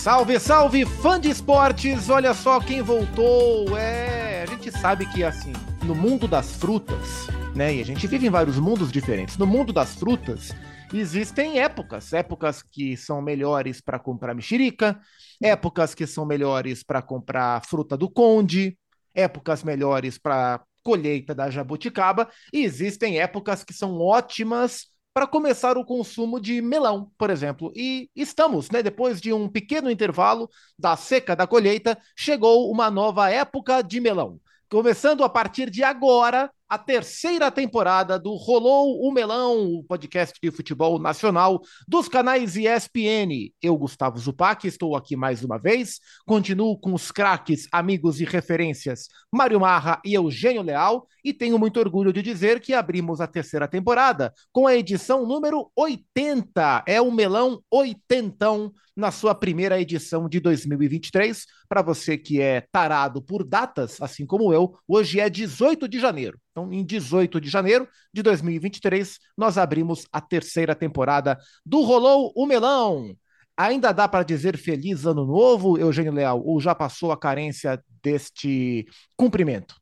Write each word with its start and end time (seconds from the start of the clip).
Salve, 0.00 0.40
salve, 0.40 0.86
fã 0.86 1.20
de 1.20 1.28
esportes! 1.28 2.08
Olha 2.08 2.32
só 2.32 2.58
quem 2.58 2.80
voltou. 2.80 3.76
É, 3.76 4.42
a 4.42 4.46
gente 4.46 4.72
sabe 4.72 5.04
que 5.04 5.22
assim, 5.22 5.52
no 5.84 5.94
mundo 5.94 6.26
das 6.26 6.56
frutas, 6.56 7.26
né? 7.54 7.74
E 7.74 7.82
a 7.82 7.84
gente 7.84 8.06
vive 8.06 8.26
em 8.26 8.30
vários 8.30 8.58
mundos 8.58 8.90
diferentes. 8.90 9.36
No 9.36 9.46
mundo 9.46 9.74
das 9.74 9.94
frutas, 9.96 10.52
existem 10.90 11.60
épocas, 11.60 12.14
épocas 12.14 12.62
que 12.62 12.96
são 12.96 13.20
melhores 13.20 13.82
para 13.82 13.98
comprar 13.98 14.32
mexerica, 14.34 14.98
épocas 15.38 15.94
que 15.94 16.06
são 16.06 16.24
melhores 16.24 16.82
para 16.82 17.02
comprar 17.02 17.62
fruta 17.66 17.94
do 17.94 18.08
conde, 18.08 18.78
épocas 19.14 19.62
melhores 19.62 20.16
para 20.16 20.62
colheita 20.82 21.34
da 21.34 21.50
jabuticaba, 21.50 22.26
e 22.54 22.64
existem 22.64 23.20
épocas 23.20 23.62
que 23.62 23.74
são 23.74 23.98
ótimas 23.98 24.86
para 25.20 25.26
começar 25.26 25.76
o 25.76 25.84
consumo 25.84 26.40
de 26.40 26.62
melão, 26.62 27.12
por 27.18 27.28
exemplo. 27.28 27.70
E 27.76 28.08
estamos, 28.16 28.70
né? 28.70 28.82
Depois 28.82 29.20
de 29.20 29.34
um 29.34 29.50
pequeno 29.50 29.90
intervalo 29.90 30.48
da 30.78 30.96
seca 30.96 31.36
da 31.36 31.46
colheita, 31.46 31.98
chegou 32.16 32.70
uma 32.72 32.90
nova 32.90 33.28
época 33.28 33.82
de 33.82 34.00
melão. 34.00 34.40
Começando 34.70 35.22
a 35.22 35.28
partir 35.28 35.68
de 35.68 35.84
agora, 35.84 36.50
a 36.70 36.78
terceira 36.78 37.50
temporada 37.50 38.16
do 38.16 38.36
Rolou 38.36 39.00
o 39.02 39.10
Melão, 39.10 39.74
o 39.74 39.82
podcast 39.82 40.38
de 40.40 40.52
futebol 40.52 41.00
nacional 41.00 41.60
dos 41.88 42.08
canais 42.08 42.54
ESPN. 42.54 43.52
Eu, 43.60 43.76
Gustavo 43.76 44.16
Zupac, 44.16 44.68
estou 44.68 44.94
aqui 44.94 45.16
mais 45.16 45.42
uma 45.42 45.58
vez. 45.58 45.98
Continuo 46.24 46.78
com 46.78 46.94
os 46.94 47.10
craques, 47.10 47.66
amigos 47.72 48.20
e 48.20 48.24
referências 48.24 49.08
Mário 49.32 49.58
Marra 49.58 50.00
e 50.04 50.14
Eugênio 50.14 50.62
Leal. 50.62 51.08
E 51.24 51.34
tenho 51.34 51.58
muito 51.58 51.80
orgulho 51.80 52.12
de 52.12 52.22
dizer 52.22 52.60
que 52.60 52.72
abrimos 52.72 53.20
a 53.20 53.26
terceira 53.26 53.66
temporada 53.66 54.32
com 54.52 54.68
a 54.68 54.76
edição 54.76 55.26
número 55.26 55.72
80. 55.74 56.84
É 56.86 57.00
o 57.00 57.10
Melão 57.10 57.60
Oitentão 57.68 58.72
na 58.96 59.10
sua 59.10 59.34
primeira 59.34 59.80
edição 59.80 60.28
de 60.28 60.38
2023. 60.38 61.46
Para 61.68 61.82
você 61.82 62.16
que 62.16 62.40
é 62.40 62.60
tarado 62.72 63.22
por 63.22 63.42
datas, 63.44 64.00
assim 64.00 64.26
como 64.26 64.52
eu, 64.52 64.76
hoje 64.86 65.18
é 65.18 65.28
18 65.28 65.88
de 65.88 65.98
janeiro. 65.98 66.38
Então, 66.50 66.72
em 66.72 66.84
18 66.84 67.40
de 67.40 67.48
janeiro 67.48 67.88
de 68.12 68.22
2023, 68.22 69.18
nós 69.36 69.56
abrimos 69.56 70.06
a 70.12 70.20
terceira 70.20 70.74
temporada 70.74 71.38
do 71.64 71.82
Rolou 71.82 72.32
o 72.34 72.46
Melão. 72.46 73.16
Ainda 73.56 73.92
dá 73.92 74.08
para 74.08 74.24
dizer 74.24 74.56
feliz 74.56 75.06
ano 75.06 75.24
novo, 75.24 75.78
Eugênio 75.78 76.12
Leal, 76.12 76.42
ou 76.44 76.60
já 76.60 76.74
passou 76.74 77.12
a 77.12 77.18
carência 77.18 77.82
deste 78.02 78.86
cumprimento? 79.16 79.76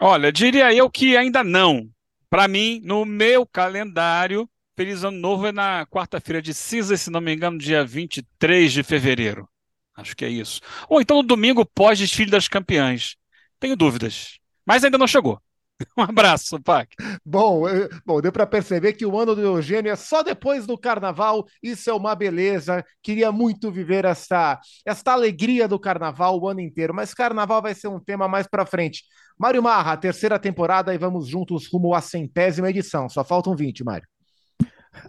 Olha, 0.00 0.30
diria 0.30 0.72
eu 0.72 0.90
que 0.90 1.16
ainda 1.16 1.42
não. 1.42 1.88
Para 2.28 2.46
mim, 2.46 2.80
no 2.84 3.04
meu 3.04 3.46
calendário, 3.46 4.48
feliz 4.76 5.02
ano 5.02 5.18
novo 5.18 5.46
é 5.46 5.52
na 5.52 5.86
quarta-feira 5.86 6.42
de 6.42 6.52
cinza, 6.52 6.96
se 6.96 7.10
não 7.10 7.20
me 7.20 7.34
engano, 7.34 7.58
dia 7.58 7.84
23 7.84 8.72
de 8.72 8.82
fevereiro. 8.82 9.48
Acho 9.96 10.14
que 10.14 10.24
é 10.24 10.28
isso. 10.28 10.60
Ou 10.88 11.00
então 11.00 11.16
no 11.16 11.22
domingo 11.22 11.64
pós-desfile 11.64 12.30
das 12.30 12.46
campeãs. 12.46 13.16
Tenho 13.58 13.74
dúvidas 13.74 14.38
mas 14.66 14.84
ainda 14.84 14.98
não 14.98 15.06
chegou. 15.06 15.40
Um 15.96 16.02
abraço, 16.02 16.60
Pac. 16.62 16.88
Bom, 17.24 17.64
bom, 18.04 18.20
deu 18.20 18.32
para 18.32 18.46
perceber 18.46 18.94
que 18.94 19.04
o 19.04 19.18
ano 19.18 19.34
do 19.34 19.42
Eugênio 19.42 19.92
é 19.92 19.96
só 19.96 20.22
depois 20.22 20.66
do 20.66 20.78
carnaval. 20.78 21.46
Isso 21.62 21.90
é 21.90 21.92
uma 21.92 22.14
beleza. 22.14 22.84
Queria 23.02 23.30
muito 23.30 23.70
viver 23.70 24.04
essa, 24.04 24.58
essa 24.84 25.12
alegria 25.12 25.68
do 25.68 25.78
carnaval 25.78 26.40
o 26.40 26.48
ano 26.48 26.60
inteiro, 26.60 26.94
mas 26.94 27.14
carnaval 27.14 27.60
vai 27.60 27.74
ser 27.74 27.88
um 27.88 28.00
tema 28.00 28.26
mais 28.26 28.46
para 28.46 28.66
frente. 28.66 29.04
Mário 29.38 29.62
Marra, 29.62 29.96
terceira 29.96 30.38
temporada 30.38 30.94
e 30.94 30.98
vamos 30.98 31.28
juntos 31.28 31.68
rumo 31.70 31.94
à 31.94 32.00
centésima 32.00 32.70
edição. 32.70 33.08
Só 33.08 33.22
faltam 33.22 33.54
20, 33.54 33.84
Mário. 33.84 34.08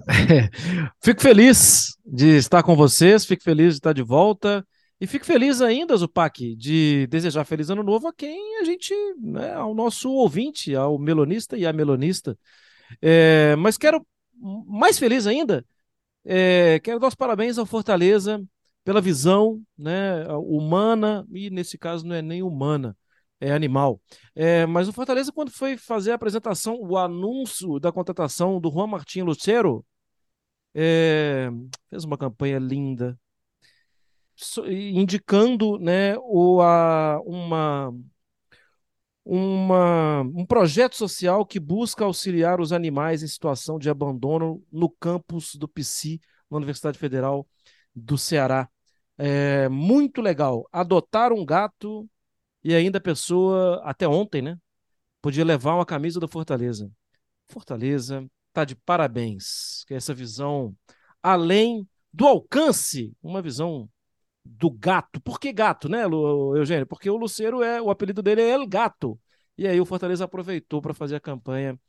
É, 0.09 0.49
fico 1.01 1.21
feliz 1.21 1.97
de 2.05 2.37
estar 2.37 2.61
com 2.61 2.75
vocês, 2.75 3.25
fico 3.25 3.43
feliz 3.43 3.73
de 3.73 3.79
estar 3.79 3.93
de 3.93 4.03
volta. 4.03 4.65
E 4.99 5.05
fico 5.05 5.25
feliz 5.25 5.61
ainda, 5.61 5.95
Zupac, 5.95 6.55
de 6.55 7.05
desejar 7.07 7.45
feliz 7.45 7.69
ano 7.69 7.83
novo 7.83 8.07
a 8.07 8.13
quem 8.13 8.59
a 8.59 8.63
gente, 8.63 8.93
né, 9.19 9.53
ao 9.53 9.75
nosso 9.75 10.11
ouvinte, 10.11 10.75
ao 10.75 10.97
melonista 10.97 11.55
e 11.55 11.67
à 11.67 11.73
melonista. 11.73 12.37
É, 12.99 13.55
mas 13.57 13.77
quero, 13.77 14.05
mais 14.65 14.97
feliz 14.97 15.27
ainda, 15.27 15.63
é, 16.25 16.79
quero 16.83 16.99
dar 16.99 17.07
os 17.09 17.15
parabéns 17.15 17.57
ao 17.59 17.65
Fortaleza 17.65 18.43
pela 18.83 18.99
visão 19.01 19.61
né, 19.77 20.25
humana, 20.29 21.25
e 21.31 21.49
nesse 21.51 21.77
caso 21.77 22.05
não 22.07 22.15
é 22.15 22.21
nem 22.21 22.41
humana, 22.41 22.97
é 23.39 23.51
animal. 23.51 24.01
É, 24.33 24.65
mas 24.65 24.87
o 24.87 24.93
Fortaleza, 24.93 25.31
quando 25.31 25.51
foi 25.51 25.77
fazer 25.77 26.11
a 26.11 26.15
apresentação, 26.15 26.75
o 26.79 26.97
anúncio 26.97 27.79
da 27.79 27.91
contratação 27.91 28.59
do 28.59 28.71
Juan 28.71 28.87
Martin 28.87 29.21
Lucero, 29.21 29.85
é, 30.73 31.49
fez 31.89 32.03
uma 32.03 32.17
campanha 32.17 32.57
linda, 32.59 33.19
indicando 34.67 35.79
né, 35.79 36.15
o, 36.19 36.61
a, 36.61 37.19
uma, 37.25 37.93
uma, 39.25 40.21
um 40.21 40.45
projeto 40.45 40.95
social 40.95 41.45
que 41.45 41.59
busca 41.59 42.05
auxiliar 42.05 42.61
os 42.61 42.71
animais 42.71 43.23
em 43.23 43.27
situação 43.27 43.77
de 43.77 43.89
abandono 43.89 44.63
no 44.71 44.89
campus 44.89 45.55
do 45.55 45.67
PC, 45.67 46.19
na 46.49 46.57
Universidade 46.57 46.97
Federal 46.97 47.47
do 47.93 48.17
Ceará. 48.17 48.69
É 49.17 49.67
muito 49.69 50.21
legal. 50.21 50.67
Adotar 50.71 51.33
um 51.33 51.43
gato 51.45 52.07
e 52.63 52.73
ainda 52.75 52.99
a 52.99 53.01
pessoa, 53.01 53.81
até 53.83 54.07
ontem, 54.07 54.41
né? 54.41 54.57
Podia 55.21 55.43
levar 55.43 55.75
uma 55.75 55.85
camisa 55.85 56.19
do 56.19 56.27
Fortaleza. 56.27 56.91
Fortaleza 57.47 58.25
tá 58.53 58.63
de 58.63 58.75
parabéns. 58.75 59.83
Que 59.87 59.93
é 59.93 59.97
essa 59.97 60.13
visão 60.13 60.75
além 61.21 61.87
do 62.13 62.25
alcance, 62.25 63.13
uma 63.21 63.41
visão 63.41 63.89
do 64.47 64.69
gato. 64.69 65.19
Por 65.21 65.39
que 65.39 65.51
gato, 65.51 65.89
né, 65.89 66.03
Eugênio? 66.03 66.85
Porque 66.87 67.09
o 67.09 67.17
Luceiro 67.17 67.63
é, 67.63 67.81
o 67.81 67.89
apelido 67.89 68.21
dele 68.21 68.41
é 68.41 68.49
El 68.51 68.65
Gato. 68.67 69.19
E 69.57 69.67
aí 69.67 69.79
o 69.79 69.85
Fortaleza 69.85 70.25
aproveitou 70.25 70.81
para 70.81 70.93
fazer 70.93 71.15
a 71.15 71.19
campanha 71.19 71.79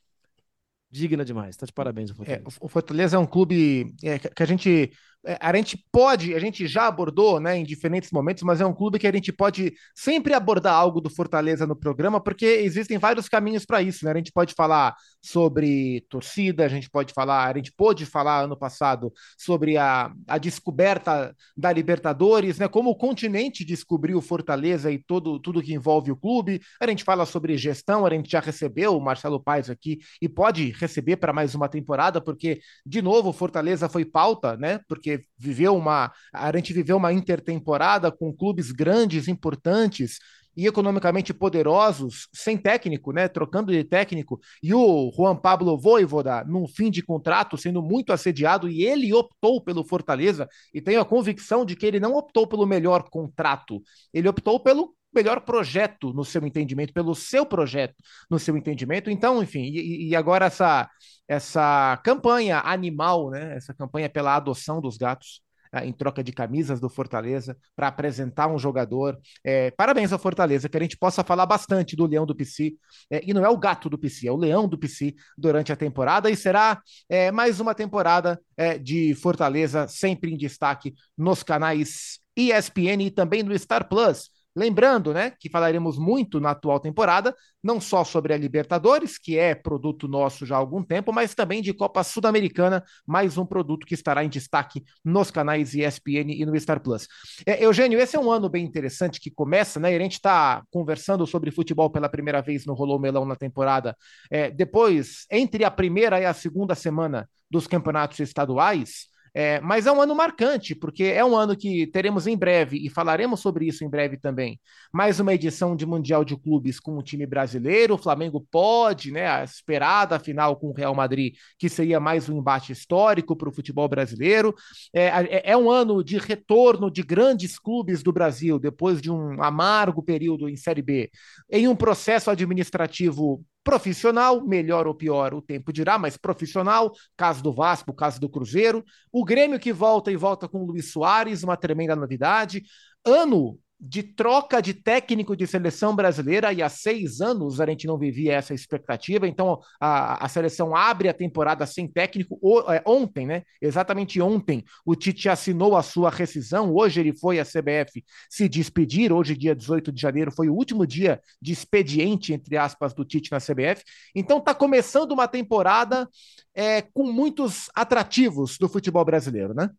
digna 0.91 1.25
demais. 1.25 1.57
Tá 1.57 1.67
de 1.67 1.73
parabéns, 1.73 2.11
o 2.11 2.13
é, 2.13 2.17
Fortaleza. 2.17 2.43
É, 2.45 2.53
o 2.61 2.69
Fortaleza 2.69 3.17
é 3.17 3.19
um 3.19 3.27
clube 3.27 3.95
é, 4.03 4.19
que 4.19 4.43
a 4.43 4.47
gente 4.47 4.91
é, 5.27 5.37
a 5.41 5.55
gente 5.55 5.85
pode, 5.91 6.35
a 6.35 6.39
gente 6.39 6.67
já 6.67 6.87
abordou, 6.87 7.41
né, 7.41 7.57
em 7.57 7.65
diferentes 7.65 8.11
momentos, 8.13 8.43
mas 8.45 8.61
é 8.61 8.67
um 8.67 8.73
clube 8.73 8.99
que 8.99 9.07
a 9.07 9.13
gente 9.13 9.33
pode 9.33 9.75
sempre 9.95 10.33
abordar 10.33 10.75
algo 10.75 11.01
do 11.01 11.11
Fortaleza 11.11 11.67
no 11.67 11.75
programa, 11.75 12.21
porque 12.21 12.47
existem 12.47 12.99
vários 12.99 13.29
caminhos 13.29 13.67
para 13.67 13.83
isso, 13.83 14.05
né? 14.05 14.13
A 14.13 14.17
gente 14.17 14.33
pode 14.33 14.55
falar 14.55 14.95
sobre 15.21 16.05
torcida, 16.09 16.65
a 16.65 16.69
gente 16.69 16.89
pode 16.89 17.13
falar, 17.13 17.53
a 17.53 17.57
gente 17.57 17.73
pôde 17.77 18.07
falar 18.07 18.45
ano 18.45 18.57
passado 18.57 19.13
sobre 19.37 19.77
a, 19.77 20.13
a 20.27 20.39
descoberta 20.39 21.35
da 21.57 21.73
Libertadores, 21.73 22.59
né? 22.59 22.69
Como 22.69 22.91
o 22.91 22.97
continente 22.97 23.65
descobriu 23.65 24.21
Fortaleza 24.21 24.91
e 24.91 24.99
todo 24.99 25.39
tudo 25.41 25.63
que 25.63 25.75
envolve 25.75 26.13
o 26.13 26.17
clube. 26.17 26.61
A 26.81 26.87
gente 26.87 27.03
fala 27.03 27.27
sobre 27.27 27.57
gestão, 27.57 28.07
a 28.07 28.11
gente 28.11 28.31
já 28.31 28.41
recebeu 28.41 28.97
o 28.97 29.01
Marcelo 29.01 29.43
Paes 29.43 29.69
aqui 29.69 29.99
e 30.23 30.29
pode 30.29 30.71
receber 30.79 31.17
para 31.17 31.33
mais 31.33 31.55
uma 31.55 31.69
temporada, 31.69 32.21
porque 32.21 32.61
de 32.85 33.03
novo 33.03 33.33
Fortaleza 33.33 33.89
foi 33.89 34.05
pauta, 34.05 34.57
né? 34.57 34.81
Porque 34.89 35.25
viveu 35.37 35.77
uma. 35.77 36.13
A 36.33 36.55
gente 36.57 36.73
viveu 36.73 36.97
uma 36.97 37.13
intertemporada 37.13 38.11
com 38.11 38.33
clubes 38.33 38.71
grandes, 38.71 39.29
importantes 39.29 40.19
e 40.59 40.67
economicamente 40.67 41.33
poderosos, 41.33 42.27
sem 42.35 42.57
técnico, 42.57 43.13
né? 43.13 43.29
Trocando 43.29 43.71
de 43.71 43.85
técnico, 43.85 44.41
e 44.61 44.75
o 44.75 45.13
Juan 45.17 45.37
Pablo 45.37 45.79
Voivoda, 45.79 46.45
num 46.45 46.67
fim 46.67 46.91
de 46.91 47.01
contrato, 47.01 47.57
sendo 47.57 47.81
muito 47.81 48.13
assediado, 48.13 48.69
e 48.69 48.83
ele 48.85 49.15
optou 49.15 49.63
pelo 49.63 49.85
Fortaleza, 49.85 50.49
e 50.75 50.81
tenho 50.81 51.01
a 51.01 51.05
convicção 51.05 51.65
de 51.65 51.77
que 51.77 51.87
ele 51.87 52.01
não 52.01 52.15
optou 52.15 52.45
pelo 52.45 52.67
melhor 52.67 53.09
contrato, 53.09 53.81
ele 54.13 54.29
optou 54.29 54.59
pelo 54.59 54.98
melhor 55.15 55.41
projeto 55.41 56.13
no 56.13 56.25
seu 56.25 56.45
entendimento, 56.47 56.93
pelo 56.93 57.15
seu 57.15 57.47
projeto 57.47 57.95
no 58.31 58.39
seu 58.39 58.57
entendimento. 58.57 59.11
Então, 59.11 59.43
enfim, 59.43 59.63
e, 59.63 60.09
e 60.09 60.17
agora 60.17 60.47
essa 60.47 60.89
essa 61.27 62.01
campanha 62.03 62.61
animal, 62.65 63.31
né? 63.31 63.55
Essa 63.57 63.75
campanha 63.75 64.09
pela 64.09 64.35
adoção 64.35 64.81
dos 64.81 64.97
gatos. 64.97 65.43
Eh, 65.73 65.87
em 65.87 65.93
troca 65.93 66.23
de 66.25 66.33
camisas 66.33 66.81
do 66.81 66.89
Fortaleza 66.89 67.57
para 67.77 67.89
apresentar 67.89 68.49
um 68.49 68.59
jogador. 68.59 69.19
É, 69.45 69.71
parabéns 69.73 70.13
ao 70.13 70.19
Fortaleza, 70.19 70.69
que 70.69 70.77
a 70.77 70.81
gente 70.81 70.97
possa 70.97 71.23
falar 71.23 71.47
bastante 71.47 71.95
do 71.95 72.07
Leão 72.07 72.25
do 72.25 72.35
PC. 72.35 72.75
É, 73.11 73.21
e 73.25 73.35
não 73.35 73.45
é 73.45 73.49
o 73.49 73.59
gato 73.59 73.89
do 73.91 73.99
PC, 73.99 74.29
é 74.29 74.33
o 74.33 74.37
Leão 74.37 74.69
do 74.69 74.79
PC 74.79 75.15
durante 75.37 75.73
a 75.73 75.77
temporada. 75.77 76.31
E 76.31 76.37
será 76.37 76.81
é, 77.09 77.31
mais 77.31 77.61
uma 77.61 77.75
temporada 77.75 78.41
é, 78.57 78.79
de 78.79 79.15
Fortaleza, 79.15 79.87
sempre 79.89 80.33
em 80.33 80.37
destaque 80.37 80.95
nos 81.17 81.43
canais 81.43 82.19
ESPN 82.37 83.03
e 83.03 83.11
também 83.11 83.43
no 83.43 83.57
Star 83.59 83.89
Plus. 83.89 84.31
Lembrando, 84.59 85.15
né, 85.15 85.33
que 85.39 85.49
falaremos 85.49 85.97
muito 85.97 86.41
na 86.41 86.51
atual 86.51 86.81
temporada, 86.81 87.33
não 87.63 87.81
só 87.81 88.03
sobre 88.03 88.35
a 88.35 88.37
Libertadores, 88.37 89.17
que 89.17 89.39
é 89.39 89.55
produto 89.55 90.09
nosso 90.09 90.45
já 90.45 90.57
há 90.57 90.59
algum 90.59 90.83
tempo, 90.83 91.13
mas 91.13 91.33
também 91.33 91.63
de 91.63 91.73
Copa 91.73 92.03
Sul-Americana, 92.03 92.83
mais 93.07 93.39
um 93.39 93.47
produto 93.47 93.87
que 93.87 93.95
estará 93.95 94.25
em 94.25 94.29
destaque 94.29 94.83
nos 95.05 95.31
canais 95.31 95.75
ESPN 95.75 96.33
e 96.33 96.45
no 96.45 96.59
Star 96.59 96.81
Plus. 96.81 97.07
É, 97.47 97.65
Eugênio, 97.65 98.01
esse 98.01 98.17
é 98.17 98.21
um 98.21 98.33
ano 98.33 98.49
bem 98.49 98.65
interessante 98.65 99.21
que 99.21 99.31
começa, 99.31 99.79
né? 99.79 99.95
A 99.95 99.99
gente 100.01 100.15
está 100.15 100.65
conversando 100.73 101.25
sobre 101.25 101.53
futebol 101.53 101.89
pela 101.89 102.09
primeira 102.09 102.43
vez 102.43 102.67
no 102.67 102.75
Rolou 102.75 102.99
Melão 102.99 103.25
na 103.25 103.37
temporada. 103.37 103.97
É, 104.29 104.51
depois, 104.51 105.25
entre 105.31 105.65
a 105.65 105.71
primeira 105.71 106.21
e 106.21 106.25
a 106.25 106.35
segunda 106.35 106.75
semana 106.75 107.31
dos 107.49 107.69
campeonatos 107.69 108.19
estaduais, 108.19 109.07
É, 109.35 109.61
mas 109.61 109.87
é 109.87 109.93
um 109.93 110.01
ano 110.01 110.15
marcante, 110.15 110.75
porque 110.75 111.05
é 111.05 111.25
um 111.25 111.37
ano 111.37 111.57
que 111.57 111.87
teremos 111.87 112.27
em 112.27 112.37
breve, 112.37 112.79
e 112.79 112.89
falaremos 112.89 113.41
sobre 113.41 113.67
isso 113.67 113.85
em 113.85 113.89
breve 113.89 114.17
também, 114.17 114.61
mais 114.93 115.21
uma 115.21 115.35
edição 115.35 115.77
de 115.77 115.87
Mundial 115.87 116.25
de 116.25 116.37
Clubes 116.37 116.81
com 116.81 116.97
o 116.97 117.03
time 117.03 117.27
brasileiro. 117.27 117.95
O 117.95 117.99
Flamengo 117.99 118.47
pode, 118.51 119.11
né, 119.11 119.29
a 119.29 119.45
esperada 119.45 120.19
final 120.19 120.57
com 120.57 120.69
o 120.69 120.73
Real 120.73 120.95
Madrid, 120.95 121.35
que 121.59 121.69
seria 121.69 122.01
mais 122.01 122.29
um 122.29 122.39
embate 122.39 122.73
histórico 122.73 123.37
para 123.37 123.49
o 123.49 123.53
futebol 123.53 123.89
brasileiro. 123.89 124.55
É, 124.95 125.07
é, 125.07 125.53
é 125.53 125.57
um 125.57 125.71
ano 125.71 126.03
de 126.03 126.19
retorno 126.19 126.91
de 126.91 127.03
grandes 127.03 127.59
clubes 127.59 128.03
do 128.03 128.13
Brasil, 128.13 128.59
depois 128.59 129.01
de 129.01 129.11
um 129.11 129.43
amargo 129.43 130.03
período 130.03 130.49
em 130.49 130.57
Série 130.57 130.83
B, 130.83 131.11
em 131.51 131.69
um 131.69 131.77
processo 131.77 132.31
administrativo 132.31 133.45
profissional, 133.69 134.41
melhor 134.47 134.87
ou 134.87 134.95
pior, 134.95 135.35
o 135.35 135.43
tempo 135.43 135.71
dirá, 135.71 135.99
mas 135.99 136.17
profissional, 136.17 136.91
caso 137.15 137.43
do 137.43 137.53
Vasco, 137.53 137.93
caso 137.93 138.19
do 138.19 138.27
Cruzeiro, 138.27 138.83
o 139.13 139.23
Grêmio 139.23 139.59
que 139.59 139.75
volta 139.75 140.11
e 140.11 140.17
volta 140.17 140.49
com 140.49 140.63
o 140.63 140.67
Luiz 140.69 140.91
Soares, 140.91 141.43
uma 141.43 141.55
tremenda 141.55 141.95
novidade, 141.95 142.63
ano 143.05 143.59
de 143.81 144.03
troca 144.03 144.61
de 144.61 144.75
técnico 144.75 145.37
de 145.37 145.47
seleção 145.47 145.95
brasileira 145.95 146.53
e 146.53 146.63
há 146.63 146.69
seis 146.69 147.21
anos 147.21 147.61
a 147.61 147.67
gente 147.67 147.87
não 147.87 147.97
vivia 147.97 148.35
essa 148.35 148.53
expectativa. 148.53 149.29
Então 149.29 149.61
a, 149.81 150.25
a 150.25 150.29
seleção 150.29 150.75
abre 150.75 151.09
a 151.09 151.15
temporada 151.15 151.65
sem 151.67 151.87
técnico 151.87 152.39
o, 152.43 152.61
é, 152.73 152.83
ontem, 152.85 153.27
né? 153.27 153.43
Exatamente 153.61 154.21
ontem 154.21 154.65
o 154.85 154.97
Tite 154.97 155.29
assinou 155.29 155.77
a 155.77 155.83
sua 155.83 156.11
rescisão. 156.11 156.75
Hoje 156.75 157.01
ele 157.01 157.17
foi 157.17 157.39
à 157.39 157.45
CBF 157.45 158.05
se 158.29 158.49
despedir. 158.49 159.13
Hoje, 159.13 159.37
dia 159.37 159.55
18 159.55 159.93
de 159.93 160.01
janeiro, 160.01 160.33
foi 160.33 160.49
o 160.49 160.55
último 160.55 160.87
dia 160.87 161.21
de 161.41 161.53
expediente 161.53 162.33
entre 162.33 162.57
aspas 162.57 162.93
do 162.93 163.05
Tite 163.05 163.31
na 163.31 163.39
CBF. 163.39 163.85
Então 164.15 164.41
tá 164.41 164.55
começando 164.55 165.13
uma 165.13 165.29
temporada 165.29 166.09
é, 166.55 166.83
com 166.83 167.13
muitos 167.13 167.71
atrativos 167.75 168.59
do 168.59 168.69
futebol 168.69 169.05
brasileiro, 169.05 169.55
né? 169.55 169.71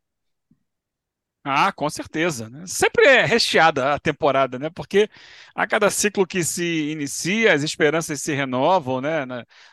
Ah, 1.52 1.72
com 1.72 1.90
certeza. 1.90 2.50
Né? 2.50 2.66
Sempre 2.68 3.06
é 3.06 3.26
recheada 3.26 3.94
a 3.94 4.00
temporada, 4.00 4.60
né? 4.60 4.70
Porque 4.70 5.10
a 5.56 5.68
cada 5.68 5.90
ciclo 5.90 6.26
que 6.26 6.44
se 6.44 6.92
inicia, 6.92 7.54
as 7.54 7.64
esperanças 7.64 8.22
se 8.22 8.34
renovam, 8.34 9.02
né? 9.02 9.26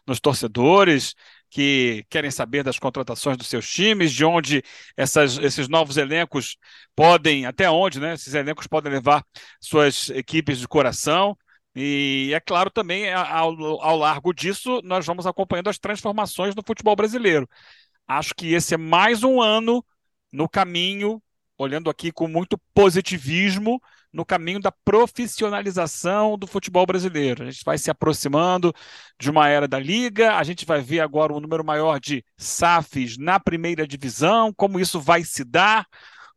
Nos 0.06 0.20
torcedores 0.20 1.14
que 1.50 2.04
querem 2.10 2.30
saber 2.30 2.62
das 2.62 2.78
contratações 2.78 3.36
dos 3.36 3.46
seus 3.46 3.68
times, 3.68 4.12
de 4.12 4.24
onde 4.24 4.62
essas, 4.96 5.38
esses 5.38 5.68
novos 5.68 5.96
elencos 5.96 6.56
podem, 6.94 7.46
até 7.46 7.70
onde, 7.70 8.00
né? 8.00 8.14
Esses 8.14 8.34
elencos 8.34 8.66
podem 8.66 8.92
levar 8.92 9.24
suas 9.60 10.10
equipes 10.10 10.58
de 10.58 10.68
coração. 10.68 11.36
E 11.74 12.32
é 12.34 12.40
claro 12.40 12.70
também, 12.70 13.12
ao, 13.12 13.54
ao 13.82 13.96
largo 13.96 14.32
disso, 14.32 14.80
nós 14.82 15.04
vamos 15.06 15.26
acompanhando 15.26 15.68
as 15.68 15.78
transformações 15.78 16.54
no 16.54 16.62
futebol 16.66 16.96
brasileiro. 16.96 17.48
Acho 18.08 18.34
que 18.34 18.54
esse 18.54 18.74
é 18.74 18.76
mais 18.78 19.22
um 19.22 19.40
ano 19.42 19.84
no 20.32 20.48
caminho 20.48 21.22
olhando 21.58 21.88
aqui 21.88 22.12
com 22.12 22.28
muito 22.28 22.58
positivismo 22.74 23.80
no 24.12 24.24
caminho 24.24 24.60
da 24.60 24.72
profissionalização 24.72 26.38
do 26.38 26.46
futebol 26.46 26.86
brasileiro. 26.86 27.42
A 27.42 27.50
gente 27.50 27.64
vai 27.64 27.78
se 27.78 27.90
aproximando 27.90 28.72
de 29.18 29.30
uma 29.30 29.48
era 29.48 29.68
da 29.68 29.78
liga, 29.78 30.36
a 30.36 30.42
gente 30.42 30.64
vai 30.64 30.80
ver 30.80 31.00
agora 31.00 31.32
um 31.32 31.40
número 31.40 31.64
maior 31.64 32.00
de 32.00 32.24
SAFs 32.36 33.16
na 33.18 33.38
primeira 33.38 33.86
divisão, 33.86 34.52
como 34.54 34.80
isso 34.80 35.00
vai 35.00 35.22
se 35.22 35.44
dar, 35.44 35.86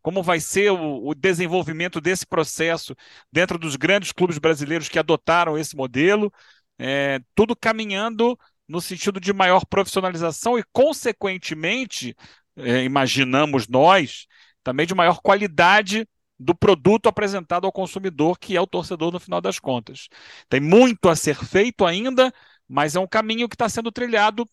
como 0.01 0.23
vai 0.23 0.39
ser 0.39 0.71
o, 0.71 1.07
o 1.07 1.15
desenvolvimento 1.15 1.99
desse 2.01 2.25
processo 2.25 2.95
dentro 3.31 3.57
dos 3.57 3.75
grandes 3.75 4.11
clubes 4.11 4.37
brasileiros 4.37 4.89
que 4.89 4.99
adotaram 4.99 5.57
esse 5.57 5.75
modelo, 5.75 6.31
é, 6.77 7.19
tudo 7.35 7.55
caminhando 7.55 8.37
no 8.67 8.79
sentido 8.79 9.19
de 9.19 9.33
maior 9.33 9.65
profissionalização 9.65 10.57
e, 10.57 10.63
consequentemente, 10.71 12.15
é, 12.55 12.83
imaginamos 12.83 13.67
nós, 13.67 14.27
também 14.69 14.85
de 14.85 14.93
maior 14.93 15.19
qualidade 15.19 16.07
do 16.39 16.53
produto 16.53 17.09
apresentado 17.09 17.65
ao 17.65 17.71
consumidor, 17.71 18.37
que 18.37 18.55
é 18.55 18.61
o 18.61 18.67
torcedor 18.67 19.11
no 19.11 19.19
final 19.19 19.41
das 19.41 19.57
contas. 19.57 20.07
Tem 20.47 20.59
muito 20.61 21.09
a 21.09 21.15
ser 21.15 21.35
feito 21.35 21.85
ainda, 21.85 22.31
mas 22.67 22.95
é 22.95 22.99
um 22.99 23.07
caminho 23.07 23.49
que 23.49 23.55
está 23.55 23.67
sendo 23.67 23.91
trilhado 23.91 24.47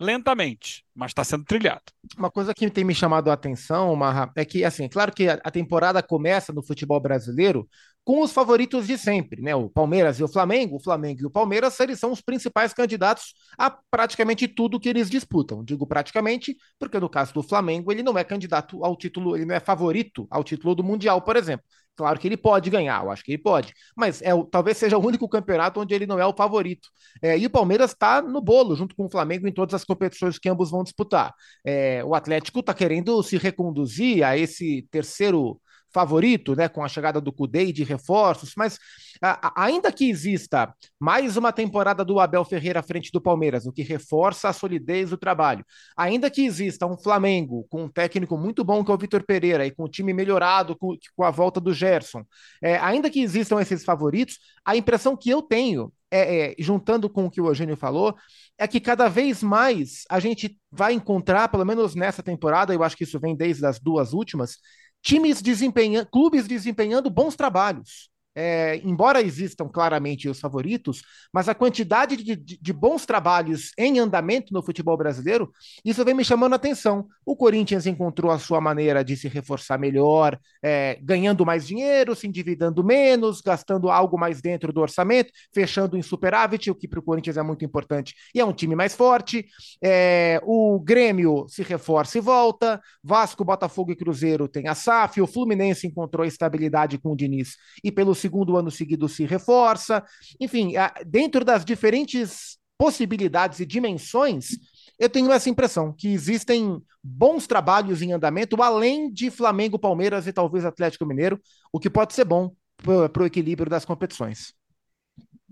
lentamente, 0.00 0.84
mas 0.92 1.10
está 1.10 1.22
sendo 1.22 1.44
trilhado. 1.44 1.84
Uma 2.18 2.28
coisa 2.28 2.52
que 2.52 2.68
tem 2.68 2.82
me 2.82 2.92
chamado 2.92 3.30
a 3.30 3.34
atenção, 3.34 3.94
Marra, 3.94 4.32
é 4.34 4.44
que, 4.44 4.64
assim, 4.64 4.88
claro 4.88 5.12
que 5.12 5.28
a 5.28 5.50
temporada 5.50 6.02
começa 6.02 6.52
no 6.52 6.62
futebol 6.62 7.00
brasileiro 7.00 7.68
com 8.04 8.20
os 8.20 8.32
favoritos 8.32 8.86
de 8.86 8.98
sempre, 8.98 9.40
né? 9.40 9.54
O 9.54 9.68
Palmeiras 9.68 10.18
e 10.18 10.24
o 10.24 10.28
Flamengo. 10.28 10.76
O 10.76 10.82
Flamengo 10.82 11.22
e 11.22 11.26
o 11.26 11.30
Palmeiras, 11.30 11.78
eles 11.80 11.98
são 11.98 12.10
os 12.10 12.20
principais 12.20 12.72
candidatos 12.72 13.34
a 13.56 13.70
praticamente 13.70 14.48
tudo 14.48 14.80
que 14.80 14.88
eles 14.88 15.08
disputam. 15.08 15.64
Digo 15.64 15.86
praticamente, 15.86 16.56
porque 16.78 16.98
no 16.98 17.08
caso 17.08 17.32
do 17.32 17.42
Flamengo, 17.42 17.92
ele 17.92 18.02
não 18.02 18.18
é 18.18 18.24
candidato 18.24 18.84
ao 18.84 18.96
título, 18.96 19.36
ele 19.36 19.44
não 19.44 19.54
é 19.54 19.60
favorito 19.60 20.26
ao 20.30 20.42
título 20.42 20.74
do 20.74 20.82
Mundial, 20.82 21.22
por 21.22 21.36
exemplo. 21.36 21.64
Claro 21.94 22.18
que 22.18 22.26
ele 22.26 22.38
pode 22.38 22.70
ganhar, 22.70 23.04
eu 23.04 23.10
acho 23.10 23.22
que 23.22 23.32
ele 23.32 23.42
pode, 23.42 23.74
mas 23.94 24.22
é, 24.22 24.30
talvez 24.50 24.78
seja 24.78 24.96
o 24.96 25.06
único 25.06 25.28
campeonato 25.28 25.78
onde 25.78 25.94
ele 25.94 26.06
não 26.06 26.18
é 26.18 26.26
o 26.26 26.34
favorito. 26.34 26.88
É, 27.22 27.38
e 27.38 27.44
o 27.44 27.50
Palmeiras 27.50 27.90
está 27.90 28.22
no 28.22 28.40
bolo, 28.40 28.74
junto 28.74 28.96
com 28.96 29.04
o 29.04 29.10
Flamengo, 29.10 29.46
em 29.46 29.52
todas 29.52 29.74
as 29.74 29.84
competições 29.84 30.38
que 30.38 30.48
ambos 30.48 30.70
vão 30.70 30.82
disputar. 30.82 31.34
É, 31.64 32.02
o 32.02 32.14
Atlético 32.14 32.60
está 32.60 32.72
querendo 32.72 33.22
se 33.22 33.36
reconduzir 33.36 34.24
a 34.24 34.36
esse 34.36 34.86
terceiro 34.90 35.60
favorito, 35.92 36.56
né, 36.56 36.68
com 36.68 36.82
a 36.82 36.88
chegada 36.88 37.20
do 37.20 37.32
Cudê 37.32 37.66
e 37.66 37.72
de 37.72 37.84
reforços, 37.84 38.54
mas 38.56 38.78
a, 39.22 39.64
ainda 39.64 39.92
que 39.92 40.08
exista 40.08 40.74
mais 40.98 41.36
uma 41.36 41.52
temporada 41.52 42.04
do 42.04 42.18
Abel 42.18 42.44
Ferreira 42.44 42.80
à 42.80 42.82
frente 42.82 43.10
do 43.12 43.20
Palmeiras, 43.20 43.66
o 43.66 43.72
que 43.72 43.82
reforça 43.82 44.48
a 44.48 44.52
solidez 44.52 45.10
do 45.10 45.16
trabalho, 45.16 45.64
ainda 45.96 46.30
que 46.30 46.44
exista 46.44 46.86
um 46.86 46.96
Flamengo 46.96 47.66
com 47.68 47.84
um 47.84 47.88
técnico 47.88 48.36
muito 48.36 48.64
bom 48.64 48.84
que 48.84 48.90
é 48.90 48.94
o 48.94 48.98
Vitor 48.98 49.24
Pereira 49.24 49.66
e 49.66 49.70
com 49.70 49.84
o 49.84 49.88
time 49.88 50.12
melhorado 50.12 50.76
com, 50.76 50.96
com 51.14 51.24
a 51.24 51.30
volta 51.30 51.60
do 51.60 51.72
Gerson, 51.72 52.24
é, 52.62 52.78
ainda 52.78 53.10
que 53.10 53.20
existam 53.20 53.60
esses 53.60 53.84
favoritos, 53.84 54.38
a 54.64 54.76
impressão 54.76 55.16
que 55.16 55.30
eu 55.30 55.42
tenho 55.42 55.92
é, 56.12 56.50
é, 56.50 56.54
juntando 56.58 57.08
com 57.08 57.24
o 57.24 57.30
que 57.30 57.40
o 57.40 57.46
Eugênio 57.46 57.74
falou, 57.74 58.14
é 58.58 58.68
que 58.68 58.78
cada 58.78 59.08
vez 59.08 59.42
mais 59.42 60.04
a 60.10 60.20
gente 60.20 60.60
vai 60.70 60.92
encontrar, 60.92 61.48
pelo 61.48 61.64
menos 61.64 61.94
nessa 61.94 62.22
temporada, 62.22 62.74
eu 62.74 62.82
acho 62.82 62.96
que 62.96 63.04
isso 63.04 63.18
vem 63.18 63.34
desde 63.34 63.64
as 63.64 63.80
duas 63.80 64.12
últimas, 64.12 64.58
times 65.02 65.42
desempenhando, 65.42 66.08
clubes 66.10 66.46
desempenhando 66.46 67.10
bons 67.10 67.34
trabalhos 67.36 68.11
é, 68.34 68.80
embora 68.84 69.20
existam 69.20 69.68
claramente 69.68 70.28
os 70.28 70.40
favoritos, 70.40 71.02
mas 71.32 71.48
a 71.48 71.54
quantidade 71.54 72.16
de, 72.16 72.34
de, 72.34 72.58
de, 72.60 72.72
bons 72.72 73.04
trabalhos 73.04 73.72
em 73.76 73.98
andamento 73.98 74.52
no 74.54 74.62
futebol 74.62 74.96
brasileiro, 74.96 75.52
isso 75.84 76.04
vem 76.04 76.14
me 76.14 76.24
chamando 76.24 76.54
a 76.54 76.56
atenção. 76.56 77.06
O 77.26 77.36
Corinthians 77.36 77.86
encontrou 77.86 78.30
a 78.30 78.38
sua 78.38 78.60
maneira 78.60 79.04
de 79.04 79.16
se 79.16 79.28
reforçar 79.28 79.78
melhor, 79.78 80.38
é, 80.62 80.98
ganhando 81.02 81.44
mais 81.44 81.66
dinheiro, 81.66 82.14
se 82.14 82.26
endividando 82.26 82.82
menos, 82.82 83.40
gastando 83.40 83.90
algo 83.90 84.18
mais 84.18 84.40
dentro 84.40 84.72
do 84.72 84.80
orçamento, 84.80 85.30
fechando 85.52 85.96
em 85.96 86.02
superávit, 86.02 86.70
o 86.70 86.74
que 86.74 86.88
para 86.88 87.00
o 87.00 87.02
Corinthians 87.02 87.36
é 87.36 87.42
muito 87.42 87.64
importante, 87.64 88.14
e 88.34 88.40
é 88.40 88.44
um 88.44 88.52
time 88.52 88.74
mais 88.74 88.94
forte. 88.94 89.46
É, 89.82 90.40
o 90.44 90.80
Grêmio 90.80 91.46
se 91.48 91.62
reforça 91.62 92.16
e 92.16 92.20
volta, 92.20 92.80
Vasco, 93.04 93.44
Botafogo 93.44 93.92
e 93.92 93.96
Cruzeiro 93.96 94.48
tem 94.48 94.68
a 94.68 94.74
SAF, 94.74 95.20
o 95.20 95.26
Fluminense 95.26 95.86
encontrou 95.86 96.24
estabilidade 96.24 96.98
com 96.98 97.12
o 97.12 97.16
Diniz 97.16 97.56
e 97.84 97.92
pelo 97.92 98.14
segundo 98.22 98.56
ano 98.56 98.70
seguido 98.70 99.08
se 99.08 99.26
reforça. 99.26 100.02
Enfim, 100.40 100.72
dentro 101.06 101.44
das 101.44 101.64
diferentes 101.64 102.56
possibilidades 102.78 103.60
e 103.60 103.66
dimensões, 103.66 104.50
eu 104.98 105.08
tenho 105.08 105.30
essa 105.30 105.50
impressão 105.50 105.92
que 105.92 106.08
existem 106.08 106.80
bons 107.02 107.46
trabalhos 107.46 108.00
em 108.02 108.12
andamento, 108.12 108.60
além 108.62 109.12
de 109.12 109.30
Flamengo, 109.30 109.78
Palmeiras 109.78 110.26
e 110.26 110.32
talvez 110.32 110.64
Atlético 110.64 111.04
Mineiro, 111.04 111.40
o 111.72 111.78
que 111.78 111.90
pode 111.90 112.14
ser 112.14 112.24
bom 112.24 112.54
para 112.76 113.22
o 113.22 113.26
equilíbrio 113.26 113.70
das 113.70 113.84
competições. 113.84 114.54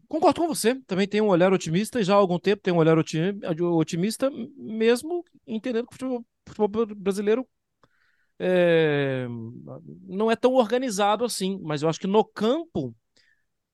Concordo 0.09 0.41
com 0.41 0.49
você, 0.49 0.75
também 0.87 1.07
tem 1.07 1.21
um 1.21 1.29
olhar 1.29 1.53
otimista 1.53 2.01
e 2.01 2.05
já 2.05 2.15
há 2.15 2.17
algum 2.17 2.39
tempo 2.39 2.63
tem 2.63 2.75
um 2.75 2.79
olhar 2.79 2.97
otimista, 2.99 4.31
mesmo 4.57 5.25
entendendo 5.47 5.87
que 5.87 6.05
o 6.05 6.25
futebol 6.49 6.87
brasileiro 6.97 7.47
é, 8.43 9.27
não 10.09 10.31
é 10.31 10.35
tão 10.35 10.55
organizado 10.55 11.27
assim, 11.27 11.61
mas 11.63 11.83
eu 11.83 11.89
acho 11.91 12.01
que 12.01 12.07
no 12.07 12.25
campo 12.25 12.97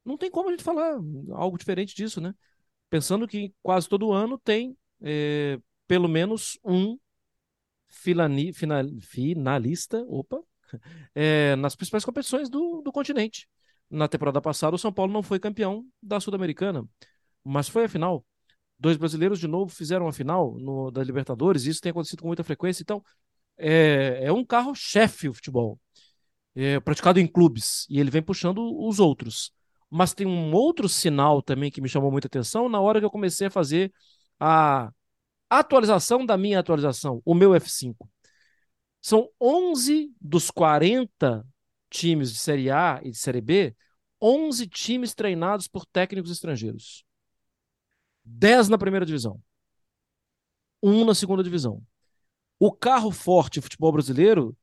não 0.04 0.18
tem 0.18 0.28
como 0.28 0.48
a 0.48 0.50
gente 0.50 0.64
falar 0.64 0.98
algo 1.30 1.56
diferente 1.56 1.94
disso, 1.94 2.20
né? 2.20 2.34
Pensando 2.90 3.28
que 3.28 3.54
quase 3.62 3.88
todo 3.88 4.12
ano 4.12 4.38
tem 4.38 4.76
é, 5.00 5.58
pelo 5.86 6.08
menos 6.08 6.58
um 6.64 6.98
filani, 7.88 8.52
final, 8.52 8.84
finalista, 9.00 10.04
opa, 10.08 10.40
é, 11.14 11.54
nas 11.56 11.76
principais 11.76 12.04
competições 12.04 12.50
do, 12.50 12.82
do 12.82 12.90
continente. 12.90 13.48
Na 13.88 14.08
temporada 14.08 14.40
passada, 14.40 14.74
o 14.74 14.78
São 14.78 14.92
Paulo 14.92 15.12
não 15.12 15.22
foi 15.22 15.38
campeão 15.38 15.86
da 16.02 16.18
Sul-Americana, 16.18 16.84
mas 17.44 17.68
foi 17.68 17.84
a 17.84 17.88
final. 17.88 18.24
Dois 18.78 18.96
brasileiros 18.96 19.38
de 19.38 19.46
novo 19.46 19.72
fizeram 19.72 20.08
a 20.08 20.12
final 20.12 20.56
no, 20.58 20.90
da 20.90 21.04
Libertadores, 21.04 21.66
isso 21.66 21.80
tem 21.80 21.90
acontecido 21.90 22.22
com 22.22 22.26
muita 22.26 22.42
frequência. 22.42 22.82
Então, 22.82 23.00
é, 23.58 24.20
é 24.24 24.32
um 24.32 24.44
carro-chefe 24.44 25.28
o 25.28 25.34
futebol, 25.34 25.78
é, 26.54 26.80
praticado 26.80 27.20
em 27.20 27.26
clubes, 27.26 27.86
e 27.88 28.00
ele 28.00 28.10
vem 28.10 28.22
puxando 28.22 28.58
os 28.86 29.00
outros. 29.00 29.52
Mas 29.90 30.14
tem 30.14 30.26
um 30.26 30.52
outro 30.52 30.88
sinal 30.88 31.42
também 31.42 31.70
que 31.70 31.80
me 31.80 31.88
chamou 31.88 32.10
muita 32.10 32.26
atenção 32.26 32.68
na 32.68 32.80
hora 32.80 32.98
que 32.98 33.06
eu 33.06 33.10
comecei 33.10 33.46
a 33.46 33.50
fazer 33.50 33.92
a 34.38 34.90
atualização 35.48 36.26
da 36.26 36.36
minha 36.36 36.58
atualização, 36.58 37.22
o 37.24 37.34
meu 37.34 37.52
F5. 37.52 38.08
São 39.00 39.28
11 39.40 40.12
dos 40.20 40.50
40 40.50 41.46
times 41.88 42.32
de 42.32 42.38
Série 42.38 42.70
A 42.70 43.00
e 43.04 43.10
de 43.10 43.16
Série 43.16 43.40
B, 43.40 43.76
11 44.20 44.66
times 44.66 45.14
treinados 45.14 45.68
por 45.68 45.86
técnicos 45.86 46.30
estrangeiros. 46.30 47.04
10 48.24 48.68
na 48.68 48.78
primeira 48.78 49.06
divisão. 49.06 49.40
Um 50.82 51.04
na 51.04 51.14
segunda 51.14 51.42
divisão. 51.42 51.82
O 52.58 52.72
carro 52.72 53.10
forte 53.10 53.58
do 53.58 53.62
futebol 53.62 53.92
brasileiro 53.92 54.56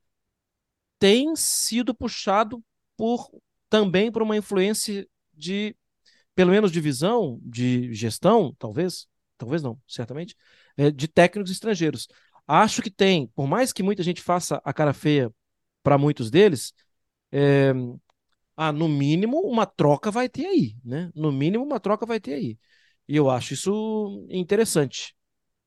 tem 1.00 1.36
sido 1.36 1.94
puxado 1.94 2.64
por 2.96 3.30
também 3.70 4.12
por 4.12 4.22
uma 4.22 4.38
influência 4.38 5.08
de, 5.34 5.76
pelo 6.36 6.52
menos, 6.52 6.72
divisão, 6.72 7.40
de 7.44 7.94
gestão, 7.94 8.56
talvez, 8.60 9.08
talvez 9.38 9.64
não, 9.64 9.80
certamente, 9.88 10.36
é, 10.78 10.92
de 10.92 11.08
técnicos 11.08 11.52
estrangeiros. 11.52 12.08
Acho 12.48 12.82
que 12.82 12.92
tem, 12.92 13.28
por 13.30 13.48
mais 13.48 13.74
que 13.74 13.84
muita 13.84 14.04
gente 14.04 14.22
faça 14.22 14.62
a 14.64 14.74
cara 14.74 14.94
feia 14.94 15.34
para 15.84 15.98
muitos 15.98 16.32
deles, 16.32 16.74
é, 17.32 17.74
ah, 18.56 18.72
no 18.72 18.88
mínimo 18.88 19.40
uma 19.42 19.66
troca 19.66 20.12
vai 20.12 20.30
ter 20.30 20.46
aí, 20.46 20.76
né? 20.84 21.12
No 21.16 21.32
mínimo 21.32 21.64
uma 21.66 21.80
troca 21.80 22.06
vai 22.06 22.20
ter 22.20 22.34
aí. 22.36 22.60
E 23.08 23.16
eu 23.16 23.30
acho 23.30 23.54
isso 23.54 24.28
interessante. 24.30 25.16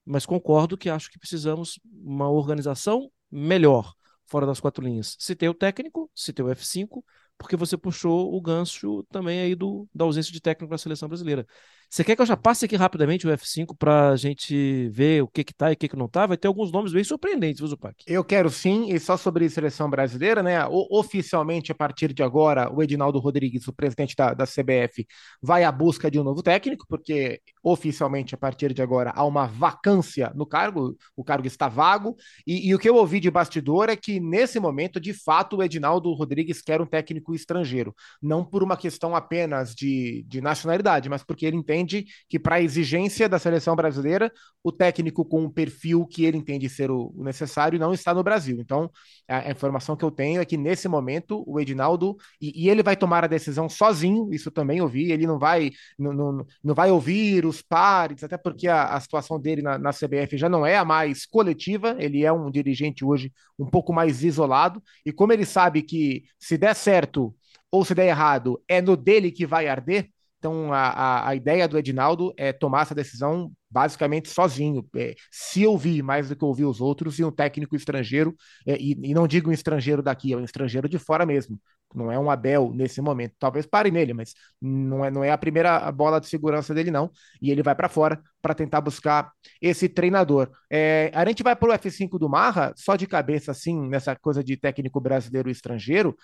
Mas 0.06 0.24
concordo 0.24 0.78
que 0.78 0.88
acho 0.88 1.10
que 1.10 1.18
precisamos 1.18 1.80
uma 1.84 2.30
organização 2.30 3.10
melhor 3.30 3.92
fora 4.26 4.46
das 4.46 4.60
quatro 4.60 4.84
linhas. 4.84 5.16
Tem 5.38 5.48
o 5.48 5.54
técnico, 5.54 6.10
tem 6.34 6.44
o 6.44 6.48
F5, 6.48 7.02
porque 7.38 7.56
você 7.56 7.76
puxou 7.76 8.34
o 8.34 8.40
gancho 8.40 9.04
também 9.10 9.40
aí 9.40 9.54
do, 9.54 9.88
da 9.94 10.04
ausência 10.04 10.32
de 10.32 10.40
técnico 10.40 10.72
na 10.72 10.78
seleção 10.78 11.08
brasileira. 11.08 11.46
Você 11.88 12.02
quer 12.02 12.16
que 12.16 12.22
eu 12.22 12.26
já 12.26 12.36
passe 12.36 12.64
aqui 12.64 12.74
rapidamente 12.74 13.26
o 13.26 13.30
F5 13.30 13.76
para 13.78 14.10
a 14.10 14.16
gente 14.16 14.88
ver 14.88 15.22
o 15.22 15.28
que 15.28 15.44
que 15.44 15.54
tá 15.54 15.70
e 15.70 15.74
o 15.74 15.76
que 15.76 15.88
que 15.88 15.96
não 15.96 16.08
tá? 16.08 16.26
Vai 16.26 16.36
ter 16.36 16.48
alguns 16.48 16.72
nomes 16.72 16.92
bem 16.92 17.04
surpreendentes, 17.04 17.60
viu? 17.60 17.68
Eu 18.06 18.24
quero 18.24 18.50
sim, 18.50 18.92
e 18.92 18.98
só 18.98 19.16
sobre 19.16 19.48
seleção 19.48 19.88
brasileira, 19.88 20.42
né? 20.42 20.66
O, 20.66 20.98
oficialmente, 20.98 21.70
a 21.70 21.74
partir 21.74 22.12
de 22.12 22.22
agora, 22.22 22.72
o 22.72 22.82
Edinaldo 22.82 23.18
Rodrigues, 23.18 23.68
o 23.68 23.72
presidente 23.72 24.16
da, 24.16 24.34
da 24.34 24.44
CBF, 24.46 25.06
vai 25.40 25.62
à 25.62 25.70
busca 25.70 26.10
de 26.10 26.18
um 26.18 26.24
novo 26.24 26.42
técnico, 26.42 26.84
porque 26.88 27.40
oficialmente, 27.68 28.32
a 28.32 28.38
partir 28.38 28.72
de 28.72 28.80
agora, 28.80 29.12
há 29.12 29.24
uma 29.24 29.44
vacância 29.44 30.30
no 30.36 30.46
cargo, 30.46 30.96
o 31.16 31.24
cargo 31.24 31.48
está 31.48 31.66
vago, 31.66 32.14
e, 32.46 32.68
e 32.68 32.72
o 32.72 32.78
que 32.78 32.88
eu 32.88 32.94
ouvi 32.94 33.18
de 33.18 33.28
bastidor 33.28 33.88
é 33.88 33.96
que, 33.96 34.20
nesse 34.20 34.60
momento, 34.60 35.00
de 35.00 35.12
fato, 35.12 35.56
o 35.56 35.62
Edinaldo 35.64 36.12
Rodrigues 36.12 36.62
quer 36.62 36.80
um 36.80 36.86
técnico 36.86 37.34
estrangeiro, 37.34 37.92
não 38.22 38.44
por 38.44 38.62
uma 38.62 38.76
questão 38.76 39.16
apenas 39.16 39.74
de, 39.74 40.24
de 40.28 40.40
nacionalidade, 40.40 41.08
mas 41.08 41.24
porque 41.24 41.44
ele 41.44 41.56
entende 41.56 42.06
que, 42.28 42.38
para 42.38 42.54
a 42.54 42.62
exigência 42.62 43.28
da 43.28 43.36
seleção 43.36 43.74
brasileira, 43.74 44.30
o 44.62 44.70
técnico 44.70 45.24
com 45.24 45.42
um 45.42 45.50
perfil 45.50 46.06
que 46.06 46.24
ele 46.24 46.38
entende 46.38 46.68
ser 46.68 46.88
o, 46.88 47.12
necessário 47.16 47.80
não 47.80 47.92
está 47.92 48.14
no 48.14 48.22
Brasil. 48.22 48.58
Então, 48.60 48.88
a, 49.28 49.38
a, 49.38 49.50
informação 49.50 49.96
que 49.96 50.04
eu 50.04 50.10
tenho 50.12 50.40
é 50.40 50.44
que, 50.44 50.56
nesse 50.56 50.86
momento, 50.86 51.42
o 51.44 51.58
Edinaldo, 51.58 52.16
e, 52.40 52.64
e 52.64 52.70
ele 52.70 52.84
vai 52.84 52.94
tomar 52.94 53.24
a 53.24 53.26
decisão 53.26 53.68
sozinho, 53.68 54.28
isso 54.32 54.52
também 54.52 54.80
ouvi, 54.80 55.10
ele 55.10 55.26
não 55.26 55.36
vai, 55.36 55.72
não, 55.98 56.12
não, 56.12 56.46
não 56.62 56.74
vai 56.76 56.92
ouvir 56.92 57.44
os 57.56 57.62
pares, 57.62 58.22
até 58.22 58.36
porque 58.36 58.68
a, 58.68 58.84
a 58.84 59.00
situação 59.00 59.40
dele 59.40 59.62
na, 59.62 59.78
na 59.78 59.90
CBF 59.90 60.36
já 60.36 60.48
não 60.48 60.64
é 60.64 60.76
a 60.76 60.84
mais 60.84 61.26
coletiva, 61.26 61.96
ele 61.98 62.24
é 62.24 62.32
um 62.32 62.50
dirigente 62.50 63.04
hoje 63.04 63.32
um 63.58 63.66
pouco 63.66 63.92
mais 63.92 64.22
isolado, 64.22 64.82
e 65.04 65.12
como 65.12 65.32
ele 65.32 65.44
sabe 65.44 65.82
que 65.82 66.24
se 66.38 66.58
der 66.58 66.74
certo 66.74 67.34
ou 67.70 67.84
se 67.84 67.94
der 67.94 68.06
errado, 68.06 68.62
é 68.68 68.80
no 68.80 68.96
dele 68.96 69.30
que 69.32 69.46
vai 69.46 69.68
arder, 69.68 70.08
então, 70.38 70.72
a, 70.72 70.88
a, 70.88 71.28
a, 71.30 71.34
ideia 71.34 71.66
do 71.66 71.78
Edinaldo 71.78 72.32
é 72.36 72.52
tomar 72.52 72.82
essa 72.82 72.94
decisão 72.94 73.50
basicamente 73.70 74.28
sozinho. 74.28 74.86
É, 74.96 75.14
se 75.30 75.66
ouvir 75.66 76.02
mais 76.02 76.28
do 76.28 76.36
que 76.36 76.44
ouvir 76.44 76.64
os 76.64 76.80
outros, 76.80 77.18
e 77.18 77.24
um 77.24 77.30
técnico 77.30 77.76
estrangeiro, 77.76 78.34
é, 78.66 78.76
e, 78.76 78.92
e, 79.02 79.14
não 79.14 79.26
digo 79.26 79.50
um 79.50 79.52
estrangeiro 79.52 80.02
daqui, 80.02 80.32
é 80.32 80.36
um 80.36 80.44
estrangeiro 80.44 80.88
de 80.88 80.98
fora 80.98 81.26
mesmo. 81.26 81.60
Não 81.94 82.10
é 82.10 82.18
um 82.18 82.30
Abel 82.30 82.72
nesse 82.74 83.00
momento. 83.00 83.34
Talvez 83.38 83.64
pare 83.64 83.90
nele, 83.90 84.12
mas 84.12 84.34
não 84.60 85.04
é, 85.04 85.10
não 85.10 85.22
é 85.24 85.30
a 85.30 85.38
primeira 85.38 85.90
bola 85.92 86.20
de 86.20 86.26
segurança 86.26 86.74
dele, 86.74 86.90
não. 86.90 87.10
E 87.40 87.50
ele 87.50 87.62
vai 87.62 87.74
para 87.74 87.88
fora 87.88 88.20
para 88.42 88.54
tentar 88.54 88.80
buscar 88.80 89.30
esse 89.60 89.88
treinador. 89.88 90.50
É, 90.70 91.10
a 91.14 91.24
gente 91.26 91.42
vai 91.42 91.54
para 91.56 91.70
o 91.70 91.72
F5 91.72 92.18
do 92.18 92.28
Marra, 92.28 92.72
só 92.76 92.96
de 92.96 93.06
cabeça, 93.06 93.52
assim, 93.52 93.88
nessa 93.88 94.14
coisa 94.16 94.42
de 94.42 94.56
técnico 94.56 95.00
brasileiro 95.00 95.48
e 95.48 95.52
estrangeiro. 95.52 96.16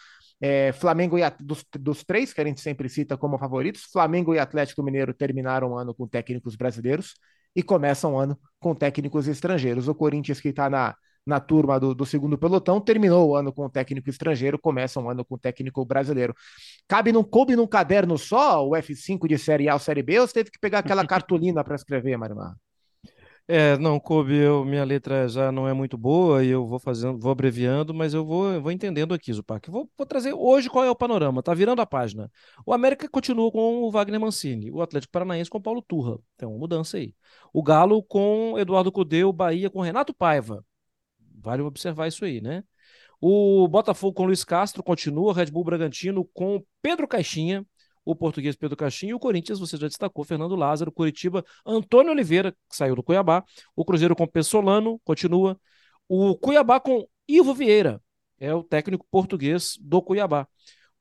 É, 0.44 0.72
Flamengo 0.72 1.16
e 1.16 1.22
dos, 1.38 1.64
dos, 1.78 2.02
três 2.02 2.32
que 2.32 2.40
a 2.40 2.44
gente 2.44 2.60
sempre 2.60 2.88
cita 2.88 3.16
como 3.16 3.38
favoritos, 3.38 3.84
Flamengo 3.84 4.34
e 4.34 4.40
Atlético 4.40 4.82
Mineiro 4.82 5.14
terminaram 5.14 5.70
o 5.70 5.78
ano 5.78 5.94
com 5.94 6.04
técnicos 6.04 6.56
brasileiros 6.56 7.14
e 7.54 7.62
começam 7.62 8.14
o 8.14 8.18
ano 8.18 8.36
com 8.58 8.74
técnicos 8.74 9.28
estrangeiros. 9.28 9.86
O 9.86 9.94
Corinthians, 9.94 10.40
que 10.40 10.48
está 10.48 10.68
na, 10.68 10.96
na 11.24 11.38
turma 11.38 11.78
do, 11.78 11.94
do, 11.94 12.04
segundo 12.04 12.36
pelotão, 12.36 12.80
terminou 12.80 13.30
o 13.30 13.36
ano 13.36 13.52
com 13.52 13.70
técnico 13.70 14.10
estrangeiro, 14.10 14.58
começa 14.58 14.98
um 14.98 15.08
ano 15.08 15.24
com 15.24 15.38
técnico 15.38 15.84
brasileiro. 15.84 16.34
Cabe 16.88 17.12
num, 17.12 17.22
coube 17.22 17.54
num 17.54 17.66
caderno 17.66 18.18
só 18.18 18.66
o 18.66 18.72
F5 18.72 19.28
de 19.28 19.38
Série 19.38 19.68
A 19.68 19.74
ou 19.74 19.78
Série 19.78 20.02
B, 20.02 20.18
ou 20.18 20.26
você 20.26 20.34
teve 20.34 20.50
que 20.50 20.58
pegar 20.58 20.80
aquela 20.80 21.06
cartolina 21.06 21.62
para 21.62 21.76
escrever, 21.76 22.16
Marimar? 22.16 22.56
É, 23.48 23.76
não, 23.76 23.98
Kobe, 23.98 24.34
eu, 24.36 24.64
minha 24.64 24.84
letra 24.84 25.28
já 25.28 25.50
não 25.50 25.66
é 25.68 25.72
muito 25.72 25.98
boa 25.98 26.44
e 26.44 26.48
eu 26.48 26.66
vou 26.66 26.78
fazendo, 26.78 27.18
vou 27.18 27.32
abreviando, 27.32 27.92
mas 27.92 28.14
eu 28.14 28.24
vou, 28.24 28.60
vou 28.62 28.70
entendendo 28.70 29.12
aqui, 29.12 29.32
Zupac. 29.32 29.68
Vou, 29.68 29.90
vou 29.98 30.06
trazer 30.06 30.32
hoje 30.32 30.70
qual 30.70 30.84
é 30.84 30.90
o 30.90 30.96
panorama. 30.96 31.42
Tá 31.42 31.52
virando 31.52 31.82
a 31.82 31.86
página. 31.86 32.30
O 32.64 32.72
América 32.72 33.08
continua 33.08 33.50
com 33.50 33.82
o 33.82 33.90
Wagner 33.90 34.20
Mancini, 34.20 34.70
o 34.70 34.80
Atlético 34.80 35.12
Paranaense 35.12 35.50
com 35.50 35.58
o 35.58 35.62
Paulo 35.62 35.82
Turra. 35.82 36.18
Tem 36.36 36.48
uma 36.48 36.56
mudança 36.56 36.96
aí. 36.96 37.14
O 37.52 37.62
Galo 37.62 38.02
com 38.02 38.54
Eduardo 38.58 38.92
Cudê, 38.92 39.24
o 39.24 39.32
Bahia 39.32 39.68
com 39.68 39.80
Renato 39.80 40.14
Paiva. 40.14 40.64
Vale 41.42 41.62
observar 41.62 42.06
isso 42.06 42.24
aí, 42.24 42.40
né? 42.40 42.62
O 43.20 43.68
Botafogo 43.68 44.14
com 44.14 44.24
Luiz 44.24 44.44
Castro 44.44 44.82
continua, 44.82 45.34
Red 45.34 45.46
Bull 45.46 45.64
Bragantino 45.64 46.24
com 46.32 46.64
Pedro 46.80 47.06
Caixinha, 47.06 47.66
o 48.04 48.14
português 48.16 48.56
Pedro 48.56 48.76
Caixinha 48.76 49.14
o 49.14 49.18
Corinthians, 49.18 49.58
você 49.58 49.76
já 49.76 49.86
destacou, 49.86 50.24
Fernando 50.24 50.56
Lázaro, 50.56 50.92
Curitiba, 50.92 51.44
Antônio 51.64 52.12
Oliveira, 52.12 52.52
que 52.52 52.76
saiu 52.76 52.96
do 52.96 53.02
Cuiabá, 53.02 53.44
o 53.76 53.84
Cruzeiro 53.84 54.16
com 54.16 54.26
Pessolano, 54.26 55.00
continua, 55.04 55.58
o 56.08 56.36
Cuiabá 56.36 56.80
com 56.80 57.06
Ivo 57.28 57.54
Vieira, 57.54 58.00
é 58.38 58.52
o 58.54 58.62
técnico 58.62 59.06
português 59.10 59.76
do 59.80 60.02
Cuiabá, 60.02 60.46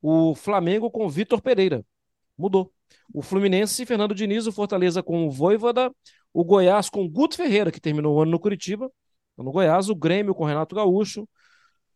o 0.02 0.36
Flamengo 0.36 0.90
com 0.92 1.10
Vitor 1.10 1.42
Pereira, 1.42 1.86
mudou, 2.38 2.72
o 3.14 3.22
Fluminense, 3.22 3.86
Fernando 3.86 4.16
Diniz, 4.16 4.48
o 4.48 4.52
Fortaleza 4.52 5.02
com 5.02 5.26
o 5.28 5.32
Voivoda, 5.32 5.92
o 6.34 6.44
Goiás 6.44 6.90
com 6.90 7.08
Guto 7.10 7.36
Ferreira, 7.36 7.72
que 7.72 7.82
terminou 7.82 8.16
o 8.16 8.22
ano 8.22 8.32
no 8.32 8.40
Curitiba, 8.40 8.90
no 9.38 9.52
Goiás, 9.52 9.90
o 9.90 9.96
Grêmio 9.96 10.36
com 10.36 10.46
Renato 10.46 10.76
Gaúcho, 10.76 11.28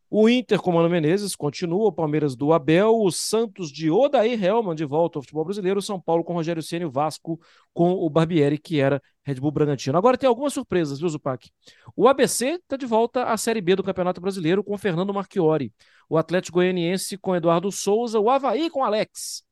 o 0.09 0.29
Inter 0.29 0.59
com 0.61 0.71
Mano 0.71 0.89
Menezes 0.89 1.35
continua, 1.35 1.87
o 1.87 1.91
Palmeiras 1.91 2.35
do 2.35 2.53
Abel, 2.53 2.95
o 2.95 3.11
Santos 3.11 3.71
de 3.71 3.89
Odair 3.89 4.41
Helman 4.41 4.75
de 4.75 4.85
volta 4.85 5.17
ao 5.17 5.23
futebol 5.23 5.45
brasileiro, 5.45 5.79
o 5.79 5.81
São 5.81 5.99
Paulo 5.99 6.23
com 6.23 6.33
Rogério 6.33 6.61
Ceni, 6.61 6.85
o 6.85 6.91
Vasco 6.91 7.39
com 7.73 7.91
o 7.91 8.09
Barbieri, 8.09 8.57
que 8.57 8.79
era 8.79 9.01
Red 9.23 9.35
Bull 9.35 9.51
Bragantino. 9.51 9.97
Agora 9.97 10.17
tem 10.17 10.27
algumas 10.27 10.53
surpresas, 10.53 10.99
viu, 10.99 11.09
Zupac? 11.09 11.49
O 11.95 12.07
ABC 12.07 12.51
está 12.51 12.77
de 12.77 12.85
volta 12.85 13.25
à 13.25 13.37
Série 13.37 13.61
B 13.61 13.75
do 13.75 13.83
Campeonato 13.83 14.21
Brasileiro 14.21 14.63
com 14.63 14.77
Fernando 14.77 15.13
Marchiori, 15.13 15.73
o 16.07 16.17
Atlético 16.17 16.59
Goianiense 16.59 17.17
com 17.17 17.35
Eduardo 17.35 17.71
Souza, 17.71 18.19
o 18.19 18.29
Havaí 18.29 18.69
com 18.69 18.83
Alex, 18.83 19.43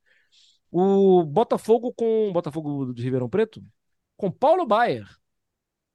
o 0.72 1.24
Botafogo 1.24 1.94
com 1.94 2.32
Botafogo 2.32 2.94
de 2.94 3.04
Ribeirão 3.04 3.30
Preto 3.30 3.64
com 4.16 4.32
Paulo 4.32 4.66
Baier. 4.66 5.08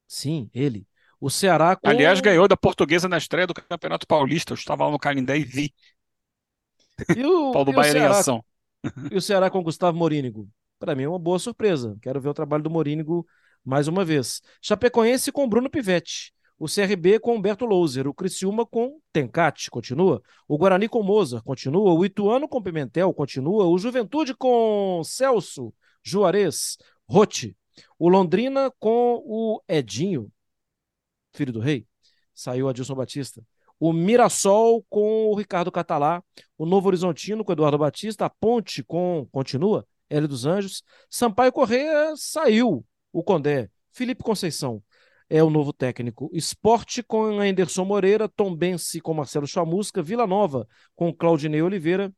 Sim, 0.07 0.51
ele. 0.53 0.87
O 1.21 1.31
Ceará 1.31 1.75
com... 1.75 1.89
Aliás, 1.89 2.21
ganhou 2.21 2.47
da 2.47 2.57
Portuguesa 2.57 3.09
na 3.09 3.19
estreia 3.19 3.47
do 3.47 3.55
Campeonato 3.55 4.07
Paulista. 4.07 4.53
Eu 4.53 4.57
estava 4.57 4.85
lá 4.85 4.91
no 4.91 4.99
Canindé 4.99 5.37
e 5.39 5.45
vi. 5.45 5.75
E 7.17 7.25
o, 7.25 7.51
Paulo 7.53 7.73
e 7.73 7.77
o 7.77 7.85
Ceará, 7.85 8.21
E 9.11 9.17
o 9.17 9.21
Ceará 9.21 9.51
com 9.51 9.63
Gustavo 9.63 9.97
Morínigo. 9.97 10.49
Para 10.79 10.95
mim 10.95 11.03
é 11.03 11.09
uma 11.09 11.19
boa 11.19 11.39
surpresa. 11.39 11.97
Quero 12.01 12.21
ver 12.21 12.29
o 12.29 12.35
trabalho 12.35 12.63
do 12.63 12.71
Morínigo 12.71 13.27
mais 13.65 13.89
uma 13.89 14.05
vez. 14.05 14.41
Chapecoense 14.63 15.33
com 15.33 15.49
Bruno 15.49 15.69
Pivetti. 15.69 16.33
O 16.59 16.67
CRB 16.67 17.21
com 17.21 17.37
Humberto 17.37 17.65
Louser. 17.65 18.07
O 18.07 18.15
Criciúma 18.15 18.65
com 18.65 19.01
Tencate, 19.13 19.71
continua. 19.71 20.23
O 20.47 20.57
Guarani 20.57 20.89
com 20.89 21.03
Mozart, 21.03 21.45
continua. 21.45 21.93
O 21.93 22.05
Ituano 22.05 22.49
com 22.49 22.63
Pimentel, 22.63 23.13
continua. 23.13 23.67
O 23.67 23.79
Juventude 23.79 24.35
com 24.35 25.03
Celso, 25.05 25.73
Juarez, 26.03 26.77
Rote. 27.09 27.57
O 27.97 28.09
Londrina 28.09 28.73
com 28.81 29.23
o 29.25 29.63
Edinho, 29.69 30.33
filho 31.39 31.53
do 31.53 31.61
rei, 31.61 31.87
saiu 32.35 32.69
Adilson 32.69 32.95
Batista. 32.95 33.43
O 33.81 33.93
Mirassol 33.93 34.85
com 34.91 35.29
o 35.29 35.37
Ricardo 35.37 35.71
Catalá, 35.71 36.23
o 36.57 36.67
Novo 36.67 36.89
Horizontino 36.89 37.45
com 37.45 37.53
o 37.53 37.55
Eduardo 37.55 37.79
Batista, 37.79 38.27
a 38.27 38.31
Ponte 38.31 38.83
com 38.83 39.27
continua, 39.31 39.87
Hélio 40.11 40.27
dos 40.27 40.45
Anjos, 40.45 40.83
Sampaio 41.09 41.53
Correia 41.53 42.15
saiu, 42.17 42.85
o 43.13 43.23
Condé, 43.23 43.71
Felipe 43.93 44.23
Conceição 44.23 44.83
é 45.31 45.43
o 45.43 45.51
novo 45.51 45.73
técnico. 45.73 46.31
Esporte 46.33 47.03
com 47.03 47.41
Anderson 47.41 47.85
Moreira, 47.85 48.29
Tombense 48.29 49.01
com 49.01 49.15
Marcelo 49.15 49.47
Chamusca, 49.47 50.03
Vila 50.03 50.27
Nova 50.27 50.67
com 50.97 51.13
Claudinei 51.13 51.63
Oliveira 51.63 52.13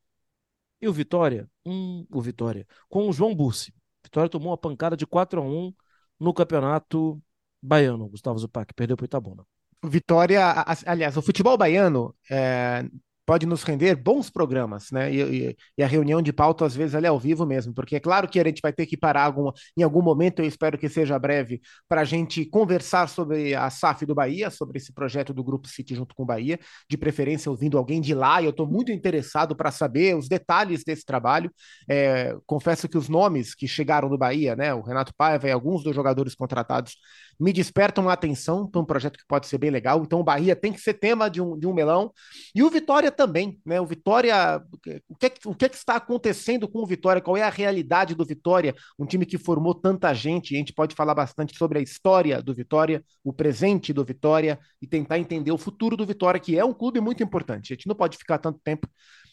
e 0.81 0.89
o 0.89 0.93
Vitória, 0.93 1.49
hum, 1.67 2.07
o 2.11 2.23
Vitória, 2.23 2.67
com 2.89 3.09
o 3.09 3.13
João 3.13 3.35
Bussi. 3.35 3.75
Vitória 4.03 4.31
tomou 4.31 4.51
uma 4.51 4.57
pancada 4.57 4.97
de 4.97 5.07
4 5.07 5.43
a 5.43 5.45
1 5.45 5.75
no 6.19 6.33
campeonato 6.33 7.21
baiano, 7.63 8.09
Gustavo 8.09 8.39
Zupac, 8.39 8.73
perdeu 8.75 8.97
para 8.97 9.05
o 9.05 9.07
Itabuna. 9.07 9.45
Vitória, 9.83 10.65
aliás, 10.85 11.17
o 11.17 11.23
futebol 11.23 11.57
baiano 11.57 12.15
é, 12.31 12.85
pode 13.31 13.47
nos 13.47 13.63
render 13.63 13.95
bons 13.95 14.29
programas, 14.29 14.91
né? 14.91 15.09
E, 15.15 15.57
e, 15.79 15.83
a 15.85 15.87
reunião 15.87 16.21
de 16.21 16.33
pauta, 16.33 16.67
às 16.67 16.75
vezes, 16.75 16.97
ela 16.97 17.07
é 17.07 17.11
ao 17.11 17.19
vivo 17.19 17.47
mesmo, 17.47 17.73
porque 17.73 17.95
é 17.95 18.01
claro 18.01 18.27
que 18.27 18.41
a 18.41 18.45
gente 18.45 18.61
vai 18.61 18.73
ter 18.73 18.87
que 18.87 18.97
parar 18.97 19.23
algum, 19.23 19.53
em 19.77 19.85
algum 19.85 20.03
momento, 20.03 20.41
eu 20.41 20.47
espero 20.47 20.77
que 20.77 20.89
seja 20.89 21.17
breve, 21.17 21.61
para 21.89 22.01
a 22.01 22.05
gente 22.05 22.45
conversar 22.45 23.09
sobre 23.09 23.55
a 23.55 23.71
SAF 23.71 24.05
do 24.05 24.17
Bahia, 24.17 24.51
sobre 24.51 24.79
esse 24.79 24.93
projeto 24.93 25.33
do 25.33 25.45
Grupo 25.45 25.69
City 25.69 25.95
junto 25.95 26.13
com 26.13 26.25
o 26.25 26.27
Bahia, 26.27 26.59
de 26.89 26.99
preferência 26.99 27.49
ouvindo 27.49 27.79
alguém 27.79 28.01
de 28.01 28.15
lá, 28.15 28.43
eu 28.43 28.51
estou 28.51 28.67
muito 28.67 28.91
interessado 28.91 29.55
para 29.55 29.71
saber 29.71 30.17
os 30.17 30.29
detalhes 30.29 30.83
desse 30.83 31.05
trabalho. 31.05 31.53
É, 31.89 32.37
confesso 32.47 32.89
que 32.89 32.99
os 32.99 33.09
nomes 33.09 33.55
que 33.55 33.69
chegaram 33.69 34.09
do 34.09 34.19
Bahia, 34.19 34.57
né? 34.57 34.75
O 34.75 34.81
Renato 34.81 35.15
Paiva 35.17 35.47
e 35.47 35.53
alguns 35.53 35.85
dos 35.85 35.95
jogadores 35.95 36.35
contratados 36.35 36.97
me 37.41 37.53
despertam 37.53 38.09
a 38.09 38.13
atenção 38.13 38.67
para 38.67 38.81
um 38.81 38.85
projeto 38.85 39.19
que 39.19 39.27
pode 39.27 39.47
ser 39.47 39.57
bem 39.57 39.71
legal. 39.71 40.03
Então, 40.03 40.21
o 40.21 40.25
Bahia 40.25 40.55
tem 40.55 40.73
que 40.73 40.81
ser 40.81 40.95
tema 40.95 41.31
de 41.31 41.41
um, 41.41 41.59
de 41.59 41.67
um 41.67 41.73
melão. 41.73 42.13
E 42.55 42.63
o 42.63 42.69
Vitória 42.69 43.11
também, 43.11 43.59
né? 43.65 43.81
O 43.81 43.87
Vitória, 43.87 44.63
o 45.09 45.17
que, 45.17 45.33
o 45.47 45.55
que, 45.55 45.65
é 45.65 45.69
que 45.69 45.77
está 45.77 45.97
acontecendo 45.97 46.69
com 46.69 46.81
o 46.81 46.87
Vitória? 46.87 47.23
Qual 47.23 47.37
é 47.37 47.43
a 47.43 47.49
realidade 47.49 48.15
do 48.15 48.27
Vitória? 48.27 48.75
Um 48.99 49.07
time 49.07 49.25
que 49.25 49.39
formou 49.39 49.75
tanta 49.75 50.13
gente. 50.13 50.55
a 50.55 50.59
gente 50.59 50.75
pode 50.75 50.95
falar 50.95 51.15
bastante 51.15 51.57
sobre 51.57 51.79
a 51.79 51.83
história 51.83 52.43
do 52.43 52.55
Vitória, 52.55 53.03
o 53.25 53.33
presente 53.33 53.93
do 53.93 54.05
Vitória 54.05 54.59
e 54.83 54.87
tentar 54.87 55.19
entender 55.19 55.53
o 55.53 55.59
futuro 55.59 55.97
do 55.97 56.05
Vitória, 56.05 56.39
que 56.39 56.59
é 56.59 56.65
um 56.65 56.75
clube 56.75 57.01
muito 57.01 57.23
importante. 57.23 57.73
A 57.73 57.77
gente 57.77 57.87
não 57.87 57.95
pode 57.95 58.19
ficar 58.19 58.37
tanto 58.37 58.61
tempo 58.63 58.87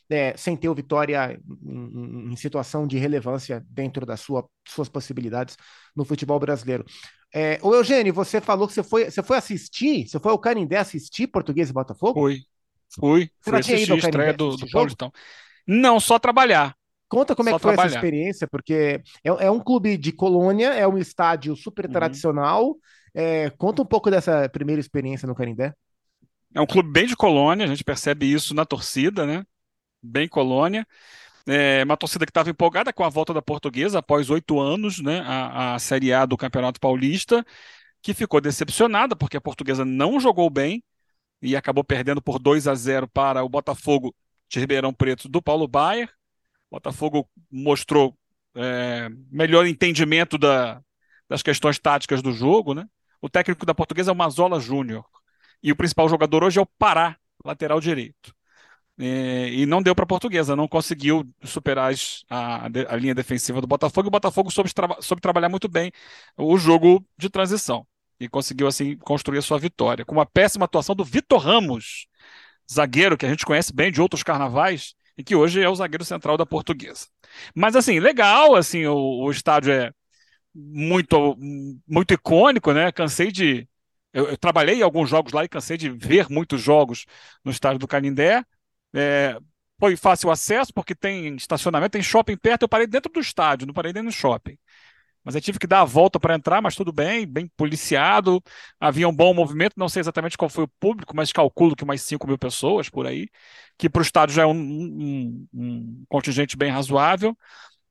é, 0.10 0.36
sem 0.38 0.56
ter 0.56 0.70
o 0.70 0.76
Vitória 0.76 1.40
em, 1.64 2.32
em, 2.32 2.36
situação 2.36 2.88
de 2.88 2.98
relevância 2.98 3.66
dentro 3.70 4.06
das 4.06 4.22
sua, 4.22 4.48
suas 4.68 4.88
possibilidades 4.88 5.58
no 5.96 6.06
futebol 6.06 6.40
brasileiro. 6.40 6.86
É, 7.34 7.60
o 7.62 7.74
Eugênio, 7.74 8.14
você 8.14 8.40
falou 8.40 8.68
que 8.68 8.74
você 8.74 8.84
foi, 8.84 9.12
você 9.12 9.22
foi 9.22 9.38
assistir, 9.38 10.08
você 10.08 10.20
foi 10.20 10.32
ao 10.32 10.40
Canindé 10.40 10.78
assistir 10.78 11.28
Português 11.28 11.70
e 11.70 11.74
Botafogo? 11.74 12.20
Fui, 12.20 12.42
fui. 12.98 13.30
Você 13.42 13.50
fui 13.50 13.60
assistir 13.60 13.92
a 13.92 13.98
estreia 13.98 14.34
do, 14.34 14.56
do 14.56 14.70
Paulistão. 14.70 15.12
Não, 15.68 16.00
só 16.00 16.18
trabalhar. 16.18 16.76
Conta 17.10 17.36
como 17.36 17.50
é 17.50 17.52
só 17.52 17.56
é 17.56 17.60
que 17.60 17.64
foi 17.64 17.74
trabalhar. 17.74 17.88
essa 17.90 17.98
experiência, 17.98 18.48
porque 18.48 19.02
é, 19.24 19.30
é, 19.46 19.52
um 19.52 19.60
clube 19.60 19.98
de 19.98 20.12
colônia, 20.12 20.74
é 20.74 20.88
um 20.88 20.98
estádio 20.98 21.56
super 21.56 21.86
uhum. 21.86 21.92
tradicional. 21.92 22.76
É, 23.14 23.50
conta 23.52 23.82
um 23.82 23.86
pouco 23.86 24.10
dessa 24.10 24.48
primeira 24.50 24.80
experiência 24.80 25.28
no 25.28 25.36
Canindé. 25.36 25.74
É 26.54 26.62
um 26.62 26.66
clube 26.66 26.92
bem 26.92 27.06
de 27.06 27.16
colônia, 27.16 27.66
a 27.66 27.68
gente 27.68 27.84
percebe 27.84 28.32
isso 28.32 28.54
na 28.54 28.66
torcida, 28.66 29.26
né? 29.26 29.44
Bem 30.02 30.28
colônia. 30.28 30.86
É 31.48 31.84
uma 31.84 31.96
torcida 31.96 32.26
que 32.26 32.30
estava 32.30 32.50
empolgada 32.50 32.92
com 32.92 33.04
a 33.04 33.10
volta 33.10 33.34
da 33.34 33.42
portuguesa 33.42 34.00
após 34.00 34.30
oito 34.30 34.60
anos, 34.60 35.00
né, 35.00 35.22
a, 35.26 35.76
a 35.76 35.80
Série 35.80 36.12
A 36.12 36.26
do 36.26 36.36
Campeonato 36.36 36.78
Paulista, 36.78 37.46
que 38.02 38.14
ficou 38.14 38.42
decepcionada 38.42 39.16
porque 39.16 39.38
a 39.38 39.42
portuguesa 39.42 39.86
não 39.86 40.20
jogou 40.20 40.50
bem 40.50 40.84
e 41.42 41.56
acabou 41.56 41.84
perdendo 41.84 42.22
por 42.22 42.40
2 42.40 42.68
a 42.68 42.76
0 42.76 43.08
para 43.08 43.44
o 43.44 43.50
Botafogo 43.50 44.14
de 44.50 44.60
Ribeirão 44.60 44.94
Preto 44.94 45.30
do 45.30 45.42
Paulo 45.42 45.68
Baier. 45.68 46.10
O 46.70 46.76
Botafogo 46.76 47.30
mostrou 47.50 48.18
é, 48.56 49.10
melhor 49.32 49.66
entendimento 49.66 50.38
da, 50.38 50.82
das 51.30 51.42
questões 51.42 51.80
táticas 51.80 52.22
do 52.22 52.32
jogo. 52.34 52.74
Né? 52.74 52.86
O 53.22 53.30
técnico 53.30 53.66
da 53.66 53.76
portuguesa 53.76 54.12
é 54.12 54.14
o 54.14 54.18
Mazola 54.18 54.60
Júnior. 54.60 55.06
E 55.64 55.72
o 55.72 55.76
principal 55.76 56.10
jogador 56.10 56.44
hoje 56.44 56.60
é 56.60 56.62
o 56.62 56.66
Pará, 56.66 57.18
lateral 57.44 57.80
direito. 57.80 58.37
É, 59.00 59.50
e 59.50 59.66
não 59.68 59.82
deu 59.82 59.94
para 59.94 60.04
a 60.04 60.08
portuguesa, 60.08 60.56
não 60.56 60.68
conseguiu 60.68 61.24
superar 61.44 61.92
as, 61.94 62.24
a, 62.30 62.66
a, 62.66 62.96
linha 62.96 63.14
defensiva 63.14 63.62
do 63.62 63.68
Botafogo. 63.68 64.08
E 64.08 64.10
o 64.10 64.12
Botafogo 64.12 64.50
soube, 64.50 64.72
soube 65.02 65.22
trabalhar 65.22 65.50
muito 65.50 65.68
bem 65.68 65.92
o 66.36 66.58
jogo 66.58 67.06
de 67.18 67.30
transição 67.30 67.86
e 68.20 68.28
conseguiu 68.28 68.68
assim 68.68 68.98
construir 68.98 69.38
a 69.38 69.42
sua 69.42 69.60
vitória. 69.60 70.04
Com 70.04 70.16
uma 70.16 70.26
péssima 70.26 70.66
atuação 70.66 70.96
do 70.96 71.04
Vitor 71.04 71.40
Ramos, 71.40 72.08
zagueiro 72.72 73.18
que 73.18 73.26
a 73.26 73.30
gente 73.30 73.46
conhece 73.46 73.74
bem 73.74 73.92
de 73.92 74.02
outros 74.02 74.24
carnavais 74.24 74.96
e 75.18 75.24
que 75.24 75.36
hoje 75.36 75.62
é 75.62 75.70
o 75.70 75.76
zagueiro 75.76 76.06
central 76.06 76.38
da 76.38 76.46
Portuguesa. 76.46 77.08
Mas 77.56 77.76
assim, 77.76 78.00
legal, 78.00 78.56
assim, 78.56 78.86
o, 78.86 78.96
o 78.96 79.32
estádio 79.32 79.72
é 79.74 79.92
muito 80.54 81.38
muito 81.88 82.14
icônico, 82.14 82.74
né? 82.74 82.92
Cansei 82.92 83.32
de 83.32 83.68
eu, 84.14 84.30
eu, 84.30 84.38
trabalhei 84.38 84.80
em 84.80 84.82
alguns 84.82 85.10
jogos 85.10 85.34
lá 85.34 85.44
e 85.44 85.50
cansei 85.50 85.78
de 85.78 85.90
ver 85.90 86.28
muitos 86.30 86.62
jogos 86.62 87.06
no 87.44 87.52
estádio 87.52 87.80
do 87.80 87.88
Canindé. 87.88 88.44
É, 88.98 89.38
foi 89.80 89.96
fácil 89.96 90.32
acesso, 90.32 90.74
porque 90.74 90.96
tem 90.96 91.36
estacionamento, 91.36 91.92
tem 91.92 92.02
shopping 92.04 92.38
perto. 92.38 92.64
Eu 92.64 92.70
parei 92.70 92.88
dentro 92.88 93.12
do 93.12 93.20
estádio, 93.20 93.68
não 93.68 93.74
parei 93.74 93.94
dentro 93.94 94.10
do 94.10 94.16
shopping. 94.16 94.58
Mas 95.24 95.36
eu 95.36 95.42
tive 95.42 95.60
que 95.60 95.68
dar 95.68 95.82
a 95.82 95.86
volta 95.86 96.20
para 96.20 96.36
entrar, 96.36 96.62
mas 96.62 96.76
tudo 96.76 96.94
bem, 96.94 97.28
bem 97.28 97.48
policiado. 97.58 98.42
Havia 98.80 99.10
um 99.10 99.16
bom 99.16 99.34
movimento, 99.34 99.74
não 99.78 99.90
sei 99.90 100.00
exatamente 100.00 100.38
qual 100.38 100.50
foi 100.50 100.64
o 100.64 100.70
público, 100.80 101.16
mas 101.16 101.34
calculo 101.34 101.76
que 101.76 101.84
umas 101.84 102.02
5 102.02 102.26
mil 102.28 102.38
pessoas 102.38 102.90
por 102.90 103.06
aí, 103.06 103.28
que 103.78 103.90
para 103.90 104.00
o 104.00 104.04
estádio 104.04 104.36
já 104.36 104.44
é 104.44 104.46
um, 104.46 104.54
um, 104.54 105.48
um 105.54 106.06
contingente 106.10 106.58
bem 106.58 106.72
razoável. 106.72 107.38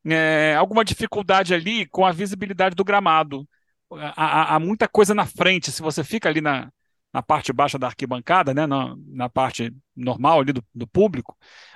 É, 0.06 0.54
alguma 0.56 0.84
dificuldade 0.84 1.54
ali 1.54 1.86
com 1.86 2.06
a 2.06 2.12
visibilidade 2.12 2.74
do 2.76 2.84
gramado. 2.84 3.48
Há, 3.92 4.52
há, 4.52 4.56
há 4.56 4.60
muita 4.60 4.88
coisa 4.88 5.14
na 5.14 5.26
frente, 5.26 5.72
se 5.72 5.82
você 5.82 6.02
fica 6.04 6.28
ali 6.28 6.40
na, 6.40 6.70
na 7.16 7.22
parte 7.22 7.50
baixa 7.50 7.78
da 7.78 7.86
arquibancada, 7.86 8.52
né, 8.52 8.66
na, 8.66 8.94
na 9.06 9.26
parte 9.26 9.74
normal 9.96 10.40
ali 10.40 10.52
do, 10.52 10.62
do 10.74 10.86
público, 10.86 11.34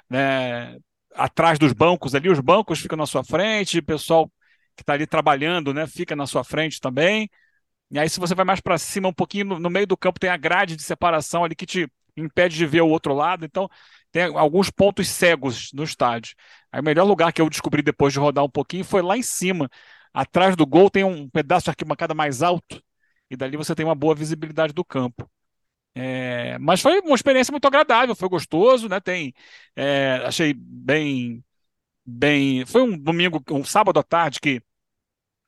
né, 0.08 0.76
atrás 1.14 1.58
dos 1.58 1.72
bancos 1.72 2.14
ali, 2.14 2.28
os 2.28 2.40
bancos 2.40 2.78
ficam 2.78 2.98
na 2.98 3.06
sua 3.06 3.24
frente, 3.24 3.78
o 3.78 3.82
pessoal 3.82 4.30
que 4.76 4.82
está 4.82 4.92
ali 4.92 5.06
trabalhando, 5.06 5.72
né, 5.72 5.86
fica 5.86 6.14
na 6.14 6.26
sua 6.26 6.44
frente 6.44 6.78
também. 6.78 7.30
E 7.90 7.98
aí, 7.98 8.08
se 8.10 8.20
você 8.20 8.34
vai 8.34 8.44
mais 8.44 8.60
para 8.60 8.76
cima, 8.76 9.08
um 9.08 9.14
pouquinho 9.14 9.46
no, 9.46 9.58
no, 9.58 9.70
meio 9.70 9.86
do 9.86 9.96
campo, 9.96 10.20
tem 10.20 10.28
a 10.28 10.36
grade 10.36 10.76
de 10.76 10.82
separação 10.82 11.42
ali 11.42 11.56
que 11.56 11.64
te 11.66 11.90
impede 12.16 12.56
de 12.56 12.66
ver 12.66 12.82
o 12.82 12.88
outro 12.88 13.14
lado. 13.14 13.46
Então, 13.46 13.66
tem 14.12 14.24
alguns 14.36 14.70
pontos 14.70 15.08
cegos 15.08 15.72
no 15.72 15.84
estádio. 15.84 16.36
Aí, 16.70 16.80
o 16.82 16.84
melhor 16.84 17.04
lugar 17.04 17.32
que 17.32 17.40
eu 17.40 17.48
descobri 17.48 17.82
depois 17.82 18.12
de 18.12 18.18
rodar 18.18 18.44
um 18.44 18.50
pouquinho 18.50 18.84
foi 18.84 19.00
lá 19.00 19.16
em 19.16 19.22
cima. 19.22 19.70
Atrás 20.12 20.54
do 20.54 20.66
gol 20.66 20.90
tem 20.90 21.02
um 21.02 21.28
pedaço 21.30 21.64
de 21.64 21.70
arquibancada 21.70 22.14
mais 22.14 22.42
alto 22.42 22.82
e 23.30 23.36
dali 23.36 23.56
você 23.56 23.74
tem 23.74 23.86
uma 23.86 23.94
boa 23.94 24.14
visibilidade 24.14 24.72
do 24.72 24.84
campo. 24.84 25.30
É, 25.94 26.58
mas 26.58 26.80
foi 26.80 27.00
uma 27.00 27.14
experiência 27.16 27.52
muito 27.52 27.66
agradável, 27.66 28.14
foi 28.14 28.28
gostoso, 28.28 28.88
né? 28.88 29.00
Tem, 29.00 29.34
é, 29.76 30.22
achei 30.24 30.54
bem, 30.54 31.44
bem. 32.06 32.66
Foi 32.66 32.82
um 32.82 32.98
domingo, 32.98 33.42
um 33.50 33.64
sábado 33.64 33.98
à 34.00 34.02
tarde 34.02 34.40
que 34.40 34.62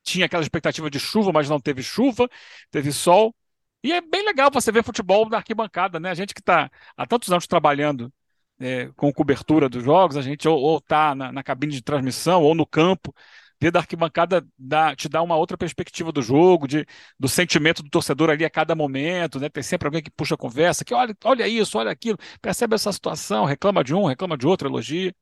tinha 0.03 0.27
aquela 0.27 0.43
expectativa 0.43 0.91
de 0.91 0.99
chuva, 1.01 1.33
mas 1.33 1.49
não 1.49 1.61
teve 1.61 1.83
chuva, 1.83 2.29
teve 2.71 2.93
sol. 2.93 3.35
E 3.83 3.93
é 3.93 4.01
bem 4.01 4.25
legal 4.25 4.51
você 4.53 4.71
ver 4.73 4.85
futebol 4.85 5.29
na 5.29 5.39
arquibancada, 5.39 5.99
né? 6.01 6.11
A 6.11 6.15
gente 6.15 6.35
que 6.35 6.41
está 6.41 6.71
há 6.97 7.07
tantos 7.07 7.31
anos 7.33 7.47
trabalhando 7.47 8.13
é, 8.59 8.89
com 8.97 9.13
cobertura 9.13 9.69
dos 9.69 9.83
jogos, 9.83 10.17
a 10.17 10.23
gente 10.23 10.49
ou 10.49 10.79
está 10.79 11.15
na, 11.15 11.33
na 11.33 11.43
cabine 11.43 11.73
de 11.75 11.83
transmissão 11.83 12.43
ou 12.43 12.55
no 12.55 12.67
campo, 12.67 13.15
ver 13.63 13.71
da 13.71 13.81
arquibancada 13.81 14.47
dá, 14.59 14.95
te 14.97 15.09
dá 15.09 15.23
uma 15.23 15.37
outra 15.37 15.57
perspectiva 15.57 16.11
do 16.11 16.21
jogo, 16.23 16.67
de, 16.67 16.87
do 17.19 17.29
sentimento 17.29 17.83
do 17.83 17.91
torcedor 17.91 18.31
ali 18.31 18.45
a 18.45 18.51
cada 18.51 18.75
momento, 18.75 19.39
né? 19.39 19.49
Tem 19.49 19.63
sempre 19.63 19.87
alguém 19.87 20.03
que 20.03 20.11
puxa 20.11 20.35
a 20.35 20.39
conversa, 20.39 20.85
que 20.85 20.93
olha, 20.95 21.17
olha 21.25 21.47
isso, 21.49 21.79
olha 21.79 21.91
aquilo, 21.91 22.19
percebe 22.41 22.75
essa 22.75 22.93
situação, 22.93 23.45
reclama 23.45 23.85
de 23.85 23.95
um, 23.95 24.05
reclama 24.07 24.37
de 24.37 24.47
outro, 24.47 24.69
elogia. 24.69 25.15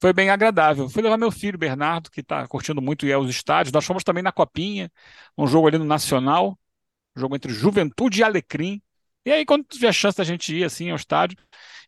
Foi 0.00 0.12
bem 0.12 0.30
agradável. 0.30 0.88
Fui 0.88 1.02
levar 1.02 1.16
meu 1.16 1.30
filho, 1.32 1.58
Bernardo, 1.58 2.10
que 2.10 2.20
está 2.20 2.46
curtindo 2.48 2.82
muito 2.82 3.06
ir 3.06 3.12
aos 3.12 3.30
estádios. 3.30 3.72
Nós 3.72 3.84
fomos 3.84 4.04
também 4.04 4.22
na 4.22 4.32
Copinha, 4.32 4.90
um 5.36 5.46
jogo 5.46 5.66
ali 5.68 5.78
no 5.78 5.84
Nacional, 5.84 6.58
um 7.16 7.20
jogo 7.20 7.36
entre 7.36 7.52
Juventude 7.52 8.20
e 8.20 8.24
Alecrim. 8.24 8.82
E 9.24 9.32
aí, 9.32 9.44
quando 9.46 9.64
tiver 9.64 9.92
chance 9.92 10.18
da 10.18 10.24
gente 10.24 10.54
ir 10.54 10.64
assim 10.64 10.90
ao 10.90 10.96
estádio, 10.96 11.38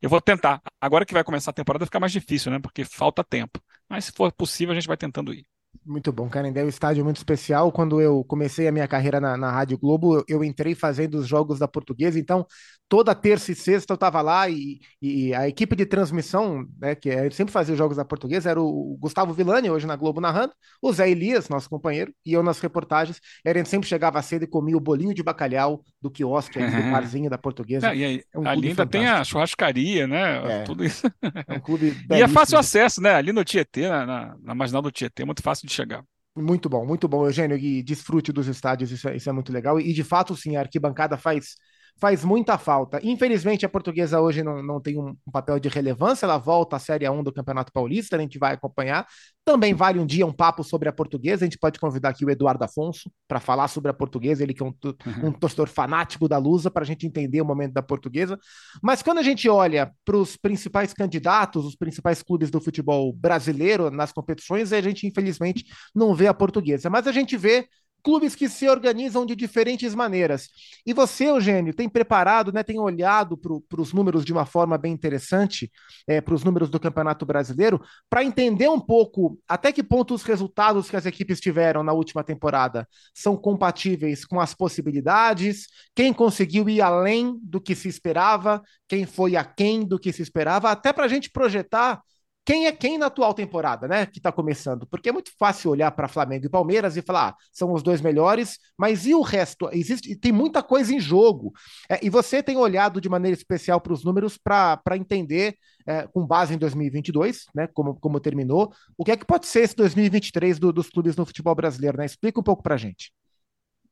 eu 0.01 0.09
vou 0.11 0.20
tentar. 0.20 0.62
Agora 0.81 1.05
que 1.07 1.12
vai 1.14 1.25
começar 1.25 1.51
a 1.51 1.55
temporada, 1.55 1.85
fica 1.87 2.01
mais 2.01 2.12
difícil, 2.12 2.51
né? 2.53 2.59
Porque 2.59 2.85
falta 2.85 3.22
tempo. 3.25 3.61
Mas 3.88 4.07
se 4.07 4.12
for 4.12 4.33
possível, 4.33 4.72
a 4.72 4.75
gente 4.75 4.88
vai 4.88 4.96
tentando 4.96 5.33
ir. 5.35 5.46
Muito 5.88 6.12
bom, 6.12 6.29
Canindé 6.29 6.62
é 6.62 6.64
um 6.64 6.68
estádio 6.68 7.05
muito 7.05 7.18
especial. 7.18 7.70
Quando 7.70 8.01
eu 8.01 8.25
comecei 8.25 8.66
a 8.66 8.72
minha 8.72 8.88
carreira 8.88 9.20
na, 9.20 9.37
na 9.37 9.53
Rádio 9.53 9.79
Globo, 9.79 10.25
eu 10.27 10.42
entrei 10.42 10.75
fazendo 10.75 11.14
os 11.16 11.29
jogos 11.29 11.61
da 11.61 11.68
Portuguesa, 11.68 12.18
então 12.18 12.44
toda 12.88 13.14
terça 13.14 13.51
e 13.51 13.55
sexta 13.55 13.92
eu 13.92 13.96
estava 13.96 14.22
lá 14.22 14.49
e, 14.49 14.81
e, 15.01 15.35
a 15.35 15.49
equipe 15.49 15.75
de 15.75 15.85
transmissão, 15.85 16.66
né, 16.79 16.94
que 16.94 17.11
é, 17.11 17.29
sempre 17.31 17.53
fazia 17.53 17.72
os 17.72 17.79
jogos 17.79 17.96
da 17.96 18.05
Portuguesa, 18.05 18.51
era 18.51 18.61
o 18.61 18.96
Gustavo 19.01 19.33
Villani, 19.33 19.70
hoje 19.70 19.87
na 19.87 19.96
Globo 19.96 20.20
narrando, 20.20 20.53
o 20.81 20.92
Zé 20.92 21.11
Elias, 21.11 21.49
nosso 21.49 21.68
companheiro, 21.68 22.12
e 22.25 22.33
eu 22.33 22.42
nas 22.42 22.61
reportagens. 22.61 23.20
E 23.44 23.49
a 23.49 23.55
gente 23.55 23.68
sempre 23.68 23.88
chegava 23.88 24.22
cedo 24.22 24.44
e 24.44 24.46
comia 24.46 24.77
o 24.77 24.81
bolinho 24.81 25.14
de 25.14 25.22
bacalhau 25.22 25.83
do 26.01 26.11
quiosque 26.11 26.59
aí, 26.59 26.70
do 26.70 26.90
barzinho 26.90 27.29
da 27.29 27.38
Portuguesa. 27.38 27.88
É, 27.88 27.90
aí, 27.90 28.22
é 28.33 28.38
um 28.38 28.46
ali 28.46 28.68
ainda 28.68 28.85
fantástico. 28.85 28.90
tem 28.90 29.07
a 29.07 29.25
churrascaria, 29.25 30.07
né? 30.07 30.61
É, 30.61 30.62
Tudo 30.62 30.85
isso. 30.85 31.07
É 31.46 31.55
um 31.55 31.61
clube 31.61 31.96
e 32.11 32.22
é 32.22 32.29
fácil 32.29 32.59
acesso, 32.59 33.01
né? 33.01 33.14
Ali 33.14 33.33
no 33.33 33.44
Tietê, 33.44 33.88
na, 33.88 34.07
na, 34.07 34.37
na 34.40 34.55
marginal 34.55 34.83
do 34.83 34.92
Tietê, 34.92 35.22
é 35.22 35.27
muito 35.27 35.42
fácil 35.42 35.66
de 35.66 35.72
chegar. 35.72 36.05
Muito 36.37 36.68
bom, 36.68 36.85
muito 36.85 37.09
bom, 37.09 37.25
Eugênio, 37.25 37.57
e 37.57 37.83
desfrute 37.83 38.31
dos 38.31 38.46
estádios, 38.46 38.90
isso 38.90 39.09
é, 39.09 39.16
isso 39.16 39.29
é 39.29 39.33
muito 39.33 39.51
legal. 39.51 39.81
E 39.81 39.92
de 39.94 40.05
fato, 40.05 40.37
sim, 40.37 40.55
a 40.55 40.61
arquibancada 40.61 41.16
faz 41.16 41.57
faz 41.98 42.24
muita 42.24 42.59
falta. 42.59 43.00
Infelizmente, 43.02 43.64
a 43.64 43.68
portuguesa 43.68 44.20
hoje 44.20 44.42
não, 44.42 44.62
não 44.62 44.80
tem 44.80 44.98
um, 44.98 45.16
um, 45.26 45.32
papel 45.32 45.59
de 45.59 45.68
relevância, 45.68 46.26
ela 46.26 46.37
volta 46.37 46.76
à 46.76 46.78
Série 46.78 47.09
1 47.09 47.22
do 47.22 47.32
Campeonato 47.32 47.72
Paulista, 47.72 48.16
a 48.16 48.18
gente 48.18 48.38
vai 48.38 48.54
acompanhar. 48.54 49.06
Também 49.44 49.72
vale 49.72 49.98
um 49.98 50.04
dia 50.04 50.26
um 50.26 50.32
papo 50.32 50.62
sobre 50.62 50.88
a 50.88 50.92
portuguesa, 50.92 51.44
a 51.44 51.46
gente 51.46 51.59
pode 51.59 51.78
convidar 51.78 52.11
aqui 52.11 52.24
o 52.24 52.30
Eduardo 52.30 52.64
Afonso 52.64 53.11
para 53.26 53.40
falar 53.40 53.68
sobre 53.68 53.90
a 53.90 53.94
portuguesa, 53.94 54.42
ele 54.42 54.52
que 54.52 54.62
é 54.62 54.66
um, 54.66 54.74
uhum. 54.85 55.28
um 55.28 55.32
torcedor 55.32 55.68
fanático 55.68 56.28
da 56.28 56.37
Lusa, 56.37 56.70
para 56.70 56.82
a 56.82 56.87
gente 56.87 57.06
entender 57.06 57.40
o 57.40 57.44
momento 57.44 57.72
da 57.72 57.82
portuguesa. 57.82 58.38
Mas 58.82 59.02
quando 59.02 59.18
a 59.18 59.22
gente 59.22 59.48
olha 59.48 59.90
para 60.04 60.16
os 60.16 60.37
principais 60.37 60.92
candidatos, 60.92 61.64
os 61.64 61.76
principais 61.76 62.22
clubes 62.22 62.50
do 62.50 62.61
futebol 62.61 63.12
brasileiro 63.12 63.90
nas 63.90 64.12
competições, 64.12 64.72
a 64.72 64.80
gente 64.80 65.06
infelizmente 65.06 65.64
não 65.94 66.14
vê 66.14 66.26
a 66.26 66.35
portuguesa, 66.35 66.90
mas 66.90 67.06
a 67.06 67.12
gente 67.12 67.37
vê 67.37 67.66
clubes 68.06 68.36
que 68.36 68.48
se 68.48 68.68
organizam 68.68 69.26
de 69.26 69.34
diferentes 69.34 69.92
maneiras. 69.92 70.48
E 70.86 70.92
você, 70.92 71.24
Eugênio, 71.28 71.74
tem 71.74 71.88
preparado, 71.88 72.52
né, 72.52 72.62
tem 72.62 72.78
olhado 72.78 73.36
para 73.36 73.80
os 73.80 73.92
números 73.92 74.24
de 74.24 74.32
uma 74.32 74.46
forma 74.46 74.78
bem 74.78 74.92
interessante, 74.92 75.72
é, 76.06 76.20
para 76.20 76.32
os 76.32 76.44
números 76.44 76.70
do 76.70 76.78
Campeonato 76.78 77.26
Brasileiro, 77.26 77.82
para 78.08 78.22
entender 78.22 78.68
um 78.68 78.78
pouco 78.78 79.36
até 79.48 79.72
que 79.72 79.82
ponto 79.82 80.14
os 80.14 80.22
resultados 80.22 80.88
que 80.88 80.94
as 80.94 81.04
equipes 81.04 81.40
tiveram 81.40 81.82
na 81.82 81.92
última 81.92 82.22
temporada 82.22 82.86
são 83.12 83.36
compatíveis 83.36 84.24
com 84.24 84.38
as 84.38 84.54
possibilidades, 84.54 85.66
quem 85.92 86.12
conseguiu 86.12 86.68
ir 86.68 86.80
além 86.80 87.36
do 87.42 87.60
que 87.60 87.74
se 87.74 87.88
esperava, 87.88 88.62
quem 88.86 89.04
foi 89.04 89.34
aquém 89.34 89.84
do 89.84 89.98
que 89.98 90.12
se 90.12 90.22
esperava, 90.22 90.70
até 90.70 90.92
para 90.92 91.06
a 91.06 91.08
gente 91.08 91.28
projetar 91.28 92.00
quem 92.46 92.66
é 92.66 92.72
quem 92.72 92.96
na 92.96 93.06
atual 93.06 93.35
temporada, 93.35 93.88
né? 93.88 94.06
Que 94.06 94.18
está 94.18 94.30
começando. 94.30 94.87
Porque 94.87 95.09
é 95.09 95.12
muito 95.12 95.32
fácil 95.37 95.72
olhar 95.72 95.90
para 95.90 96.06
Flamengo 96.06 96.46
e 96.46 96.48
Palmeiras 96.48 96.96
e 96.96 97.02
falar, 97.02 97.30
ah, 97.30 97.37
são 97.52 97.72
os 97.72 97.82
dois 97.82 98.00
melhores, 98.00 98.56
mas 98.78 99.04
e 99.04 99.12
o 99.12 99.20
resto? 99.20 99.68
Existe, 99.72 100.14
tem 100.14 100.30
muita 100.30 100.62
coisa 100.62 100.94
em 100.94 101.00
jogo. 101.00 101.52
É, 101.90 101.98
e 102.00 102.09
você 102.09 102.44
tem 102.44 102.56
olhado 102.56 103.00
de 103.00 103.09
maneira 103.09 103.37
especial 103.37 103.80
para 103.80 103.92
os 103.92 104.04
números 104.04 104.38
para 104.38 104.96
entender, 104.96 105.56
é, 105.85 106.06
com 106.06 106.24
base 106.24 106.54
em 106.54 106.59
2022, 106.59 107.46
né? 107.52 107.66
Como, 107.74 107.96
como 107.96 108.20
terminou, 108.20 108.72
o 108.96 109.04
que 109.04 109.11
é 109.11 109.16
que 109.16 109.26
pode 109.26 109.48
ser 109.48 109.62
esse 109.62 109.74
2023 109.74 110.61
do, 110.61 110.72
dos 110.72 110.88
clubes 110.88 111.16
no 111.16 111.26
futebol 111.26 111.54
brasileiro, 111.56 111.98
né? 111.98 112.06
Explica 112.06 112.38
um 112.38 112.44
pouco 112.44 112.62
para 112.62 112.76
gente. 112.76 113.12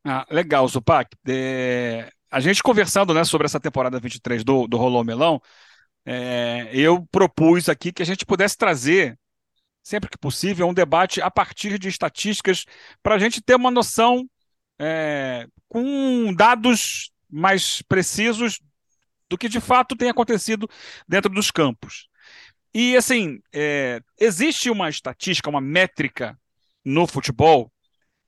Ah, 0.05 0.25
legal, 0.31 0.65
Zupac. 0.69 1.09
É, 1.27 2.09
a 2.31 2.39
gente 2.39 2.63
conversando 2.63 3.13
né, 3.13 3.25
sobre 3.25 3.45
essa 3.45 3.59
temporada 3.59 3.99
23 3.99 4.43
do, 4.45 4.65
do 4.65 4.77
Rolô 4.77 5.03
Melão, 5.03 5.41
é, 6.05 6.69
eu 6.71 7.05
propus 7.11 7.67
aqui 7.67 7.91
que 7.91 8.03
a 8.03 8.05
gente 8.05 8.25
pudesse 8.25 8.57
trazer, 8.57 9.17
sempre 9.83 10.09
que 10.09 10.17
possível, 10.17 10.67
um 10.67 10.73
debate 10.73 11.21
a 11.21 11.31
partir 11.31 11.79
de 11.79 11.89
estatísticas 11.89 12.65
para 13.01 13.15
a 13.15 13.19
gente 13.19 13.41
ter 13.41 13.55
uma 13.55 13.71
noção 13.71 14.29
é, 14.79 15.47
com 15.67 16.33
dados 16.33 17.11
mais 17.29 17.81
precisos 17.81 18.59
do 19.29 19.37
que 19.37 19.49
de 19.49 19.59
fato 19.59 19.95
tem 19.95 20.09
acontecido 20.09 20.69
dentro 21.07 21.31
dos 21.31 21.49
campos. 21.49 22.07
E 22.73 22.95
assim, 22.95 23.39
é, 23.53 24.01
existe 24.19 24.69
uma 24.69 24.89
estatística, 24.89 25.49
uma 25.49 25.61
métrica 25.61 26.37
no 26.83 27.07
futebol 27.07 27.71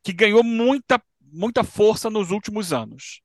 que 0.04 0.13
ganhou 0.13 0.44
muita, 0.44 1.02
muita 1.22 1.63
força 1.63 2.10
nos 2.10 2.32
últimos 2.32 2.72
anos. 2.74 3.22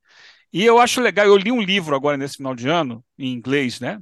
E 0.53 0.65
eu 0.65 0.79
acho 0.79 1.01
legal, 1.01 1.27
eu 1.27 1.37
li 1.37 1.51
um 1.51 1.63
livro 1.63 1.97
agora 1.97 2.17
nesse 2.17 2.37
final 2.37 2.55
de 2.55 2.69
ano, 2.69 3.05
em 3.17 3.33
inglês, 3.33 3.81
né? 3.81 3.99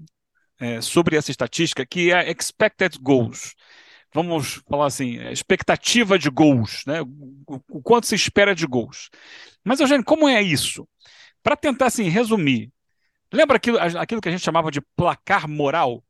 É, 0.60 0.80
sobre 0.80 1.16
essa 1.16 1.30
estatística, 1.30 1.86
que 1.86 2.12
é 2.12 2.30
expected 2.30 2.98
goals. 3.00 3.54
Vamos 4.12 4.62
falar 4.68 4.86
assim, 4.86 5.18
é, 5.18 5.32
expectativa 5.32 6.18
de 6.18 6.28
gols, 6.28 6.82
né? 6.86 7.00
O, 7.46 7.82
quanto 7.82 8.06
se 8.06 8.14
espera 8.14 8.54
de 8.54 8.66
gols. 8.66 9.08
Mas, 9.64 9.80
Eugênio, 9.80 10.04
como 10.04 10.28
é 10.28 10.42
isso? 10.42 10.86
Para 11.42 11.56
tentar 11.56 11.86
assim, 11.86 12.08
resumir, 12.08 12.70
lembra 13.32 13.56
aquilo, 13.56 13.78
aquilo 13.78 14.20
que 14.20 14.28
a 14.28 14.32
gente 14.32 14.44
chamava 14.44 14.70
de 14.70 14.80
placar 14.96 15.48
moral? 15.48 16.04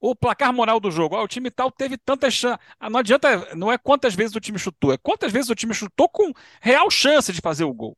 O 0.00 0.16
placar 0.16 0.52
moral 0.52 0.80
do 0.80 0.90
jogo. 0.90 1.16
Ah, 1.16 1.22
o 1.22 1.28
time 1.28 1.50
tal 1.50 1.70
teve 1.70 1.96
tantas 1.96 2.34
chances. 2.34 2.58
Ah, 2.78 2.90
não 2.90 3.00
adianta, 3.00 3.54
não 3.54 3.70
é 3.72 3.78
quantas 3.78 4.14
vezes 4.14 4.34
o 4.36 4.40
time 4.40 4.58
chutou, 4.58 4.92
é 4.92 4.98
quantas 4.98 5.32
vezes 5.32 5.48
o 5.48 5.54
time 5.54 5.72
chutou 5.74 6.08
com 6.08 6.32
real 6.60 6.90
chance 6.90 7.32
de 7.32 7.40
fazer 7.40 7.64
o 7.64 7.72
gol. 7.72 7.96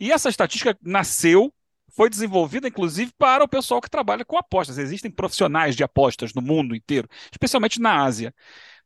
E 0.00 0.12
essa 0.12 0.28
estatística 0.28 0.76
nasceu 0.82 1.52
foi 1.98 2.08
desenvolvida, 2.08 2.68
inclusive, 2.68 3.10
para 3.18 3.42
o 3.42 3.48
pessoal 3.48 3.80
que 3.80 3.90
trabalha 3.90 4.24
com 4.24 4.38
apostas. 4.38 4.78
Existem 4.78 5.10
profissionais 5.10 5.74
de 5.74 5.82
apostas 5.82 6.32
no 6.32 6.40
mundo 6.40 6.76
inteiro, 6.76 7.08
especialmente 7.32 7.80
na 7.80 8.04
Ásia, 8.04 8.32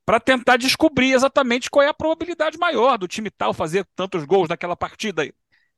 para 0.03 0.19
tentar 0.19 0.57
descobrir 0.57 1.13
exatamente 1.13 1.69
qual 1.69 1.85
é 1.85 1.89
a 1.89 1.93
probabilidade 1.93 2.57
maior 2.57 2.97
do 2.97 3.07
time 3.07 3.31
tal 3.31 3.53
fazer 3.53 3.87
tantos 3.95 4.25
gols 4.25 4.49
naquela 4.49 4.75
partida 4.75 5.27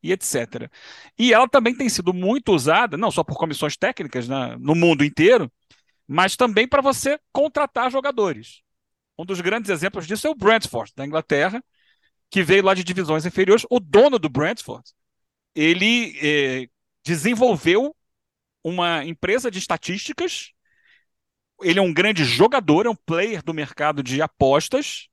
e 0.00 0.12
etc. 0.12 0.70
E 1.18 1.34
ela 1.34 1.48
também 1.48 1.74
tem 1.74 1.88
sido 1.88 2.14
muito 2.14 2.52
usada, 2.52 2.96
não 2.96 3.10
só 3.10 3.24
por 3.24 3.36
comissões 3.36 3.76
técnicas 3.76 4.28
né, 4.28 4.56
no 4.60 4.76
mundo 4.76 5.04
inteiro, 5.04 5.50
mas 6.06 6.36
também 6.36 6.68
para 6.68 6.80
você 6.80 7.18
contratar 7.32 7.90
jogadores. 7.90 8.62
Um 9.18 9.24
dos 9.24 9.40
grandes 9.40 9.72
exemplos 9.72 10.06
disso 10.06 10.28
é 10.28 10.30
o 10.30 10.36
Brentford, 10.36 10.92
da 10.94 11.04
Inglaterra, 11.04 11.60
que 12.30 12.44
veio 12.44 12.62
lá 12.62 12.74
de 12.74 12.84
divisões 12.84 13.26
inferiores. 13.26 13.66
O 13.68 13.80
dono 13.80 14.20
do 14.20 14.28
Brentford, 14.28 14.84
ele 15.52 16.16
eh, 16.22 16.68
desenvolveu 17.04 17.94
uma 18.64 19.04
empresa 19.04 19.50
de 19.50 19.58
estatísticas. 19.58 20.52
Ele 21.62 21.78
é 21.78 21.82
um 21.82 21.92
grande 21.92 22.24
jogador, 22.24 22.86
é 22.86 22.90
um 22.90 22.96
player 22.96 23.42
do 23.42 23.54
mercado 23.54 24.02
de 24.02 24.22
apostas. 24.22 25.08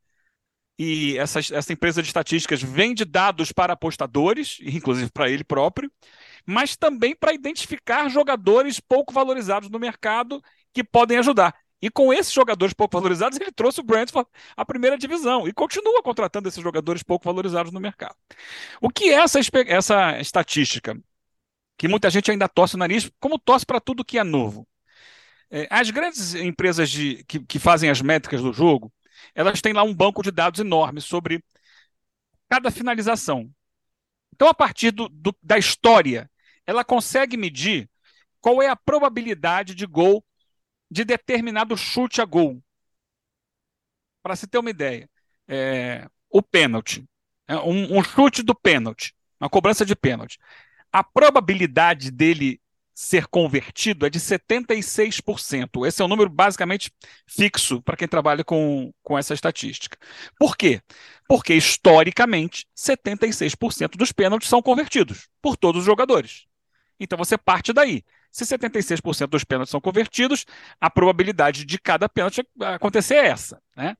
E 0.79 1.17
essa, 1.17 1.39
essa 1.39 1.73
empresa 1.73 2.01
de 2.01 2.07
estatísticas 2.07 2.63
vende 2.63 3.05
dados 3.05 3.51
para 3.51 3.73
apostadores, 3.73 4.57
inclusive 4.61 5.11
para 5.11 5.29
ele 5.29 5.43
próprio, 5.43 5.91
mas 6.45 6.75
também 6.75 7.15
para 7.15 7.33
identificar 7.33 8.09
jogadores 8.09 8.79
pouco 8.79 9.13
valorizados 9.13 9.69
no 9.69 9.77
mercado 9.77 10.41
que 10.73 10.83
podem 10.83 11.19
ajudar. 11.19 11.53
E 11.81 11.89
com 11.89 12.13
esses 12.13 12.31
jogadores 12.31 12.73
pouco 12.73 12.95
valorizados, 12.97 13.39
ele 13.39 13.51
trouxe 13.51 13.79
o 13.79 13.83
Brentford 13.83 14.29
à 14.55 14.63
primeira 14.63 14.97
divisão 14.97 15.47
e 15.47 15.53
continua 15.53 16.01
contratando 16.01 16.47
esses 16.47 16.61
jogadores 16.61 17.03
pouco 17.03 17.25
valorizados 17.25 17.71
no 17.71 17.79
mercado. 17.79 18.15
O 18.79 18.89
que 18.89 19.05
é 19.05 19.15
essa, 19.15 19.39
essa 19.67 20.19
estatística? 20.19 20.95
Que 21.81 21.87
muita 21.87 22.11
gente 22.11 22.29
ainda 22.29 22.47
torce 22.47 22.75
o 22.75 22.77
nariz, 22.77 23.11
como 23.19 23.39
torce 23.39 23.65
para 23.65 23.81
tudo 23.81 24.05
que 24.05 24.19
é 24.19 24.23
novo. 24.23 24.67
É, 25.49 25.67
as 25.67 25.89
grandes 25.89 26.35
empresas 26.35 26.91
de, 26.91 27.23
que, 27.23 27.39
que 27.39 27.57
fazem 27.57 27.89
as 27.89 28.03
métricas 28.03 28.39
do 28.39 28.53
jogo, 28.53 28.93
elas 29.33 29.61
têm 29.61 29.73
lá 29.73 29.81
um 29.81 29.91
banco 29.91 30.21
de 30.21 30.29
dados 30.29 30.59
enorme 30.59 31.01
sobre 31.01 31.43
cada 32.47 32.69
finalização. 32.69 33.51
Então, 34.31 34.47
a 34.47 34.53
partir 34.53 34.91
do, 34.91 35.09
do, 35.09 35.35
da 35.41 35.57
história, 35.57 36.29
ela 36.67 36.85
consegue 36.85 37.35
medir 37.35 37.89
qual 38.39 38.61
é 38.61 38.67
a 38.67 38.75
probabilidade 38.75 39.73
de 39.73 39.87
gol 39.87 40.23
de 40.87 41.03
determinado 41.03 41.75
chute 41.75 42.21
a 42.21 42.25
gol. 42.25 42.61
Para 44.21 44.35
se 44.35 44.45
ter 44.45 44.59
uma 44.59 44.69
ideia, 44.69 45.09
é, 45.47 46.07
o 46.29 46.43
pênalti, 46.43 47.03
é 47.47 47.55
um, 47.55 47.97
um, 47.97 48.03
chute 48.03 48.43
do 48.43 48.53
pênalti, 48.53 49.15
uma 49.39 49.49
cobrança 49.49 49.83
de 49.83 49.95
pênalti 49.95 50.37
a 50.91 51.03
probabilidade 51.03 52.11
dele 52.11 52.59
ser 52.93 53.25
convertido 53.27 54.05
é 54.05 54.09
de 54.09 54.19
76%. 54.19 55.87
Esse 55.87 56.01
é 56.01 56.05
um 56.05 56.07
número 56.07 56.29
basicamente 56.29 56.91
fixo 57.25 57.81
para 57.81 57.97
quem 57.97 58.07
trabalha 58.07 58.43
com, 58.43 58.93
com 59.01 59.17
essa 59.17 59.33
estatística. 59.33 59.97
Por 60.37 60.55
quê? 60.55 60.81
Porque, 61.27 61.53
historicamente, 61.53 62.67
76% 62.77 63.97
dos 63.97 64.11
pênaltis 64.11 64.49
são 64.49 64.61
convertidos 64.61 65.27
por 65.41 65.57
todos 65.57 65.79
os 65.79 65.85
jogadores. 65.85 66.45
Então 66.99 67.17
você 67.17 67.37
parte 67.37 67.73
daí. 67.73 68.03
Se 68.31 68.45
76% 68.45 69.27
dos 69.27 69.43
pênaltis 69.43 69.71
são 69.71 69.81
convertidos, 69.81 70.45
a 70.79 70.89
probabilidade 70.89 71.65
de 71.65 71.79
cada 71.79 72.07
pênalti 72.07 72.45
acontecer 72.61 73.15
é 73.15 73.27
essa. 73.27 73.61
Né? 73.75 73.97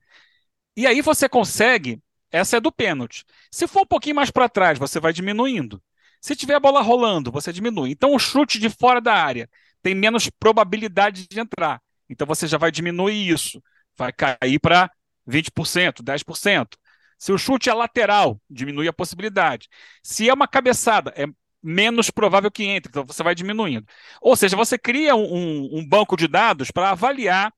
E 0.78 0.86
aí 0.86 1.02
você 1.02 1.28
consegue, 1.28 2.00
essa 2.32 2.58
é 2.58 2.60
do 2.62 2.72
pênalti. 2.72 3.26
Se 3.50 3.68
for 3.68 3.82
um 3.82 3.88
pouquinho 3.88 4.16
mais 4.16 4.30
para 4.30 4.48
trás, 4.48 4.78
você 4.78 5.00
vai 5.00 5.12
diminuindo. 5.12 5.82
Se 6.22 6.36
tiver 6.36 6.56
a 6.56 6.60
bola 6.60 6.82
rolando, 6.82 7.32
você 7.32 7.52
diminui. 7.52 7.92
Então, 7.92 8.14
o 8.14 8.20
chute 8.20 8.60
de 8.60 8.70
fora 8.70 9.02
da 9.02 9.14
área 9.14 9.50
tem 9.82 9.96
menos 9.96 10.30
probabilidade 10.30 11.28
de 11.28 11.40
entrar. 11.40 11.82
Então, 12.10 12.28
você 12.28 12.48
já 12.48 12.58
vai 12.58 12.72
diminuir 12.72 13.28
isso. 13.28 13.62
Vai 13.98 14.14
cair 14.14 14.60
para 14.60 14.90
20%, 15.26 16.04
10%. 16.04 16.78
Se 17.18 17.32
o 17.32 17.38
chute 17.38 17.70
é 17.70 17.74
lateral, 17.74 18.40
diminui 18.50 18.88
a 18.88 18.94
possibilidade. 18.94 19.68
Se 20.04 20.30
é 20.30 20.34
uma 20.34 20.48
cabeçada, 20.48 21.14
é 21.16 21.26
menos 21.62 22.10
provável 22.10 22.50
que 22.50 22.64
entre, 22.64 22.90
então 22.90 23.06
você 23.06 23.22
vai 23.22 23.36
diminuindo. 23.36 23.86
Ou 24.22 24.36
seja, 24.36 24.56
você 24.58 24.78
cria 24.78 25.16
um, 25.16 25.78
um 25.78 25.88
banco 25.88 26.18
de 26.18 26.28
dados 26.28 26.72
para 26.72 26.90
avaliar 26.92 27.54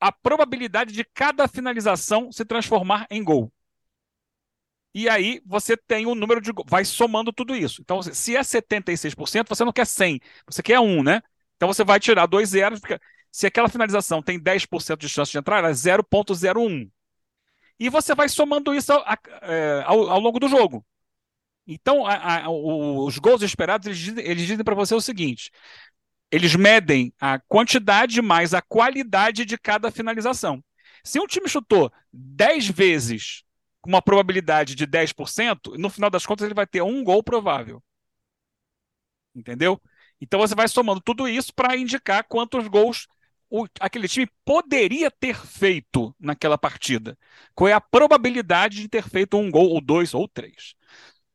a 0.00 0.10
probabilidade 0.12 0.92
de 0.92 1.04
cada 1.04 1.46
finalização 1.48 2.32
se 2.32 2.44
transformar 2.44 3.06
em 3.10 3.22
gol. 3.22 3.52
E 4.94 5.08
aí 5.08 5.40
você 5.46 5.76
tem 5.76 6.06
o 6.06 6.10
um 6.10 6.14
número 6.14 6.40
de. 6.40 6.50
Vai 6.66 6.84
somando 6.84 7.32
tudo 7.32 7.54
isso. 7.54 7.80
Então, 7.80 8.02
se 8.02 8.36
é 8.36 8.40
76%, 8.40 9.48
você 9.48 9.64
não 9.64 9.72
quer 9.72 9.86
100, 9.86 10.20
você 10.46 10.62
quer 10.62 10.80
1, 10.80 11.02
né? 11.02 11.22
Então 11.56 11.68
você 11.68 11.84
vai 11.84 12.00
tirar 12.00 12.26
dois 12.26 12.50
zeros, 12.50 12.80
porque 12.80 12.98
se 13.30 13.46
aquela 13.46 13.68
finalização 13.68 14.22
tem 14.22 14.38
10% 14.38 14.96
de 14.96 15.08
chance 15.08 15.30
de 15.30 15.38
entrar, 15.38 15.58
ela 15.58 15.68
é 15.68 15.72
0,01. 15.72 16.90
E 17.78 17.88
você 17.88 18.14
vai 18.14 18.28
somando 18.28 18.74
isso 18.74 18.92
ao, 18.92 19.04
é, 19.42 19.82
ao, 19.86 20.10
ao 20.10 20.20
longo 20.20 20.40
do 20.40 20.48
jogo. 20.48 20.84
Então, 21.66 22.04
a, 22.04 22.44
a, 22.44 22.50
os 22.50 23.18
gols 23.18 23.42
esperados, 23.42 23.86
eles, 23.86 24.24
eles 24.24 24.46
dizem 24.46 24.64
para 24.64 24.74
você 24.74 24.94
o 24.94 25.00
seguinte: 25.00 25.52
eles 26.30 26.56
medem 26.56 27.12
a 27.20 27.38
quantidade 27.38 28.20
mais 28.20 28.54
a 28.54 28.62
qualidade 28.62 29.44
de 29.44 29.56
cada 29.56 29.90
finalização. 29.90 30.62
Se 31.04 31.20
um 31.20 31.26
time 31.26 31.48
chutou 31.48 31.92
10 32.12 32.68
vezes 32.68 33.44
com 33.80 33.88
uma 33.90 34.02
probabilidade 34.02 34.74
de 34.74 34.86
10%, 34.86 35.76
no 35.78 35.90
final 35.90 36.10
das 36.10 36.26
contas 36.26 36.44
ele 36.44 36.54
vai 36.54 36.66
ter 36.66 36.82
um 36.82 37.02
gol 37.02 37.22
provável. 37.22 37.82
Entendeu? 39.34 39.80
Então 40.20 40.40
você 40.40 40.54
vai 40.54 40.68
somando 40.68 41.00
tudo 41.00 41.28
isso 41.28 41.54
para 41.54 41.76
indicar 41.76 42.24
quantos 42.28 42.66
gols 42.68 43.06
o, 43.48 43.66
aquele 43.80 44.06
time 44.08 44.28
poderia 44.44 45.10
ter 45.10 45.34
feito 45.34 46.14
naquela 46.20 46.56
partida. 46.56 47.18
Qual 47.54 47.68
é 47.68 47.72
a 47.72 47.80
probabilidade 47.80 48.80
de 48.80 48.88
ter 48.88 49.02
feito 49.08 49.36
um 49.36 49.50
gol, 49.50 49.70
ou 49.70 49.80
dois, 49.80 50.14
ou 50.14 50.28
três. 50.28 50.74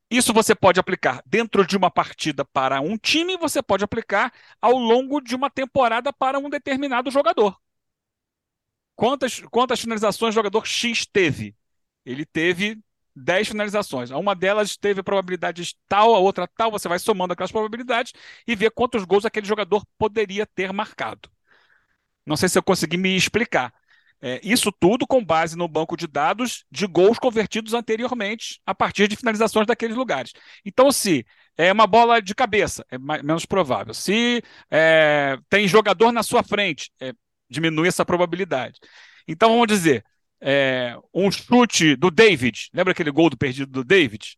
Isso 0.09 0.33
você 0.33 0.55
pode 0.55 0.79
aplicar 0.79 1.21
dentro 1.25 1.65
de 1.65 1.75
uma 1.75 1.91
partida 1.91 2.45
para 2.45 2.79
um 2.81 2.97
time, 2.97 3.37
você 3.37 3.61
pode 3.61 3.83
aplicar 3.83 4.31
ao 4.61 4.73
longo 4.73 5.19
de 5.21 5.35
uma 5.35 5.49
temporada 5.49 6.13
para 6.13 6.39
um 6.39 6.49
determinado 6.49 7.11
jogador. 7.11 7.57
Quantas, 8.95 9.41
quantas 9.51 9.79
finalizações 9.81 10.33
o 10.33 10.35
jogador 10.35 10.65
X 10.65 11.05
teve? 11.05 11.55
Ele 12.05 12.25
teve 12.25 12.77
10 13.15 13.47
finalizações. 13.49 14.11
Uma 14.11 14.35
delas 14.35 14.75
teve 14.75 15.01
probabilidade 15.01 15.75
tal, 15.87 16.13
a 16.13 16.19
outra 16.19 16.47
tal. 16.47 16.71
Você 16.71 16.87
vai 16.87 16.99
somando 16.99 17.33
aquelas 17.33 17.51
probabilidades 17.51 18.13
e 18.47 18.55
vê 18.55 18.69
quantos 18.69 19.03
gols 19.05 19.25
aquele 19.25 19.47
jogador 19.47 19.85
poderia 19.97 20.45
ter 20.45 20.73
marcado. 20.73 21.29
Não 22.25 22.35
sei 22.35 22.49
se 22.49 22.57
eu 22.57 22.63
consegui 22.63 22.97
me 22.97 23.15
explicar. 23.15 23.73
É, 24.21 24.39
isso 24.43 24.71
tudo 24.71 25.05
com 25.05 25.23
base 25.23 25.55
no 25.57 25.67
banco 25.67 25.95
de 25.95 26.07
dados 26.07 26.65
de 26.71 26.87
gols 26.87 27.19
convertidos 27.19 27.73
anteriormente 27.73 28.59
a 28.65 28.73
partir 28.73 29.07
de 29.07 29.15
finalizações 29.15 29.67
daqueles 29.67 29.95
lugares. 29.95 30.33
Então, 30.65 30.91
se 30.91 31.25
é 31.57 31.71
uma 31.71 31.85
bola 31.85 32.21
de 32.21 32.33
cabeça, 32.33 32.85
é 32.89 32.97
mais, 32.97 33.21
menos 33.21 33.45
provável. 33.45 33.93
Se 33.93 34.41
é, 34.71 35.37
tem 35.49 35.67
jogador 35.67 36.11
na 36.11 36.23
sua 36.23 36.43
frente, 36.43 36.91
é, 36.99 37.13
diminui 37.49 37.87
essa 37.87 38.05
probabilidade. 38.05 38.79
Então, 39.27 39.49
vamos 39.49 39.67
dizer, 39.67 40.03
é, 40.47 40.95
um 41.11 41.31
chute 41.31 41.95
do 41.95 42.11
David, 42.11 42.69
lembra 42.71 42.91
aquele 42.91 43.09
gol 43.09 43.31
do 43.31 43.37
perdido 43.37 43.71
do 43.71 43.83
David? 43.83 44.37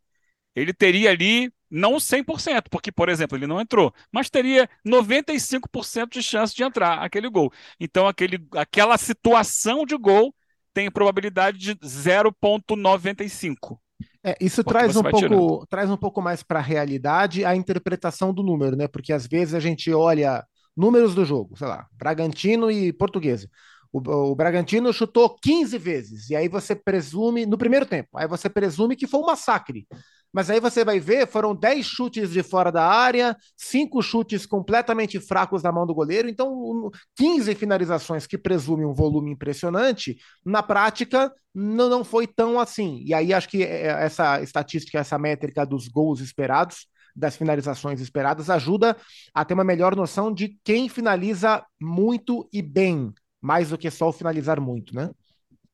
Ele 0.55 0.73
teria 0.73 1.11
ali 1.11 1.51
não 1.69 1.97
100%, 1.97 2.69
porque, 2.71 2.93
por 2.93 3.09
exemplo, 3.09 3.37
ele 3.37 3.45
não 3.45 3.59
entrou, 3.59 3.93
mas 4.09 4.29
teria 4.29 4.69
95% 4.85 6.13
de 6.13 6.23
chance 6.23 6.55
de 6.55 6.63
entrar 6.63 6.99
aquele 6.99 7.29
gol. 7.29 7.51
Então, 7.77 8.07
aquele, 8.07 8.39
aquela 8.53 8.97
situação 8.97 9.85
de 9.85 9.97
gol 9.97 10.33
tem 10.73 10.89
probabilidade 10.89 11.57
de 11.57 11.75
0,95. 11.75 13.77
É, 14.23 14.37
isso 14.39 14.63
traz 14.63 14.95
um, 14.95 15.03
pouco, 15.03 15.67
traz 15.67 15.89
um 15.89 15.97
pouco 15.97 16.21
mais 16.21 16.41
para 16.41 16.59
a 16.59 16.61
realidade 16.61 17.43
a 17.43 17.53
interpretação 17.53 18.33
do 18.33 18.43
número, 18.43 18.77
né? 18.77 18.87
Porque 18.87 19.11
às 19.11 19.27
vezes 19.27 19.53
a 19.53 19.59
gente 19.59 19.91
olha 19.91 20.45
números 20.75 21.13
do 21.13 21.25
jogo, 21.25 21.57
sei 21.57 21.67
lá, 21.67 21.85
Bragantino 21.93 22.71
e 22.71 22.93
Portuguesa. 22.93 23.49
O, 23.97 24.31
o, 24.31 24.35
Bragantino 24.35 24.93
chutou 24.93 25.35
15 25.41 25.77
vezes, 25.77 26.29
e 26.29 26.35
aí 26.35 26.47
você 26.47 26.75
presume, 26.75 27.45
no 27.45 27.57
primeiro 27.57 27.85
tempo, 27.85 28.09
aí 28.15 28.27
você 28.27 28.49
presume 28.49 28.95
que 28.95 29.07
foi 29.07 29.19
um 29.19 29.25
massacre. 29.25 29.87
Mas 30.31 30.49
aí 30.49 30.59
você 30.59 30.83
vai 30.83 30.99
ver, 30.99 31.27
foram 31.27 31.55
10 31.55 31.85
chutes 31.85 32.31
de 32.31 32.43
fora 32.43 32.71
da 32.71 32.85
área, 32.85 33.35
5 33.55 34.01
chutes 34.01 34.45
completamente 34.45 35.19
fracos 35.19 35.63
na 35.63 35.71
mão 35.71 35.85
do 35.85 35.95
goleiro, 35.95 36.29
então 36.29 36.91
15 37.15 37.55
finalizações 37.55 38.27
que 38.27 38.37
presumem 38.37 38.85
um 38.85 38.93
volume 38.93 39.31
impressionante, 39.31 40.17
na 40.45 40.61
prática 40.61 41.31
não, 41.55 41.89
não 41.89 42.03
foi 42.03 42.27
tão 42.27 42.59
assim. 42.59 43.01
E 43.05 43.13
aí 43.13 43.33
acho 43.33 43.49
que 43.49 43.63
é, 43.63 43.87
é, 43.87 44.05
essa 44.05 44.41
estatística, 44.41 44.99
essa 44.99 45.17
métrica 45.17 45.65
dos 45.65 45.87
gols 45.87 46.19
esperados, 46.19 46.87
das 47.15 47.35
finalizações 47.35 47.99
esperadas, 47.99 48.47
ajuda 48.49 48.95
a 49.33 49.43
ter 49.43 49.55
uma 49.55 49.63
melhor 49.63 49.95
noção 49.95 50.31
de 50.31 50.55
quem 50.63 50.87
finaliza 50.87 51.65
muito 51.81 52.47
e 52.53 52.61
bem, 52.61 53.11
mais 53.41 53.69
do 53.69 53.77
que 53.77 53.89
só 53.91 54.09
o 54.09 54.13
finalizar 54.13 54.59
muito, 54.59 54.95
né? 54.95 55.09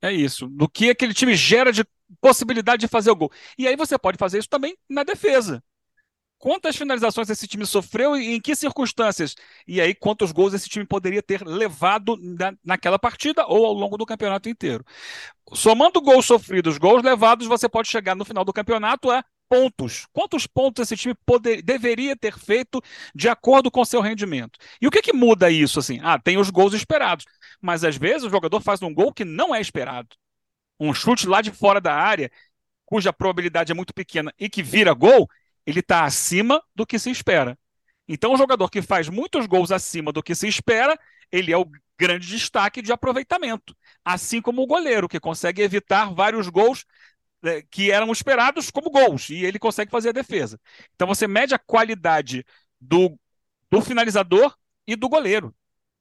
É 0.01 0.11
isso. 0.11 0.47
Do 0.47 0.67
que 0.67 0.89
aquele 0.89 1.13
time 1.13 1.35
gera 1.35 1.71
de 1.71 1.85
possibilidade 2.19 2.81
de 2.81 2.87
fazer 2.87 3.09
o 3.11 3.15
gol. 3.15 3.31
E 3.57 3.67
aí 3.67 3.75
você 3.75 3.97
pode 3.97 4.17
fazer 4.17 4.39
isso 4.39 4.49
também 4.49 4.77
na 4.89 5.03
defesa. 5.03 5.63
Quantas 6.37 6.75
finalizações 6.75 7.29
esse 7.29 7.47
time 7.47 7.65
sofreu 7.65 8.17
e 8.17 8.35
em 8.35 8.41
que 8.41 8.53
circunstâncias? 8.53 9.33
E 9.65 9.79
aí, 9.79 9.95
quantos 9.95 10.33
gols 10.33 10.53
esse 10.53 10.67
time 10.67 10.85
poderia 10.85 11.23
ter 11.23 11.41
levado 11.47 12.17
na, 12.19 12.53
naquela 12.61 12.99
partida 12.99 13.45
ou 13.47 13.65
ao 13.65 13.71
longo 13.71 13.95
do 13.95 14.05
campeonato 14.05 14.49
inteiro? 14.49 14.83
Somando 15.53 16.01
gols 16.01 16.25
sofridos, 16.25 16.77
gols 16.77 17.01
levados, 17.01 17.47
você 17.47 17.69
pode 17.69 17.87
chegar 17.87 18.13
no 18.13 18.25
final 18.25 18.43
do 18.43 18.51
campeonato 18.51 19.09
a 19.09 19.23
pontos. 19.53 20.07
Quantos 20.11 20.47
pontos 20.47 20.83
esse 20.83 20.97
time 20.97 21.15
poder, 21.25 21.61
deveria 21.61 22.15
ter 22.15 22.37
feito 22.37 22.81
de 23.13 23.29
acordo 23.29 23.69
com 23.69 23.85
seu 23.85 24.01
rendimento? 24.01 24.57
E 24.81 24.87
o 24.87 24.91
que, 24.91 25.01
que 25.01 25.13
muda 25.13 25.51
isso? 25.51 25.79
Assim? 25.79 25.99
Ah, 26.01 26.17
tem 26.19 26.37
os 26.37 26.49
gols 26.49 26.73
esperados. 26.73 27.25
Mas 27.61 27.83
às 27.83 27.97
vezes 27.97 28.23
o 28.23 28.29
jogador 28.29 28.61
faz 28.61 28.81
um 28.81 28.93
gol 28.93 29.13
que 29.13 29.25
não 29.25 29.53
é 29.53 29.61
esperado 29.61 30.09
um 30.79 30.93
chute 30.93 31.27
lá 31.27 31.41
de 31.41 31.51
fora 31.51 31.79
da 31.79 31.93
área, 31.93 32.31
cuja 32.85 33.13
probabilidade 33.13 33.71
é 33.71 33.75
muito 33.75 33.93
pequena 33.93 34.33
e 34.37 34.49
que 34.49 34.61
vira 34.61 34.93
gol, 34.93 35.29
ele 35.65 35.79
está 35.79 36.03
acima 36.03 36.61
do 36.75 36.85
que 36.85 36.99
se 36.99 37.09
espera. 37.09 37.57
Então, 38.07 38.33
o 38.33 38.37
jogador 38.37 38.69
que 38.69 38.81
faz 38.81 39.07
muitos 39.07 39.45
gols 39.45 39.71
acima 39.71 40.11
do 40.11 40.21
que 40.21 40.35
se 40.35 40.47
espera, 40.47 40.99
ele 41.31 41.51
é 41.53 41.57
o 41.57 41.65
grande 41.97 42.27
destaque 42.27 42.81
de 42.81 42.91
aproveitamento. 42.91 43.75
Assim 44.03 44.41
como 44.41 44.61
o 44.61 44.67
goleiro, 44.67 45.07
que 45.07 45.19
consegue 45.19 45.61
evitar 45.61 46.13
vários 46.13 46.49
gols 46.49 46.85
que 47.69 47.91
eram 47.91 48.11
esperados 48.11 48.71
como 48.71 48.89
gols, 48.89 49.29
e 49.29 49.43
ele 49.43 49.59
consegue 49.59 49.91
fazer 49.91 50.09
a 50.09 50.13
defesa. 50.13 50.59
Então, 50.95 51.07
você 51.07 51.27
mede 51.27 51.53
a 51.53 51.59
qualidade 51.59 52.45
do, 52.79 53.17
do 53.69 53.81
finalizador 53.81 54.55
e 54.87 54.95
do 54.95 55.09
goleiro, 55.09 55.53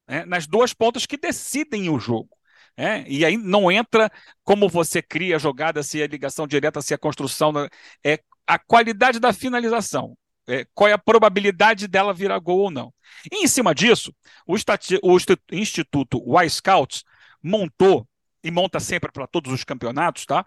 né, 0.06 0.24
nas 0.24 0.46
duas 0.46 0.72
pontas 0.72 1.06
que 1.06 1.16
decidem 1.16 1.88
o 1.88 1.98
jogo. 1.98 2.30
É, 2.76 3.04
e 3.06 3.24
aí 3.24 3.36
não 3.36 3.70
entra 3.70 4.10
como 4.42 4.68
você 4.68 5.02
cria 5.02 5.36
a 5.36 5.38
jogada, 5.38 5.82
se 5.82 6.00
é 6.00 6.06
ligação 6.06 6.46
direta, 6.46 6.80
se 6.80 6.94
é 6.94 6.96
construção, 6.96 7.52
né? 7.52 7.68
é 8.04 8.18
a 8.46 8.58
qualidade 8.58 9.20
da 9.20 9.32
finalização. 9.32 10.16
É, 10.48 10.66
qual 10.74 10.88
é 10.88 10.92
a 10.92 10.98
probabilidade 10.98 11.86
dela 11.86 12.12
virar 12.12 12.38
gol 12.40 12.58
ou 12.58 12.70
não. 12.70 12.92
E 13.30 13.44
em 13.44 13.46
cima 13.46 13.72
disso, 13.72 14.12
o, 14.44 14.54
o 14.54 15.18
Instituto 15.52 16.18
Y 16.18 16.48
Scouts 16.48 17.04
montou, 17.40 18.08
e 18.42 18.50
monta 18.50 18.80
sempre 18.80 19.12
para 19.12 19.26
todos 19.26 19.52
os 19.52 19.62
campeonatos, 19.62 20.26
tá? 20.26 20.44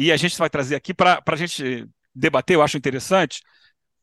E 0.00 0.10
a 0.10 0.16
gente 0.16 0.38
vai 0.38 0.48
trazer 0.48 0.76
aqui 0.76 0.94
para 0.94 1.22
a 1.22 1.36
gente 1.36 1.86
debater, 2.14 2.56
eu 2.56 2.62
acho 2.62 2.78
interessante, 2.78 3.42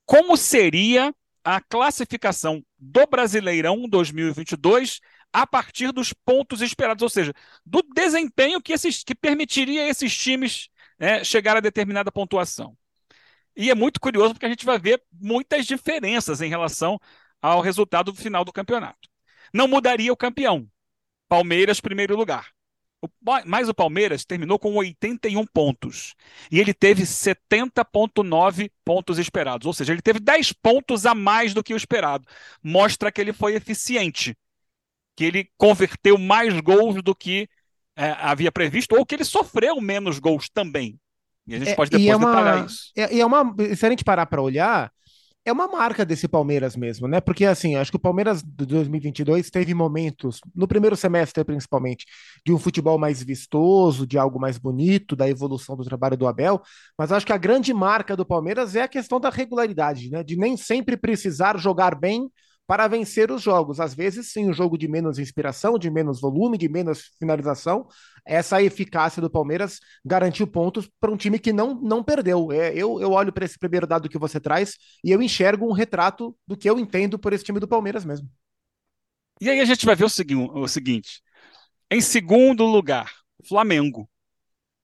como 0.05 0.37
seria 0.37 1.11
a 1.43 1.59
classificação 1.59 2.63
do 2.77 3.07
Brasileirão 3.07 3.89
2022 3.89 4.99
a 5.33 5.47
partir 5.47 5.91
dos 5.91 6.13
pontos 6.13 6.61
esperados, 6.61 7.01
ou 7.01 7.09
seja, 7.09 7.33
do 7.65 7.81
desempenho 7.81 8.61
que, 8.61 8.73
esses, 8.73 9.03
que 9.03 9.15
permitiria 9.15 9.89
esses 9.89 10.15
times 10.15 10.69
né, 10.99 11.23
chegar 11.23 11.57
a 11.57 11.61
determinada 11.61 12.11
pontuação. 12.11 12.77
E 13.55 13.71
é 13.71 13.73
muito 13.73 13.99
curioso 13.99 14.35
porque 14.35 14.45
a 14.45 14.49
gente 14.49 14.67
vai 14.67 14.77
ver 14.77 15.01
muitas 15.11 15.65
diferenças 15.65 16.41
em 16.41 16.47
relação 16.47 16.99
ao 17.41 17.59
resultado 17.59 18.13
final 18.13 18.45
do 18.45 18.53
campeonato. 18.53 19.09
Não 19.51 19.67
mudaria 19.67 20.13
o 20.13 20.17
campeão. 20.17 20.69
Palmeiras, 21.27 21.81
primeiro 21.81 22.15
lugar. 22.15 22.55
O, 23.01 23.07
mas 23.45 23.69
o 23.69 23.73
Palmeiras 23.73 24.25
terminou 24.25 24.57
com 24.57 24.73
81 24.73 25.45
pontos. 25.45 26.15
E 26.51 26.59
ele 26.59 26.73
teve 26.73 27.03
70,9 27.03 28.71
pontos 28.83 29.19
esperados. 29.19 29.67
Ou 29.67 29.73
seja, 29.73 29.93
ele 29.93 30.01
teve 30.01 30.19
10 30.19 30.53
pontos 30.53 31.05
a 31.05 31.13
mais 31.13 31.53
do 31.53 31.63
que 31.63 31.73
o 31.73 31.77
esperado. 31.77 32.27
Mostra 32.63 33.11
que 33.11 33.21
ele 33.21 33.33
foi 33.33 33.55
eficiente 33.55 34.35
que 35.17 35.25
ele 35.25 35.49
converteu 35.57 36.15
mais 36.17 36.57
gols 36.61 37.01
do 37.01 37.15
que 37.15 37.49
é, 37.95 38.11
havia 38.19 38.51
previsto, 38.51 38.95
ou 38.95 39.03
que 39.03 39.15
ele 39.15 39.23
sofreu 39.23 39.81
menos 39.81 40.19
gols 40.19 40.47
também. 40.47 40.99
E 41.47 41.55
a 41.55 41.57
gente 41.57 41.71
é, 41.71 41.75
pode 41.75 41.89
depois 41.89 42.07
é 42.07 42.15
uma, 42.15 42.29
detalhar 42.29 42.65
isso. 42.65 42.91
É, 42.95 43.15
e 43.15 43.19
é 43.19 43.25
uma, 43.25 43.55
se 43.75 43.83
a 43.83 43.89
gente 43.89 44.03
parar 44.03 44.27
para 44.27 44.41
olhar, 44.41 44.91
é 45.49 45.51
uma 45.51 45.67
marca 45.67 46.05
desse 46.05 46.27
Palmeiras 46.27 46.75
mesmo, 46.75 47.07
né? 47.07 47.21
Porque 47.21 47.45
assim, 47.45 47.75
acho 47.75 47.91
que 47.91 47.97
o 47.97 47.99
Palmeiras 47.99 48.43
de 48.43 48.65
2022 48.65 49.49
teve 49.49 49.73
momentos, 49.73 50.41
no 50.53 50.67
primeiro 50.67 50.95
semestre 50.95 51.43
principalmente, 51.43 52.05
de 52.45 52.51
um 52.51 52.59
futebol 52.59 52.97
mais 52.99 53.23
vistoso, 53.23 54.05
de 54.05 54.17
algo 54.17 54.39
mais 54.39 54.57
bonito, 54.57 55.15
da 55.15 55.29
evolução 55.29 55.77
do 55.77 55.83
trabalho 55.83 56.17
do 56.17 56.27
Abel, 56.27 56.61
mas 56.97 57.11
acho 57.11 57.25
que 57.25 57.33
a 57.33 57.37
grande 57.37 57.73
marca 57.73 58.15
do 58.15 58.25
Palmeiras 58.25 58.75
é 58.75 58.81
a 58.81 58.87
questão 58.87 59.19
da 59.19 59.29
regularidade, 59.29 60.09
né? 60.09 60.23
De 60.23 60.35
nem 60.35 60.57
sempre 60.57 60.97
precisar 60.97 61.57
jogar 61.57 61.95
bem 61.95 62.29
para 62.67 62.87
vencer 62.87 63.31
os 63.31 63.41
jogos. 63.41 63.79
Às 63.79 63.93
vezes, 63.93 64.31
sim, 64.31 64.49
um 64.49 64.53
jogo 64.53 64.77
de 64.77 64.87
menos 64.87 65.17
inspiração, 65.17 65.79
de 65.79 65.89
menos 65.89 66.19
volume, 66.19 66.57
de 66.57 66.67
menos 66.67 67.11
finalização. 67.17 67.87
Essa 68.25 68.61
eficácia 68.61 69.21
do 69.21 69.29
Palmeiras 69.29 69.79
garantiu 70.05 70.45
pontos 70.45 70.89
para 70.99 71.09
um 71.09 71.17
time 71.17 71.39
que 71.39 71.53
não, 71.53 71.73
não 71.75 72.03
perdeu. 72.03 72.51
É, 72.51 72.73
eu, 72.75 73.01
eu 73.01 73.11
olho 73.11 73.31
para 73.31 73.45
esse 73.45 73.57
primeiro 73.57 73.87
dado 73.87 74.09
que 74.09 74.17
você 74.17 74.39
traz 74.39 74.75
e 75.03 75.11
eu 75.11 75.21
enxergo 75.21 75.65
um 75.67 75.71
retrato 75.71 76.37
do 76.45 76.57
que 76.57 76.69
eu 76.69 76.77
entendo 76.77 77.17
por 77.17 77.31
esse 77.31 77.45
time 77.45 77.59
do 77.59 77.67
Palmeiras 77.67 78.03
mesmo. 78.03 78.29
E 79.39 79.49
aí 79.49 79.59
a 79.61 79.65
gente 79.65 79.85
vai 79.85 79.95
ver 79.95 80.03
o, 80.03 80.09
segui 80.09 80.35
o 80.35 80.67
seguinte: 80.67 81.21
em 81.89 82.01
segundo 82.01 82.65
lugar, 82.65 83.09
Flamengo. 83.47 84.09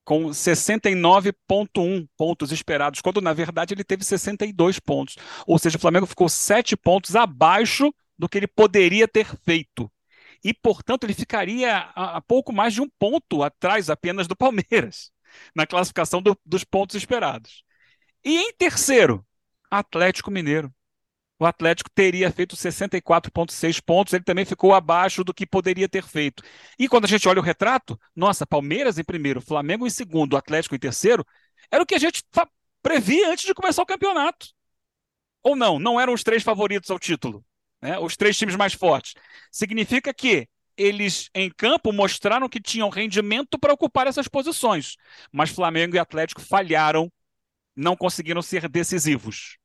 Com 0.04 0.26
69,1 0.28 2.08
pontos 2.18 2.52
esperados, 2.52 3.02
quando 3.02 3.22
na 3.22 3.34
verdade 3.34 3.74
ele 3.74 3.84
teve 3.84 4.04
62 4.04 4.80
pontos. 4.80 5.16
Ou 5.48 5.58
seja, 5.58 5.78
o 5.78 5.82
Flamengo 5.82 6.06
ficou 6.06 6.28
7 6.28 6.76
pontos 6.76 7.16
abaixo 7.16 7.94
do 8.18 8.28
que 8.28 8.38
ele 8.38 8.48
poderia 8.48 9.08
ter 9.08 9.28
feito. 9.44 9.92
E, 10.44 10.54
portanto, 10.54 11.06
ele 11.06 11.14
ficaria 11.14 11.90
a, 11.96 12.18
a 12.18 12.22
pouco 12.22 12.52
mais 12.52 12.74
de 12.74 12.82
um 12.82 12.90
ponto 13.00 13.44
atrás 13.44 13.90
apenas 13.90 14.28
do 14.28 14.36
Palmeiras, 14.36 15.12
na 15.56 15.66
classificação 15.66 16.22
do, 16.22 16.38
dos 16.46 16.64
pontos 16.64 16.96
esperados. 16.96 17.64
E 18.24 18.38
em 18.38 18.54
terceiro, 18.54 19.26
Atlético 19.72 20.30
Mineiro. 20.30 20.74
O 21.44 21.46
Atlético 21.46 21.90
teria 21.94 22.32
feito 22.32 22.56
64,6 22.56 23.82
pontos, 23.82 24.14
ele 24.14 24.24
também 24.24 24.46
ficou 24.46 24.74
abaixo 24.74 25.26
do 25.26 25.34
que 25.34 25.46
poderia 25.46 25.90
ter 25.90 26.02
feito. 26.02 26.42
E 26.80 26.88
quando 26.88 27.04
a 27.04 27.08
gente 27.08 27.28
olha 27.28 27.42
o 27.42 27.44
retrato, 27.44 28.00
nossa, 28.16 28.48
Palmeiras 28.48 28.98
em 28.98 29.04
primeiro, 29.04 29.42
Flamengo 29.42 29.86
em 29.86 29.90
segundo, 29.90 30.38
Atlético 30.38 30.74
em 30.74 30.80
terceiro, 30.80 31.28
era 31.70 31.84
o 31.84 31.86
que 31.86 31.96
a 31.96 32.00
gente 32.00 32.24
previa 32.82 33.30
antes 33.30 33.44
de 33.44 33.54
começar 33.54 33.82
o 33.82 33.86
campeonato. 33.86 34.48
Ou 35.44 35.54
não, 35.54 35.78
não 35.80 36.00
eram 36.00 36.14
os 36.14 36.24
três 36.24 36.44
favoritos 36.44 36.90
ao 36.90 36.98
título, 36.98 37.44
né? 37.82 38.00
os 38.00 38.16
três 38.16 38.38
times 38.38 38.56
mais 38.56 38.72
fortes. 38.72 39.14
Significa 39.52 40.14
que 40.14 40.48
eles 40.78 41.30
em 41.36 41.52
campo 41.52 41.92
mostraram 41.92 42.48
que 42.48 42.62
tinham 42.62 42.88
rendimento 42.88 43.60
para 43.60 43.74
ocupar 43.74 44.08
essas 44.08 44.30
posições, 44.30 44.96
mas 45.30 45.50
Flamengo 45.50 45.98
e 45.98 46.00
Atlético 46.00 46.40
falharam, 46.40 47.12
não 47.76 47.98
conseguiram 47.98 48.42
ser 48.42 48.70
decisivos. 48.70 49.58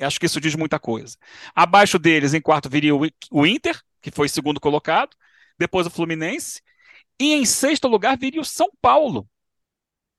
Acho 0.00 0.18
que 0.18 0.26
isso 0.26 0.40
diz 0.40 0.54
muita 0.54 0.78
coisa. 0.78 1.16
Abaixo 1.54 1.98
deles, 1.98 2.34
em 2.34 2.40
quarto, 2.40 2.68
viria 2.68 2.92
o 2.94 3.46
Inter, 3.46 3.80
que 4.00 4.10
foi 4.10 4.28
segundo 4.28 4.60
colocado, 4.60 5.16
depois 5.58 5.86
o 5.86 5.90
Fluminense, 5.90 6.62
e 7.18 7.34
em 7.34 7.44
sexto 7.44 7.86
lugar 7.86 8.16
viria 8.16 8.40
o 8.40 8.44
São 8.44 8.70
Paulo. 8.80 9.28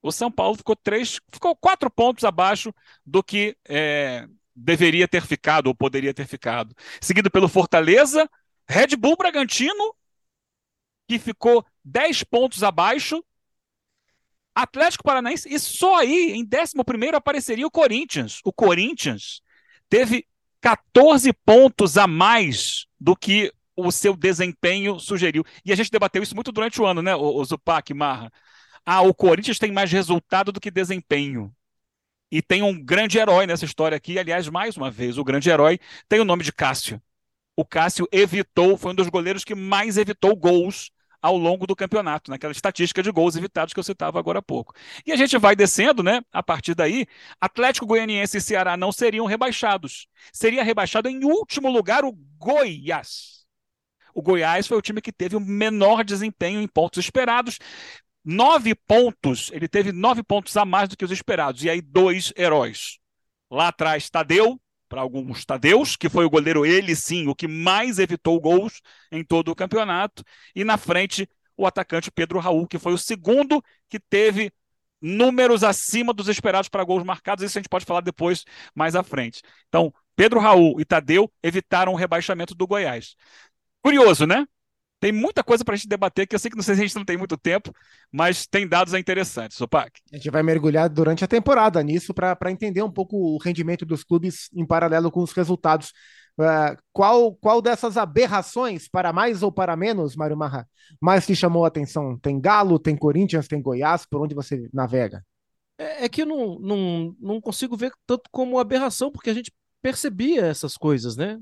O 0.01 0.11
São 0.11 0.31
Paulo 0.31 0.55
ficou 0.55 0.75
três, 0.75 1.19
ficou 1.31 1.55
quatro 1.55 1.89
pontos 1.89 2.23
abaixo 2.23 2.73
do 3.05 3.23
que 3.23 3.55
é, 3.67 4.27
deveria 4.55 5.07
ter 5.07 5.25
ficado 5.25 5.67
ou 5.67 5.75
poderia 5.75 6.13
ter 6.13 6.27
ficado. 6.27 6.75
Seguido 6.99 7.29
pelo 7.29 7.47
Fortaleza, 7.47 8.29
Red 8.67 8.95
Bull 8.97 9.15
Bragantino, 9.15 9.95
que 11.07 11.19
ficou 11.19 11.65
dez 11.83 12.23
pontos 12.23 12.63
abaixo, 12.63 13.23
Atlético 14.55 15.03
Paranaense, 15.03 15.51
e 15.51 15.57
só 15.59 15.97
aí, 15.97 16.31
em 16.31 16.45
décimo 16.45 16.83
primeiro, 16.83 17.17
apareceria 17.17 17.65
o 17.65 17.71
Corinthians. 17.71 18.41
O 18.43 18.51
Corinthians, 18.51 19.41
teve 19.91 20.25
14 20.61 21.33
pontos 21.45 21.97
a 21.97 22.07
mais 22.07 22.85
do 22.97 23.13
que 23.13 23.51
o 23.75 23.91
seu 23.91 24.15
desempenho 24.15 24.97
sugeriu. 24.99 25.43
E 25.65 25.73
a 25.73 25.75
gente 25.75 25.91
debateu 25.91 26.23
isso 26.23 26.33
muito 26.33 26.51
durante 26.51 26.81
o 26.81 26.85
ano, 26.85 27.01
né, 27.01 27.13
o, 27.13 27.35
o 27.35 27.43
Zupac, 27.43 27.93
Marra? 27.93 28.31
Ah, 28.85 29.01
o 29.01 29.13
Corinthians 29.13 29.59
tem 29.59 29.71
mais 29.71 29.91
resultado 29.91 30.51
do 30.51 30.61
que 30.61 30.71
desempenho. 30.71 31.53
E 32.31 32.41
tem 32.41 32.63
um 32.63 32.81
grande 32.81 33.17
herói 33.17 33.45
nessa 33.45 33.65
história 33.65 33.95
aqui. 33.97 34.17
Aliás, 34.17 34.47
mais 34.47 34.77
uma 34.77 34.89
vez, 34.89 35.17
o 35.17 35.23
grande 35.23 35.49
herói 35.49 35.77
tem 36.07 36.21
o 36.21 36.25
nome 36.25 36.43
de 36.43 36.53
Cássio. 36.53 37.01
O 37.55 37.65
Cássio 37.65 38.07
evitou, 38.11 38.77
foi 38.77 38.93
um 38.93 38.95
dos 38.95 39.09
goleiros 39.09 39.43
que 39.43 39.53
mais 39.53 39.97
evitou 39.97 40.33
gols 40.37 40.89
ao 41.21 41.37
longo 41.37 41.67
do 41.67 41.75
campeonato, 41.75 42.31
naquela 42.31 42.51
estatística 42.51 43.03
de 43.03 43.11
gols 43.11 43.35
evitados 43.35 43.73
que 43.73 43.79
eu 43.79 43.83
citava 43.83 44.17
agora 44.17 44.39
há 44.39 44.41
pouco. 44.41 44.73
E 45.05 45.11
a 45.11 45.15
gente 45.15 45.37
vai 45.37 45.55
descendo, 45.55 46.01
né? 46.01 46.21
A 46.31 46.41
partir 46.41 46.73
daí, 46.73 47.05
Atlético 47.39 47.85
Goianiense 47.85 48.37
e 48.37 48.41
Ceará 48.41 48.75
não 48.75 48.91
seriam 48.91 49.25
rebaixados. 49.25 50.07
Seria 50.33 50.63
rebaixado 50.63 51.07
em 51.07 51.23
último 51.23 51.69
lugar 51.69 52.03
o 52.03 52.11
Goiás. 52.37 53.45
O 54.13 54.21
Goiás 54.21 54.67
foi 54.67 54.77
o 54.77 54.81
time 54.81 55.01
que 55.01 55.11
teve 55.11 55.35
o 55.35 55.39
menor 55.39 56.03
desempenho 56.03 56.61
em 56.61 56.67
pontos 56.67 57.03
esperados. 57.03 57.59
Nove 58.23 58.75
pontos, 58.75 59.49
ele 59.51 59.67
teve 59.67 59.91
nove 59.91 60.21
pontos 60.21 60.55
a 60.55 60.65
mais 60.65 60.89
do 60.89 60.97
que 60.97 61.05
os 61.05 61.11
esperados. 61.11 61.63
E 61.63 61.69
aí, 61.69 61.81
dois 61.81 62.33
heróis. 62.37 62.99
Lá 63.49 63.69
atrás, 63.69 64.09
Tadeu, 64.09 64.59
para 64.91 64.99
alguns 64.99 65.45
Tadeus, 65.45 65.95
que 65.95 66.09
foi 66.09 66.25
o 66.25 66.29
goleiro, 66.29 66.65
ele 66.65 66.93
sim, 66.97 67.25
o 67.29 67.33
que 67.33 67.47
mais 67.47 67.97
evitou 67.97 68.37
gols 68.41 68.81
em 69.09 69.23
todo 69.23 69.49
o 69.49 69.55
campeonato. 69.55 70.21
E 70.53 70.65
na 70.65 70.77
frente, 70.77 71.29
o 71.55 71.65
atacante 71.65 72.11
Pedro 72.11 72.39
Raul, 72.39 72.67
que 72.67 72.77
foi 72.77 72.91
o 72.91 72.97
segundo 72.97 73.63
que 73.87 73.97
teve 73.97 74.51
números 75.01 75.63
acima 75.63 76.13
dos 76.13 76.27
esperados 76.27 76.67
para 76.67 76.83
gols 76.83 77.05
marcados. 77.05 77.41
Isso 77.41 77.57
a 77.57 77.61
gente 77.61 77.69
pode 77.69 77.85
falar 77.85 78.01
depois, 78.01 78.43
mais 78.75 78.93
à 78.93 79.01
frente. 79.01 79.41
Então, 79.69 79.93
Pedro 80.13 80.41
Raul 80.41 80.81
e 80.81 80.83
Tadeu 80.83 81.31
evitaram 81.41 81.93
o 81.93 81.95
rebaixamento 81.95 82.53
do 82.53 82.67
Goiás. 82.67 83.15
Curioso, 83.81 84.27
né? 84.27 84.45
Tem 85.01 85.11
muita 85.11 85.43
coisa 85.43 85.65
para 85.65 85.73
a 85.73 85.75
gente 85.75 85.87
debater, 85.87 86.27
que 86.27 86.35
eu 86.35 86.39
sei 86.39 86.51
que 86.51 86.55
não 86.55 86.61
sei 86.61 86.75
se 86.75 86.81
a 86.81 86.85
gente 86.85 86.95
não 86.95 87.03
tem 87.03 87.17
muito 87.17 87.35
tempo, 87.35 87.73
mas 88.11 88.45
tem 88.45 88.67
dados 88.67 88.93
interessantes, 88.93 89.57
Sopac. 89.57 89.99
A 90.13 90.15
gente 90.15 90.29
vai 90.29 90.43
mergulhar 90.43 90.87
durante 90.87 91.23
a 91.23 91.27
temporada 91.27 91.81
nisso 91.81 92.13
para 92.13 92.51
entender 92.51 92.83
um 92.83 92.91
pouco 92.91 93.17
o 93.17 93.39
rendimento 93.39 93.83
dos 93.83 94.03
clubes 94.03 94.47
em 94.53 94.63
paralelo 94.63 95.09
com 95.09 95.23
os 95.23 95.31
resultados. 95.31 95.91
Uh, 96.39 96.77
qual, 96.93 97.33
qual 97.33 97.63
dessas 97.63 97.97
aberrações, 97.97 98.87
para 98.87 99.11
mais 99.11 99.41
ou 99.41 99.51
para 99.51 99.75
menos, 99.75 100.15
Mário 100.15 100.37
Marra, 100.37 100.69
mais 101.01 101.25
te 101.25 101.35
chamou 101.35 101.65
a 101.65 101.67
atenção? 101.67 102.15
Tem 102.19 102.39
Galo, 102.39 102.77
tem 102.77 102.95
Corinthians, 102.95 103.47
tem 103.47 103.59
Goiás, 103.59 104.05
por 104.05 104.21
onde 104.21 104.35
você 104.35 104.69
navega? 104.71 105.25
É, 105.79 106.05
é 106.05 106.09
que 106.09 106.21
eu 106.21 106.27
não, 106.27 106.59
não, 106.59 107.15
não 107.19 107.41
consigo 107.41 107.75
ver 107.75 107.91
tanto 108.05 108.29
como 108.31 108.59
aberração, 108.59 109.11
porque 109.11 109.31
a 109.31 109.33
gente 109.33 109.51
percebia 109.81 110.45
essas 110.45 110.77
coisas, 110.77 111.17
né? 111.17 111.39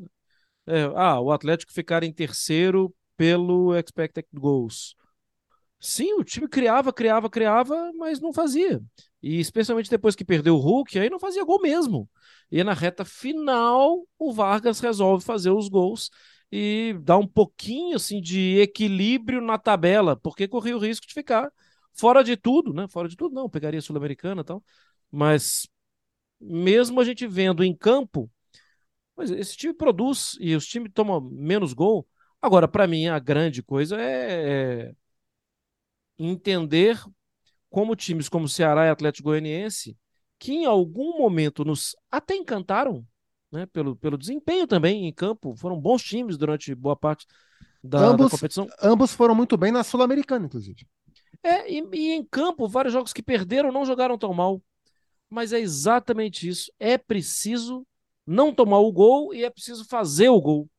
É, 0.65 0.83
ah, 0.95 1.19
o 1.19 1.29
Atlético 1.33 1.73
ficar 1.73 2.03
em 2.03 2.13
terceiro 2.13 2.93
pelo 3.19 3.75
expected 3.75 4.25
goals. 4.33 4.95
Sim, 5.77 6.13
o 6.13 6.23
time 6.23 6.47
criava, 6.47 6.93
criava, 6.93 7.29
criava, 7.29 7.91
mas 7.97 8.21
não 8.21 8.31
fazia. 8.31 8.81
E 9.21 9.41
especialmente 9.41 9.89
depois 9.89 10.15
que 10.15 10.23
perdeu 10.23 10.55
o 10.55 10.59
Hulk, 10.59 10.97
aí 10.97 11.09
não 11.09 11.19
fazia 11.19 11.43
gol 11.43 11.61
mesmo. 11.61 12.09
E 12.49 12.63
na 12.63 12.73
reta 12.73 13.03
final, 13.03 14.07
o 14.17 14.31
Vargas 14.31 14.79
resolve 14.79 15.25
fazer 15.25 15.51
os 15.51 15.67
gols 15.67 16.09
e 16.49 16.95
dá 17.01 17.17
um 17.17 17.27
pouquinho 17.27 17.97
assim 17.97 18.21
de 18.21 18.57
equilíbrio 18.61 19.41
na 19.41 19.57
tabela, 19.57 20.15
porque 20.15 20.47
corria 20.47 20.77
o 20.77 20.79
risco 20.79 21.05
de 21.05 21.13
ficar 21.13 21.51
fora 21.93 22.23
de 22.23 22.37
tudo, 22.37 22.73
né? 22.73 22.87
Fora 22.87 23.09
de 23.09 23.17
tudo 23.17 23.35
não, 23.35 23.49
pegaria 23.49 23.81
Sul-Americana 23.81 24.43
e 24.43 24.45
tal. 24.45 24.63
Mas 25.11 25.67
mesmo 26.39 27.01
a 27.01 27.03
gente 27.03 27.27
vendo 27.27 27.65
em 27.65 27.75
campo, 27.75 28.31
esse 29.19 29.57
time 29.57 29.73
produz 29.73 30.37
e 30.39 30.55
os 30.55 30.65
times 30.65 30.91
tomam 30.93 31.19
menos 31.19 31.73
gol, 31.73 32.07
Agora, 32.41 32.67
para 32.67 32.87
mim, 32.87 33.07
a 33.07 33.19
grande 33.19 33.61
coisa 33.61 33.99
é, 33.99 34.89
é 34.89 34.95
entender 36.17 37.01
como 37.69 37.95
times 37.95 38.27
como 38.27 38.47
Ceará 38.49 38.85
e 38.85 38.89
Atlético 38.89 39.29
Goianiense, 39.29 39.97
que 40.39 40.53
em 40.53 40.65
algum 40.65 41.17
momento 41.17 41.63
nos 41.63 41.95
até 42.09 42.35
encantaram, 42.35 43.05
né, 43.51 43.65
pelo, 43.67 43.95
pelo 43.95 44.17
desempenho 44.17 44.65
também 44.65 45.07
em 45.07 45.13
campo, 45.13 45.55
foram 45.55 45.79
bons 45.79 46.03
times 46.03 46.37
durante 46.37 46.73
boa 46.73 46.95
parte 46.95 47.25
da, 47.83 47.99
ambos, 47.99 48.25
da 48.27 48.31
competição. 48.31 48.67
Ambos 48.81 49.13
foram 49.13 49.35
muito 49.35 49.57
bem 49.57 49.71
na 49.71 49.83
Sul-Americana, 49.83 50.45
inclusive. 50.45 50.87
É, 51.43 51.71
e, 51.71 51.83
e 51.93 52.11
em 52.11 52.23
campo, 52.23 52.67
vários 52.67 52.93
jogos 52.93 53.13
que 53.13 53.23
perderam 53.23 53.71
não 53.71 53.85
jogaram 53.85 54.17
tão 54.17 54.33
mal. 54.33 54.61
Mas 55.29 55.53
é 55.53 55.59
exatamente 55.59 56.47
isso. 56.47 56.71
É 56.79 56.97
preciso 56.97 57.85
não 58.25 58.53
tomar 58.53 58.79
o 58.79 58.91
gol 58.91 59.33
e 59.33 59.43
é 59.43 59.49
preciso 59.49 59.85
fazer 59.85 60.29
o 60.29 60.41
gol. 60.41 60.69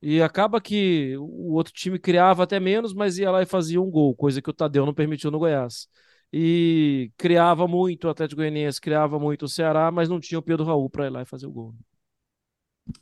E 0.00 0.22
acaba 0.22 0.60
que 0.60 1.16
o 1.18 1.54
outro 1.54 1.72
time 1.72 1.98
criava 1.98 2.44
até 2.44 2.60
menos, 2.60 2.94
mas 2.94 3.18
ia 3.18 3.30
lá 3.30 3.42
e 3.42 3.46
fazia 3.46 3.80
um 3.80 3.90
gol, 3.90 4.14
coisa 4.14 4.40
que 4.40 4.50
o 4.50 4.52
Tadeu 4.52 4.86
não 4.86 4.94
permitiu 4.94 5.30
no 5.30 5.38
Goiás. 5.38 5.88
E 6.32 7.10
criava 7.16 7.66
muito 7.66 8.06
o 8.06 8.10
Atlético 8.10 8.40
Goianiense, 8.40 8.80
criava 8.80 9.18
muito 9.18 9.46
o 9.46 9.48
Ceará, 9.48 9.90
mas 9.90 10.08
não 10.08 10.20
tinha 10.20 10.38
o 10.38 10.42
Pedro 10.42 10.64
Raul 10.64 10.88
para 10.88 11.06
ir 11.06 11.10
lá 11.10 11.22
e 11.22 11.26
fazer 11.26 11.46
o 11.46 11.50
gol. 11.50 11.74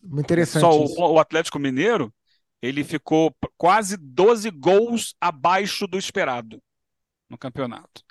Muito 0.03 0.25
interessante. 0.25 0.61
Só 0.61 0.81
o, 0.81 1.15
o 1.15 1.19
Atlético 1.19 1.59
Mineiro, 1.59 2.13
ele 2.63 2.83
ficou 2.83 3.35
quase 3.57 3.97
12 3.97 4.51
gols 4.51 5.15
abaixo 5.21 5.87
do 5.87 5.99
esperado 5.99 6.63
no 7.29 7.37
campeonato. 7.37 8.06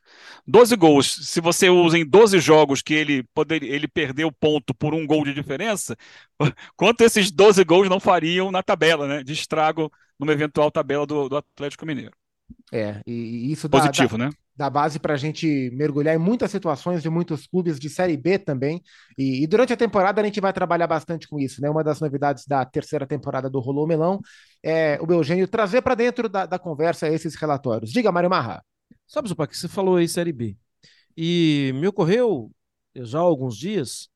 12 0.48 0.76
gols, 0.76 1.16
se 1.22 1.42
você 1.42 1.70
usa 1.70 1.98
em 1.98 2.06
12 2.06 2.40
jogos 2.40 2.82
que 2.82 2.94
ele 2.94 3.24
poderia, 3.34 3.74
ele 3.74 3.88
perdeu 3.88 4.32
ponto 4.32 4.74
por 4.74 4.94
um 4.94 5.06
gol 5.06 5.24
de 5.24 5.34
diferença, 5.34 5.96
quanto 6.76 7.02
esses 7.02 7.32
12 7.32 7.64
gols 7.64 7.90
não 7.90 8.00
fariam 8.00 8.52
na 8.52 8.62
tabela, 8.62 9.08
né? 9.08 9.24
De 9.24 9.34
estrago 9.34 9.92
numa 10.20 10.34
eventual 10.34 10.72
tabela 10.72 11.06
do, 11.06 11.30
do 11.30 11.38
Atlético 11.38 11.86
Mineiro. 11.86 12.16
É, 12.72 13.02
e, 13.06 13.52
isso 13.52 13.68
dá, 13.68 13.80
Positivo, 13.80 14.18
dá, 14.18 14.26
né? 14.26 14.32
dá 14.56 14.70
base 14.70 15.00
para 15.00 15.14
a 15.14 15.18
gente 15.18 15.70
mergulhar 15.74 16.16
em 16.16 16.20
muitas 16.20 16.52
situações 16.52 17.02
de 17.02 17.10
muitos 17.10 17.48
clubes 17.48 17.80
de 17.80 17.90
Série 17.90 18.18
B 18.18 18.40
também. 18.40 18.82
E, 19.18 19.44
e, 19.44 19.48
durante 19.48 19.74
a 19.74 19.78
temporada 19.78 20.22
a 20.22 20.24
gente 20.24 20.40
vai 20.40 20.54
trabalhar 20.54 20.88
bastante 20.88 21.28
com 21.28 21.40
isso, 21.40 21.62
né? 21.62 21.70
Uma 21.70 21.84
das 21.84 22.00
novidades 22.00 22.46
da 22.46 22.66
terceira 22.66 23.06
temporada 23.06 23.50
do 23.50 23.60
Rolô 23.60 23.86
Melão 23.86 24.20
é 24.64 25.00
o 25.02 25.12
Eugênio 25.12 25.48
trazer 25.48 25.82
para 25.82 25.96
dentro 25.96 26.30
da, 26.30 26.46
da 26.46 26.60
conversa 26.60 27.08
esses 27.08 27.36
relatórios. 27.36 27.92
Diga, 27.92 28.12
Mário 28.12 28.30
Marra. 28.30 28.64
Sabe, 29.08 29.30
Zupac, 29.30 29.56
você 29.56 29.68
falou 29.68 29.98
aí 29.98 30.08
Série 30.08 30.34
B. 30.34 30.58
E 31.16 31.72
me 31.76 31.88
ocorreu 31.88 32.52
já 32.96 33.20
há 33.20 33.22
alguns 33.22 33.58
dias, 33.58 34.10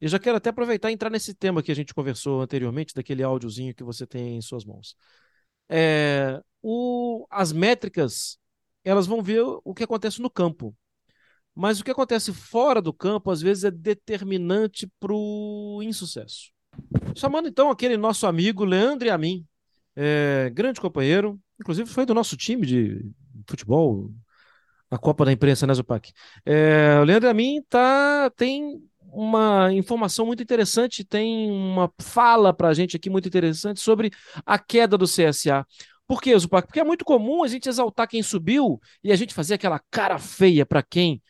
eu 0.00 0.08
já 0.08 0.18
quero 0.18 0.36
até 0.36 0.50
aproveitar 0.50 0.90
e 0.90 0.94
entrar 0.94 1.10
nesse 1.10 1.34
tema 1.34 1.62
que 1.62 1.72
a 1.72 1.74
gente 1.74 1.94
conversou 1.94 2.42
anteriormente, 2.42 2.94
daquele 2.94 3.22
áudiozinho 3.22 3.74
que 3.74 3.84
você 3.84 4.06
tem 4.06 4.36
em 4.36 4.42
suas 4.42 4.64
mãos. 4.64 4.94
É, 5.68 6.40
o, 6.62 7.26
as 7.30 7.52
métricas 7.52 8.38
elas 8.84 9.06
vão 9.06 9.20
ver 9.20 9.42
o 9.42 9.74
que 9.74 9.82
acontece 9.82 10.22
no 10.22 10.30
campo. 10.30 10.74
Mas 11.54 11.80
o 11.80 11.84
que 11.84 11.90
acontece 11.90 12.32
fora 12.32 12.80
do 12.80 12.92
campo, 12.92 13.30
às 13.30 13.40
vezes, 13.40 13.64
é 13.64 13.70
determinante 13.70 14.86
para 15.00 15.12
o 15.12 15.80
insucesso. 15.82 16.52
Chamando 17.16 17.48
então 17.48 17.70
aquele 17.70 17.96
nosso 17.96 18.26
amigo 18.26 18.64
Leandro 18.64 19.08
e 19.08 19.10
a 19.10 19.18
mim, 19.18 19.44
é, 19.96 20.50
grande 20.52 20.80
companheiro, 20.80 21.40
inclusive 21.58 21.88
foi 21.88 22.04
do 22.04 22.14
nosso 22.14 22.36
time 22.36 22.66
de 22.66 23.10
futebol, 23.48 24.12
a 24.90 24.98
Copa 24.98 25.24
da 25.24 25.32
Imprensa, 25.32 25.66
né, 25.66 25.74
Zupac? 25.74 26.12
É, 26.44 26.98
o 27.00 27.04
Leandro 27.04 27.28
a 27.28 27.34
mim 27.34 27.62
tá, 27.68 28.30
tem 28.36 28.80
uma 29.00 29.72
informação 29.72 30.26
muito 30.26 30.42
interessante, 30.42 31.04
tem 31.04 31.50
uma 31.50 31.90
fala 32.00 32.52
para 32.52 32.68
a 32.68 32.74
gente 32.74 32.96
aqui 32.96 33.08
muito 33.08 33.28
interessante 33.28 33.80
sobre 33.80 34.10
a 34.44 34.58
queda 34.58 34.98
do 34.98 35.06
CSA. 35.06 35.66
Por 36.06 36.22
quê, 36.22 36.38
Zupac? 36.38 36.66
Porque 36.66 36.80
é 36.80 36.84
muito 36.84 37.04
comum 37.04 37.42
a 37.42 37.48
gente 37.48 37.68
exaltar 37.68 38.06
quem 38.08 38.22
subiu 38.22 38.80
e 39.02 39.10
a 39.10 39.16
gente 39.16 39.34
fazer 39.34 39.54
aquela 39.54 39.80
cara 39.90 40.18
feia 40.18 40.64
para 40.64 40.82
quem 40.82 41.20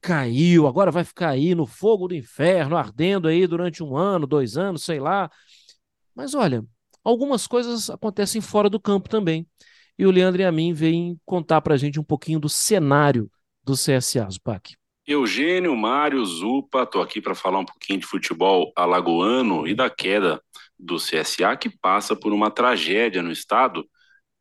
caiu, 0.00 0.66
agora 0.66 0.90
vai 0.92 1.02
ficar 1.04 1.30
aí 1.30 1.54
no 1.54 1.66
fogo 1.66 2.08
do 2.08 2.14
inferno, 2.14 2.76
ardendo 2.76 3.26
aí 3.28 3.46
durante 3.46 3.82
um 3.82 3.96
ano, 3.96 4.26
dois 4.26 4.56
anos, 4.56 4.84
sei 4.84 5.00
lá. 5.00 5.30
Mas 6.14 6.34
olha, 6.34 6.64
algumas 7.04 7.46
coisas 7.46 7.90
acontecem 7.90 8.40
fora 8.40 8.70
do 8.70 8.80
campo 8.80 9.08
também. 9.08 9.46
E 9.98 10.06
o 10.06 10.10
Leandro 10.10 10.42
e 10.42 10.44
a 10.44 10.52
mim 10.52 10.72
vêm 10.72 11.18
contar 11.24 11.60
para 11.60 11.74
a 11.74 11.76
gente 11.76 11.98
um 11.98 12.04
pouquinho 12.04 12.38
do 12.38 12.48
cenário 12.48 13.30
do 13.64 13.72
CSA, 13.72 14.28
Zupac. 14.30 14.74
Eugênio, 15.06 15.74
Mário, 15.76 16.24
Zupa, 16.24 16.82
estou 16.82 17.00
aqui 17.00 17.20
para 17.20 17.34
falar 17.34 17.60
um 17.60 17.64
pouquinho 17.64 18.00
de 18.00 18.06
futebol 18.06 18.72
alagoano 18.76 19.66
e 19.66 19.74
da 19.74 19.88
queda 19.88 20.42
do 20.78 20.96
CSA, 20.96 21.56
que 21.56 21.70
passa 21.70 22.14
por 22.16 22.32
uma 22.32 22.50
tragédia 22.50 23.22
no 23.22 23.30
estado 23.30 23.88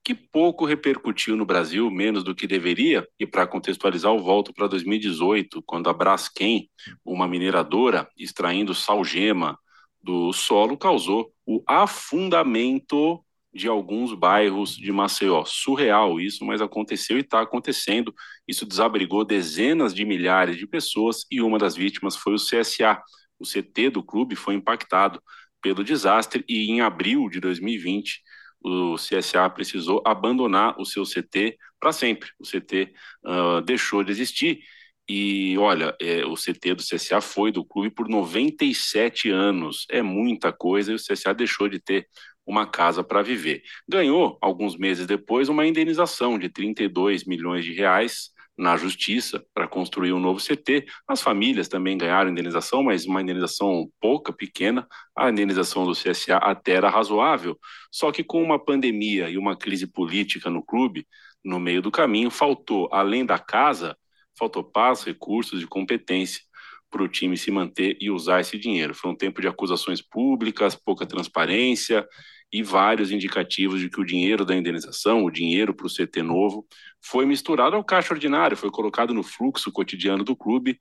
que 0.05 0.13
pouco 0.13 0.65
repercutiu 0.65 1.35
no 1.35 1.45
Brasil, 1.45 1.89
menos 1.89 2.23
do 2.23 2.35
que 2.35 2.45
deveria. 2.45 3.07
E 3.19 3.25
para 3.25 3.47
contextualizar, 3.47 4.13
eu 4.13 4.19
volto 4.19 4.53
para 4.53 4.67
2018, 4.67 5.63
quando 5.63 5.89
a 5.89 5.93
Braskem, 5.93 6.69
uma 7.03 7.27
mineradora, 7.27 8.07
extraindo 8.15 8.75
salgema 8.75 9.57
do 9.99 10.31
solo, 10.31 10.77
causou 10.77 11.33
o 11.43 11.63
afundamento 11.67 13.24
de 13.55 13.69
alguns 13.69 14.13
bairros 14.13 14.75
de 14.75 14.91
Maceió. 14.91 15.45
Surreal 15.45 16.19
isso, 16.19 16.43
mas 16.43 16.61
aconteceu 16.61 17.17
e 17.17 17.21
está 17.21 17.39
acontecendo. 17.39 18.13
Isso 18.45 18.65
desabrigou 18.65 19.23
dezenas 19.23 19.93
de 19.93 20.03
milhares 20.03 20.57
de 20.57 20.67
pessoas 20.67 21.25
e 21.31 21.41
uma 21.41 21.57
das 21.57 21.73
vítimas 21.73 22.17
foi 22.17 22.33
o 22.33 22.37
CSA. 22.37 23.01
O 23.39 23.45
CT 23.45 23.91
do 23.91 24.03
clube 24.03 24.35
foi 24.35 24.55
impactado 24.55 25.21
pelo 25.61 25.85
desastre 25.85 26.43
e 26.49 26.69
em 26.69 26.81
abril 26.81 27.29
de 27.29 27.39
2020 27.39 28.21
o 28.61 28.95
CSA 28.95 29.49
precisou 29.49 30.01
abandonar 30.05 30.75
o 30.77 30.85
seu 30.85 31.03
CT 31.03 31.57
para 31.79 31.93
sempre. 31.93 32.29
O 32.37 32.43
CT 32.43 32.93
uh, 33.25 33.61
deixou 33.61 34.03
de 34.03 34.11
existir 34.11 34.59
e 35.07 35.55
olha, 35.59 35.95
é, 36.01 36.25
o 36.25 36.33
CT 36.33 36.73
do 36.73 36.83
CSA 36.83 37.21
foi 37.21 37.51
do 37.51 37.63
clube 37.63 37.91
por 37.91 38.09
97 38.09 39.29
anos. 39.29 39.85
É 39.89 40.01
muita 40.01 40.51
coisa 40.51 40.91
e 40.91 40.95
o 40.95 40.97
CSA 40.97 41.33
deixou 41.33 41.69
de 41.69 41.79
ter 41.79 42.07
uma 42.45 42.65
casa 42.65 43.03
para 43.03 43.21
viver. 43.21 43.63
Ganhou, 43.87 44.37
alguns 44.41 44.77
meses 44.77 45.05
depois, 45.07 45.49
uma 45.49 45.65
indenização 45.65 46.37
de 46.37 46.49
32 46.49 47.25
milhões 47.25 47.65
de 47.65 47.73
reais 47.73 48.35
na 48.57 48.77
justiça 48.77 49.45
para 49.53 49.67
construir 49.67 50.13
um 50.13 50.19
novo 50.19 50.39
CT. 50.39 50.85
As 51.07 51.21
famílias 51.21 51.67
também 51.67 51.97
ganharam 51.97 52.29
indenização, 52.31 52.83
mas 52.83 53.05
uma 53.05 53.21
indenização 53.21 53.89
pouca, 53.99 54.31
pequena. 54.31 54.87
A 55.15 55.29
indenização 55.29 55.85
do 55.85 55.91
CSA 55.91 56.37
até 56.37 56.73
era 56.73 56.89
razoável, 56.89 57.59
só 57.91 58.11
que 58.11 58.23
com 58.23 58.41
uma 58.41 58.63
pandemia 58.63 59.29
e 59.29 59.37
uma 59.37 59.57
crise 59.57 59.87
política 59.87 60.49
no 60.49 60.63
clube, 60.63 61.05
no 61.43 61.59
meio 61.59 61.81
do 61.81 61.91
caminho, 61.91 62.31
faltou, 62.31 62.87
além 62.91 63.25
da 63.25 63.37
casa, 63.37 63.97
faltou 64.37 64.63
paz, 64.63 65.03
recursos 65.03 65.61
e 65.61 65.67
competência 65.67 66.41
para 66.89 67.03
o 67.03 67.09
time 67.09 67.35
se 67.35 67.51
manter 67.51 67.97
e 67.99 68.09
usar 68.09 68.39
esse 68.39 68.57
dinheiro. 68.57 68.93
Foi 68.93 69.11
um 69.11 69.15
tempo 69.15 69.41
de 69.41 69.47
acusações 69.47 70.01
públicas, 70.01 70.75
pouca 70.75 71.05
transparência 71.05 72.07
e 72.51 72.63
vários 72.63 73.11
indicativos 73.11 73.79
de 73.79 73.89
que 73.89 73.99
o 73.99 74.05
dinheiro 74.05 74.45
da 74.45 74.55
indenização, 74.55 75.23
o 75.23 75.31
dinheiro 75.31 75.73
para 75.73 75.87
o 75.87 75.89
CT 75.89 76.21
novo, 76.21 76.65
foi 77.01 77.25
misturado 77.25 77.75
ao 77.75 77.83
caixa 77.83 78.13
ordinário, 78.13 78.57
foi 78.57 78.71
colocado 78.71 79.13
no 79.13 79.23
fluxo 79.23 79.71
cotidiano 79.71 80.23
do 80.23 80.35
clube 80.35 80.79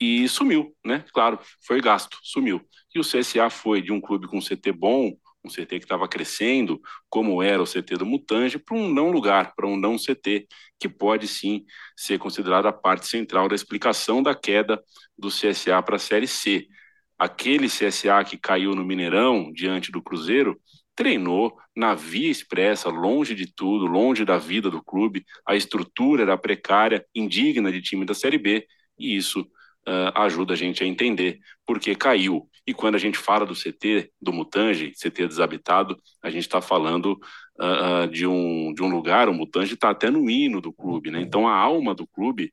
e 0.00 0.28
sumiu, 0.28 0.74
né? 0.84 1.04
Claro, 1.12 1.38
foi 1.64 1.80
gasto, 1.80 2.18
sumiu. 2.22 2.60
E 2.94 2.98
o 2.98 3.04
CSA 3.04 3.48
foi 3.48 3.80
de 3.80 3.92
um 3.92 4.00
clube 4.00 4.26
com 4.26 4.40
CT 4.40 4.72
bom, 4.72 5.12
um 5.44 5.48
CT 5.48 5.78
que 5.78 5.84
estava 5.84 6.08
crescendo, 6.08 6.80
como 7.08 7.42
era 7.42 7.62
o 7.62 7.66
CT 7.66 7.96
do 7.96 8.06
Mutange, 8.06 8.58
para 8.58 8.76
um 8.76 8.88
não 8.88 9.10
lugar, 9.10 9.54
para 9.54 9.66
um 9.66 9.76
não 9.76 9.96
CT, 9.96 10.46
que 10.78 10.88
pode 10.88 11.26
sim 11.26 11.64
ser 11.96 12.18
considerado 12.18 12.66
a 12.66 12.72
parte 12.72 13.06
central 13.06 13.48
da 13.48 13.54
explicação 13.54 14.22
da 14.22 14.34
queda 14.34 14.82
do 15.18 15.28
CSA 15.28 15.82
para 15.82 15.96
a 15.96 15.98
Série 15.98 16.26
C. 16.26 16.66
Aquele 17.18 17.68
CSA 17.68 18.24
que 18.24 18.36
caiu 18.36 18.74
no 18.74 18.84
Mineirão 18.84 19.52
diante 19.52 19.92
do 19.92 20.02
Cruzeiro 20.02 20.60
treinou 20.94 21.56
na 21.74 21.94
via 21.94 22.30
expressa, 22.30 22.88
longe 22.88 23.34
de 23.34 23.52
tudo, 23.52 23.86
longe 23.86 24.24
da 24.24 24.38
vida 24.38 24.70
do 24.70 24.82
clube, 24.82 25.24
a 25.46 25.56
estrutura 25.56 26.22
era 26.22 26.36
precária, 26.36 27.04
indigna 27.14 27.72
de 27.72 27.80
time 27.80 28.04
da 28.04 28.14
Série 28.14 28.38
B, 28.38 28.66
e 28.98 29.16
isso 29.16 29.40
uh, 29.40 30.12
ajuda 30.14 30.52
a 30.54 30.56
gente 30.56 30.82
a 30.82 30.86
entender 30.86 31.38
por 31.66 31.80
que 31.80 31.94
caiu. 31.94 32.48
E 32.66 32.72
quando 32.72 32.94
a 32.94 32.98
gente 32.98 33.18
fala 33.18 33.44
do 33.44 33.54
CT, 33.54 34.12
do 34.20 34.32
Mutange, 34.32 34.92
CT 34.92 35.26
desabitado, 35.26 35.96
a 36.22 36.30
gente 36.30 36.42
está 36.42 36.60
falando 36.60 37.18
uh, 37.60 38.04
uh, 38.04 38.08
de, 38.08 38.26
um, 38.26 38.72
de 38.74 38.82
um 38.82 38.88
lugar, 38.88 39.28
o 39.28 39.34
Mutange 39.34 39.74
está 39.74 39.90
até 39.90 40.10
no 40.10 40.30
hino 40.30 40.60
do 40.60 40.72
clube, 40.72 41.10
né? 41.10 41.20
Então 41.20 41.48
a 41.48 41.54
alma 41.54 41.94
do 41.94 42.06
clube 42.06 42.50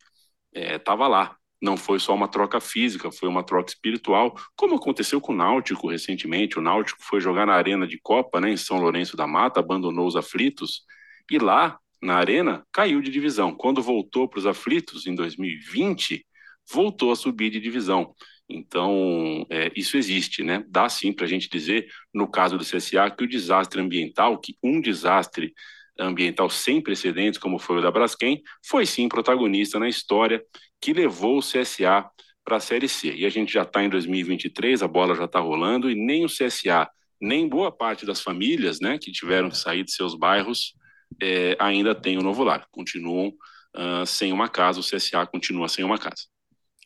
estava 0.52 1.04
eh, 1.04 1.08
é, 1.08 1.10
lá, 1.10 1.38
não 1.62 1.76
foi 1.76 2.00
só 2.00 2.14
uma 2.14 2.28
troca 2.28 2.60
física, 2.60 3.12
foi 3.12 3.28
uma 3.28 3.44
troca 3.44 3.70
espiritual, 3.70 4.36
como 4.56 4.76
aconteceu 4.76 5.20
com 5.20 5.34
o 5.34 5.36
Náutico 5.36 5.90
recentemente. 5.90 6.58
O 6.58 6.62
Náutico 6.62 7.04
foi 7.04 7.20
jogar 7.20 7.46
na 7.46 7.54
Arena 7.54 7.86
de 7.86 8.00
Copa, 8.02 8.40
né, 8.40 8.52
em 8.52 8.58
São 8.58 8.80
Lourenço 8.80 9.18
da 9.18 9.28
Mata, 9.28 9.60
abandonou 9.60 10.08
os 10.08 10.16
aflitos, 10.16 10.84
e 11.30 11.38
lá, 11.38 11.78
na 12.02 12.16
Arena, 12.16 12.66
caiu 12.72 13.02
de 13.02 13.12
divisão. 13.12 13.54
Quando 13.54 13.82
voltou 13.82 14.28
para 14.28 14.40
os 14.40 14.46
aflitos, 14.46 15.06
em 15.06 15.14
2020, 15.14 16.26
voltou 16.72 17.12
a 17.12 17.16
subir 17.16 17.50
de 17.50 17.60
divisão. 17.60 18.16
Então, 18.48 19.46
é, 19.50 19.72
isso 19.76 19.96
existe, 19.96 20.44
né? 20.44 20.64
Dá 20.68 20.90
sim 20.90 21.14
para 21.14 21.26
a 21.26 21.28
gente 21.28 21.48
dizer, 21.50 21.88
no 22.12 22.28
caso 22.28 22.58
do 22.58 22.64
CSA, 22.64 23.12
que 23.12 23.24
o 23.24 23.28
desastre 23.28 23.80
ambiental, 23.80 24.40
que 24.40 24.58
um 24.64 24.82
desastre 24.82 25.54
ambiental 26.00 26.50
sem 26.50 26.82
precedentes, 26.82 27.38
como 27.38 27.60
foi 27.60 27.78
o 27.78 27.82
da 27.82 27.92
Braskem, 27.92 28.42
foi 28.66 28.86
sim 28.86 29.08
protagonista 29.08 29.78
na 29.78 29.88
história 29.88 30.42
que 30.82 30.94
levou 30.94 31.38
o 31.38 31.42
CSA 31.42 32.10
para 32.44 32.58
a 32.58 32.60
Série 32.60 32.90
C. 32.90 33.14
E 33.14 33.26
a 33.26 33.30
gente 33.30 33.54
já 33.54 33.64
está 33.64 33.84
em 33.84 33.90
2023, 33.90 34.82
a 34.82 34.88
bola 34.88 35.16
já 35.16 35.26
está 35.26 35.40
rolando, 35.40 35.90
e 35.90 35.96
nem 35.96 36.26
o 36.26 36.28
CSA, 36.28 36.90
nem 37.22 37.48
boa 37.48 37.72
parte 37.72 38.06
das 38.06 38.22
famílias 38.22 38.80
né, 38.80 38.98
que 38.98 39.12
tiveram 39.12 39.50
que 39.50 39.58
sair 39.58 39.84
de 39.84 39.92
seus 39.92 40.16
bairros 40.16 40.74
é, 41.22 41.56
ainda 41.60 41.94
tem 41.94 42.18
o 42.18 42.24
novo 42.24 42.44
lar. 42.44 42.66
Continuam 42.72 43.30
uh, 43.76 44.06
sem 44.06 44.32
uma 44.32 44.48
casa, 44.48 44.80
o 44.80 44.84
CSA 44.84 45.26
continua 45.26 45.68
sem 45.68 45.84
uma 45.84 45.98
casa. 45.98 46.24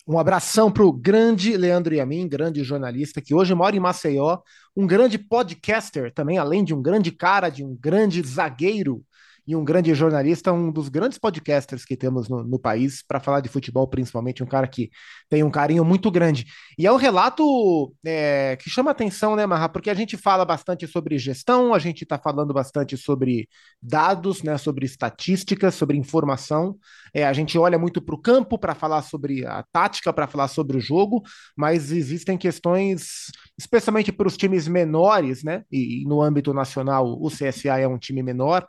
Um 0.06 0.20
abração 0.20 0.70
para 0.70 0.84
o 0.84 0.91
grande 0.91 1.56
Leandro 1.56 1.96
Yamin, 1.96 2.28
grande 2.28 2.62
jornalista, 2.62 3.22
que 3.22 3.34
hoje 3.34 3.56
mora 3.56 3.76
em 3.76 3.80
Maceió, 3.80 4.39
um 4.76 4.86
grande 4.86 5.18
podcaster 5.18 6.14
também, 6.14 6.38
além 6.38 6.62
de 6.62 6.74
um 6.74 6.82
grande 6.82 7.10
cara, 7.10 7.50
de 7.50 7.64
um 7.64 7.74
grande 7.74 8.22
zagueiro 8.22 9.02
e 9.46 9.56
um 9.56 9.64
grande 9.64 9.94
jornalista, 9.94 10.52
um 10.54 10.72
dos 10.72 10.88
grandes 10.88 11.18
podcasters 11.18 11.84
que 11.84 11.98
temos 11.98 12.30
no, 12.30 12.44
no 12.44 12.58
país 12.58 13.04
para 13.06 13.20
falar 13.20 13.41
de 13.41 13.50
futebol, 13.50 13.88
principalmente, 13.88 14.41
um 14.41 14.48
cara 14.48 14.68
que 14.68 14.89
tem 15.30 15.44
um 15.44 15.52
carinho 15.52 15.84
muito 15.84 16.10
grande. 16.10 16.46
E 16.78 16.88
é 16.88 16.91
um 16.91 16.96
relato 16.96 17.94
é, 18.06 18.56
que 18.56 18.70
chama 18.70 18.91
atenção, 18.91 19.36
né, 19.36 19.46
Marra? 19.46 19.68
Porque 19.68 19.89
a 19.89 19.94
gente 19.94 20.16
fala 20.16 20.46
bastante 20.46 20.88
sobre 20.88 21.18
gestão, 21.18 21.74
a 21.74 21.80
gente 21.80 22.04
está 22.04 22.18
falando 22.18 22.54
bastante 22.54 22.96
sobre 22.96 23.50
dados, 23.82 24.41
né, 24.44 24.58
sobre 24.58 24.86
estatísticas, 24.86 25.76
sobre 25.76 25.98
informação. 25.98 26.78
É, 27.14 27.26
a 27.26 27.34
gente 27.34 27.58
olha 27.58 27.78
muito 27.78 28.02
para 28.02 28.16
o 28.16 28.22
campo 28.22 28.58
para 28.58 28.74
falar 28.74 29.02
sobre 29.02 29.46
a 29.46 29.64
tática, 29.72 30.14
para 30.14 30.28
falar 30.28 30.48
sobre 30.48 30.78
o 30.78 30.82
jogo, 30.82 31.22
mas 31.56 31.91
existem 31.91 32.38
questões, 32.38 33.32
especialmente 33.58 34.12
para 34.12 34.28
os 34.28 34.38
times 34.38 34.68
menores, 34.68 35.44
né? 35.44 35.64
E, 35.70 36.04
e 36.04 36.06
no 36.06 36.22
âmbito 36.22 36.54
nacional, 36.54 37.06
o 37.22 37.30
CSA 37.30 37.80
é 37.80 37.88
um 37.88 37.98
time 37.98 38.24
menor 38.24 38.66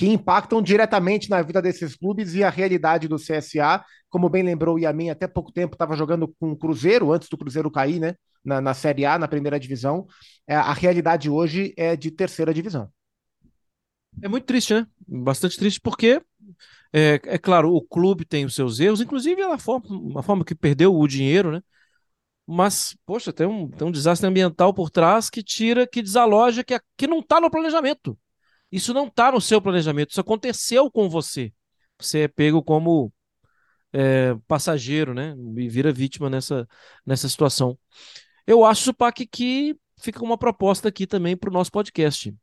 que 0.00 0.08
impactam 0.08 0.62
diretamente 0.62 1.28
na 1.28 1.42
vida 1.42 1.60
desses 1.60 1.94
clubes 1.94 2.34
e 2.34 2.42
a 2.42 2.48
realidade 2.48 3.06
do 3.06 3.16
CSA. 3.16 3.84
Como 4.08 4.30
bem 4.30 4.42
lembrou 4.42 4.76
o 4.76 4.78
Yamin, 4.78 5.10
até 5.10 5.28
pouco 5.28 5.52
tempo 5.52 5.74
estava 5.74 5.94
jogando 5.94 6.26
com 6.40 6.52
o 6.52 6.56
Cruzeiro, 6.56 7.12
antes 7.12 7.28
do 7.28 7.36
Cruzeiro 7.36 7.70
cair, 7.70 8.00
né? 8.00 8.14
Na, 8.42 8.62
na 8.62 8.72
Série 8.72 9.04
A, 9.04 9.18
na 9.18 9.28
primeira 9.28 9.60
divisão. 9.60 10.06
É, 10.46 10.56
a 10.56 10.72
realidade 10.72 11.28
hoje 11.28 11.74
é 11.76 11.94
de 11.96 12.10
terceira 12.10 12.54
divisão. 12.54 12.90
É 14.22 14.26
muito 14.26 14.46
triste, 14.46 14.72
né? 14.72 14.86
Bastante 15.06 15.58
triste, 15.58 15.78
porque, 15.78 16.22
é, 16.94 17.20
é 17.22 17.36
claro, 17.36 17.70
o 17.70 17.82
clube 17.82 18.24
tem 18.24 18.46
os 18.46 18.54
seus 18.54 18.80
erros, 18.80 19.02
inclusive 19.02 19.42
a 19.42 19.58
forma, 19.58 20.18
a 20.18 20.22
forma 20.22 20.46
que 20.46 20.54
perdeu 20.54 20.96
o 20.96 21.06
dinheiro, 21.06 21.52
né? 21.52 21.60
Mas, 22.46 22.96
poxa, 23.04 23.34
tem 23.34 23.46
um, 23.46 23.68
tem 23.68 23.86
um 23.86 23.92
desastre 23.92 24.26
ambiental 24.26 24.72
por 24.72 24.88
trás 24.88 25.28
que 25.28 25.42
tira, 25.42 25.86
que 25.86 26.00
desaloja, 26.00 26.64
que, 26.64 26.80
que 26.96 27.06
não 27.06 27.18
está 27.18 27.38
no 27.38 27.50
planejamento. 27.50 28.18
Isso 28.70 28.94
não 28.94 29.06
está 29.06 29.32
no 29.32 29.40
seu 29.40 29.60
planejamento, 29.60 30.10
isso 30.10 30.20
aconteceu 30.20 30.90
com 30.90 31.08
você. 31.08 31.52
você 31.98 32.20
é 32.20 32.28
pego 32.28 32.62
como 32.62 33.12
é, 33.92 34.34
passageiro, 34.46 35.14
né? 35.14 35.34
E 35.56 35.68
vira 35.68 35.92
vítima 35.92 36.30
nessa, 36.30 36.66
nessa 37.04 37.28
situação. 37.28 37.78
Eu 38.46 38.64
acho, 38.64 38.94
Pac, 38.94 39.26
que 39.26 39.76
fica 40.00 40.22
uma 40.24 40.38
proposta 40.38 40.88
aqui 40.88 41.06
também 41.06 41.36
para 41.36 41.50
o 41.50 41.52
nosso 41.52 41.70
podcast. 41.70 42.34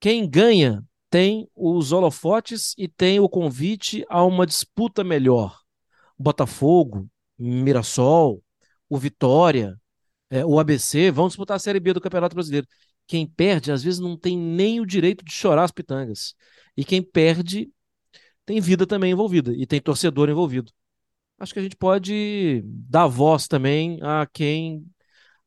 Quem 0.00 0.28
ganha 0.28 0.84
tem 1.10 1.48
os 1.54 1.92
holofotes 1.92 2.74
e 2.76 2.86
tem 2.88 3.18
o 3.18 3.28
convite 3.28 4.04
a 4.08 4.24
uma 4.24 4.46
disputa 4.46 5.02
melhor. 5.02 5.58
Botafogo, 6.18 7.08
Mirassol, 7.38 8.42
o 8.88 8.98
Vitória, 8.98 9.76
é, 10.30 10.44
o 10.44 10.58
ABC 10.58 11.10
vão 11.10 11.28
disputar 11.28 11.56
a 11.56 11.60
Série 11.60 11.80
B 11.80 11.92
do 11.92 12.00
Campeonato 12.00 12.34
Brasileiro. 12.34 12.66
Quem 13.08 13.26
perde, 13.26 13.72
às 13.72 13.82
vezes, 13.82 13.98
não 13.98 14.16
tem 14.16 14.38
nem 14.38 14.80
o 14.80 14.86
direito 14.86 15.24
de 15.24 15.32
chorar 15.32 15.64
as 15.64 15.72
pitangas. 15.72 16.34
E 16.76 16.84
quem 16.84 17.02
perde 17.02 17.68
tem 18.46 18.60
vida 18.60 18.86
também 18.86 19.12
envolvida 19.12 19.52
e 19.52 19.66
tem 19.66 19.80
torcedor 19.80 20.28
envolvido. 20.28 20.70
Acho 21.38 21.52
que 21.52 21.58
a 21.58 21.62
gente 21.62 21.76
pode 21.76 22.62
dar 22.64 23.06
voz 23.06 23.48
também 23.48 23.98
a 24.02 24.26
quem 24.32 24.84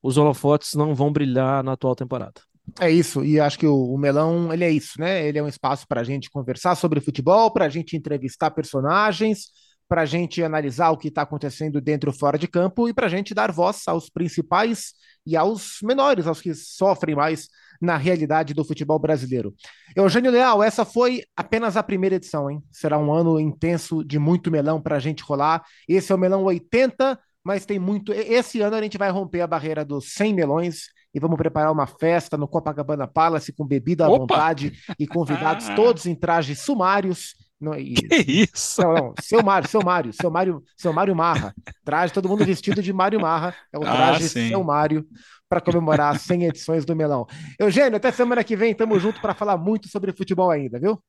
os 0.02 0.18
holofotes 0.18 0.74
não 0.74 0.96
vão 0.96 1.12
brilhar 1.12 1.64
na 1.64 1.74
atual 1.74 1.96
temporada. 1.96 2.42
É 2.80 2.90
isso, 2.90 3.24
e 3.24 3.40
acho 3.40 3.60
que 3.60 3.68
o, 3.68 3.94
o, 3.94 3.98
Melão, 3.98 4.54
ele 4.54 4.64
é 4.64 4.72
isso, 4.72 5.00
né? 5.00 5.28
Ele 5.28 5.38
é 5.38 5.44
um 5.44 5.48
espaço 5.48 5.86
para 5.88 6.02
a 6.02 6.04
gente 6.04 6.30
conversar 6.30 6.76
sobre 6.76 7.02
futebol, 7.02 7.52
para 7.52 7.66
a 7.66 7.70
gente 7.70 7.98
entrevistar 7.98 8.52
personagens, 8.52 9.48
para 9.88 10.04
a 10.04 10.06
gente 10.06 10.42
analisar 10.42 10.90
o 10.92 10.98
que 10.98 11.10
está 11.10 11.24
acontecendo 11.24 11.82
dentro 11.82 12.12
e 12.12 12.18
fora 12.18 12.38
de 12.38 12.48
campo 12.48 12.88
e 12.88 12.94
para 12.94 13.08
a 13.08 13.10
gente 13.10 13.34
dar 13.34 13.52
voz 13.52 13.82
aos 13.88 14.10
principais 14.10 14.94
e 15.26 15.36
aos 15.36 15.78
menores, 15.84 16.28
aos 16.28 16.42
que 16.42 16.54
sofrem 16.54 17.16
mais 17.16 17.48
na 17.82 17.98
realidade 17.98 18.54
do 18.54 18.64
futebol 18.64 19.00
brasileiro. 19.00 19.56
Eugênio 19.96 20.32
Leal, 20.32 20.62
essa 20.62 20.86
foi 20.86 21.24
apenas 21.36 21.76
a 21.76 21.84
primeira 21.84 22.16
edição, 22.16 22.50
hein? 22.50 22.62
Será 22.72 22.98
um 23.00 23.12
ano 23.12 23.40
intenso 23.40 24.04
de 24.04 24.20
muito 24.20 24.52
melão 24.52 24.80
para 24.80 24.98
a 24.98 25.00
gente 25.00 25.24
rolar. 25.24 25.64
Esse 25.88 26.12
é 26.12 26.16
o 26.16 26.18
melão 26.18 26.44
80, 26.44 27.20
mas 27.44 27.66
tem 27.66 27.80
muito. 27.80 28.14
Esse 28.14 28.62
ano 28.62 28.76
a 28.76 28.82
gente 28.82 28.98
vai 28.98 29.10
romper 29.10 29.42
a 29.42 29.48
barreira 29.48 29.84
dos 29.84 30.14
100 30.14 30.34
melões 30.34 30.86
e 31.14 31.20
vamos 31.20 31.38
preparar 31.38 31.72
uma 31.72 31.88
festa 31.88 32.38
no 32.38 32.48
Copacabana 32.48 33.08
Palace 33.08 33.52
com 33.52 33.66
bebida 33.66 34.06
à 34.06 34.10
Opa! 34.10 34.20
vontade 34.20 34.74
e 34.98 35.08
convidados 35.08 35.68
todos 35.76 36.06
em 36.06 36.16
trajes 36.16 36.60
sumários. 36.60 37.36
Não, 37.62 37.76
e... 37.76 37.94
Que 37.94 38.16
isso? 38.52 38.82
Não, 38.82 38.94
não, 38.94 39.14
seu 39.22 39.44
Mário, 39.44 39.70
seu 39.70 39.82
Mário, 39.84 40.12
seu 40.12 40.32
Mário, 40.32 40.64
seu 40.76 40.92
Mário 40.92 41.16
Marra. 41.16 41.54
Traje 41.86 42.12
todo 42.12 42.28
mundo 42.28 42.44
vestido 42.44 42.82
de 42.82 42.92
Mário 42.92 43.22
Marra. 43.22 43.56
É 43.72 43.78
o 43.78 43.84
ah, 43.84 43.96
traje 43.96 44.26
ah, 44.26 44.50
seu 44.50 44.64
Mário 44.64 45.06
para 45.48 45.62
comemorar 45.62 46.18
100 46.18 46.46
edições 46.46 46.86
do 46.86 46.96
Melão. 46.96 47.28
Eugênio, 47.60 47.98
até 47.98 48.12
semana 48.12 48.44
que 48.44 48.56
vem, 48.56 48.74
tamo 48.74 49.00
junto 49.00 49.22
para 49.22 49.36
falar 49.36 49.58
muito 49.58 49.88
sobre 49.90 50.12
futebol 50.12 50.50
ainda, 50.50 50.80
viu? 50.80 51.02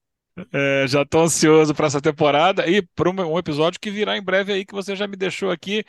É, 0.53 0.85
já 0.87 1.03
estou 1.03 1.23
ansioso 1.23 1.75
para 1.75 1.87
essa 1.87 2.01
temporada 2.01 2.67
e 2.67 2.83
para 2.83 3.11
um 3.11 3.39
episódio 3.39 3.81
que 3.81 3.91
virá 3.91 4.17
em 4.17 4.23
breve 4.23 4.53
aí, 4.53 4.65
que 4.65 4.75
você 4.75 4.97
já 4.97 5.07
me 5.07 5.17
deixou 5.17 5.51
aqui 5.51 5.85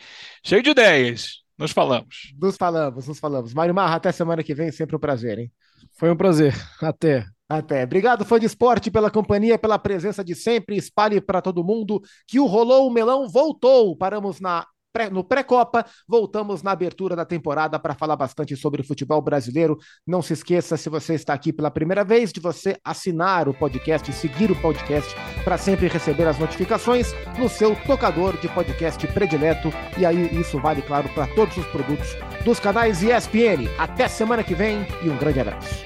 cheio 0.46 0.64
de 0.64 0.70
ideias. 0.70 1.44
Nos 1.58 1.72
falamos. 1.72 2.34
Nos 2.40 2.56
falamos, 2.58 3.08
nos 3.08 3.20
falamos. 3.20 3.54
Mário 3.54 3.74
Marra, 3.74 3.96
até 3.96 4.12
semana 4.12 4.44
que 4.44 4.54
vem, 4.54 4.72
sempre 4.72 4.96
um 4.96 5.00
prazer, 5.00 5.40
hein? 5.40 5.52
Foi 5.98 6.12
um 6.12 6.16
prazer. 6.16 6.54
Até. 6.82 7.33
Até. 7.50 7.84
Obrigado, 7.84 8.26
fã 8.26 8.40
de 8.40 8.46
esporte, 8.46 8.90
pela 8.90 9.12
companhia, 9.12 9.58
pela 9.58 9.78
presença 9.78 10.24
de 10.24 10.34
sempre. 10.34 10.78
Espalhe 10.78 11.22
para 11.22 11.42
todo 11.42 11.64
mundo 11.64 12.02
que 12.28 12.40
o 12.40 12.46
Rolou 12.46 12.88
o 12.88 12.92
Melão 12.92 13.28
voltou. 13.28 13.96
Paramos 13.96 14.40
na 14.40 14.66
no 15.12 15.24
pré-copa. 15.24 15.86
Voltamos 16.08 16.62
na 16.62 16.72
abertura 16.72 17.16
da 17.16 17.26
temporada 17.26 17.80
para 17.80 17.96
falar 17.96 18.16
bastante 18.16 18.56
sobre 18.56 18.82
o 18.82 18.86
futebol 18.86 19.22
brasileiro. 19.22 19.78
Não 20.06 20.22
se 20.22 20.34
esqueça, 20.34 20.78
se 20.78 20.90
você 20.90 21.16
está 21.16 21.34
aqui 21.34 21.52
pela 21.52 21.72
primeira 21.72 22.04
vez, 22.04 22.32
de 22.32 22.40
você 22.40 22.78
assinar 22.84 23.50
o 23.50 23.54
podcast, 23.54 24.12
seguir 24.14 24.52
o 24.52 24.62
podcast 24.62 25.14
para 25.44 25.58
sempre 25.58 25.88
receber 25.88 26.28
as 26.28 26.38
notificações 26.38 27.14
no 27.40 27.50
seu 27.50 27.76
tocador 27.88 28.38
de 28.38 28.48
podcast 28.50 29.06
predileto. 29.08 29.70
E 29.98 30.06
aí 30.06 30.40
isso 30.40 30.60
vale, 30.60 30.82
claro, 30.82 31.10
para 31.10 31.28
todos 31.28 31.58
os 31.58 31.66
produtos 31.68 32.10
dos 32.46 32.60
canais 32.60 33.02
ESPN. 33.02 33.68
Até 33.78 34.08
semana 34.08 34.44
que 34.44 34.54
vem 34.54 34.86
e 35.04 35.10
um 35.10 35.18
grande 35.18 35.40
abraço. 35.40 35.84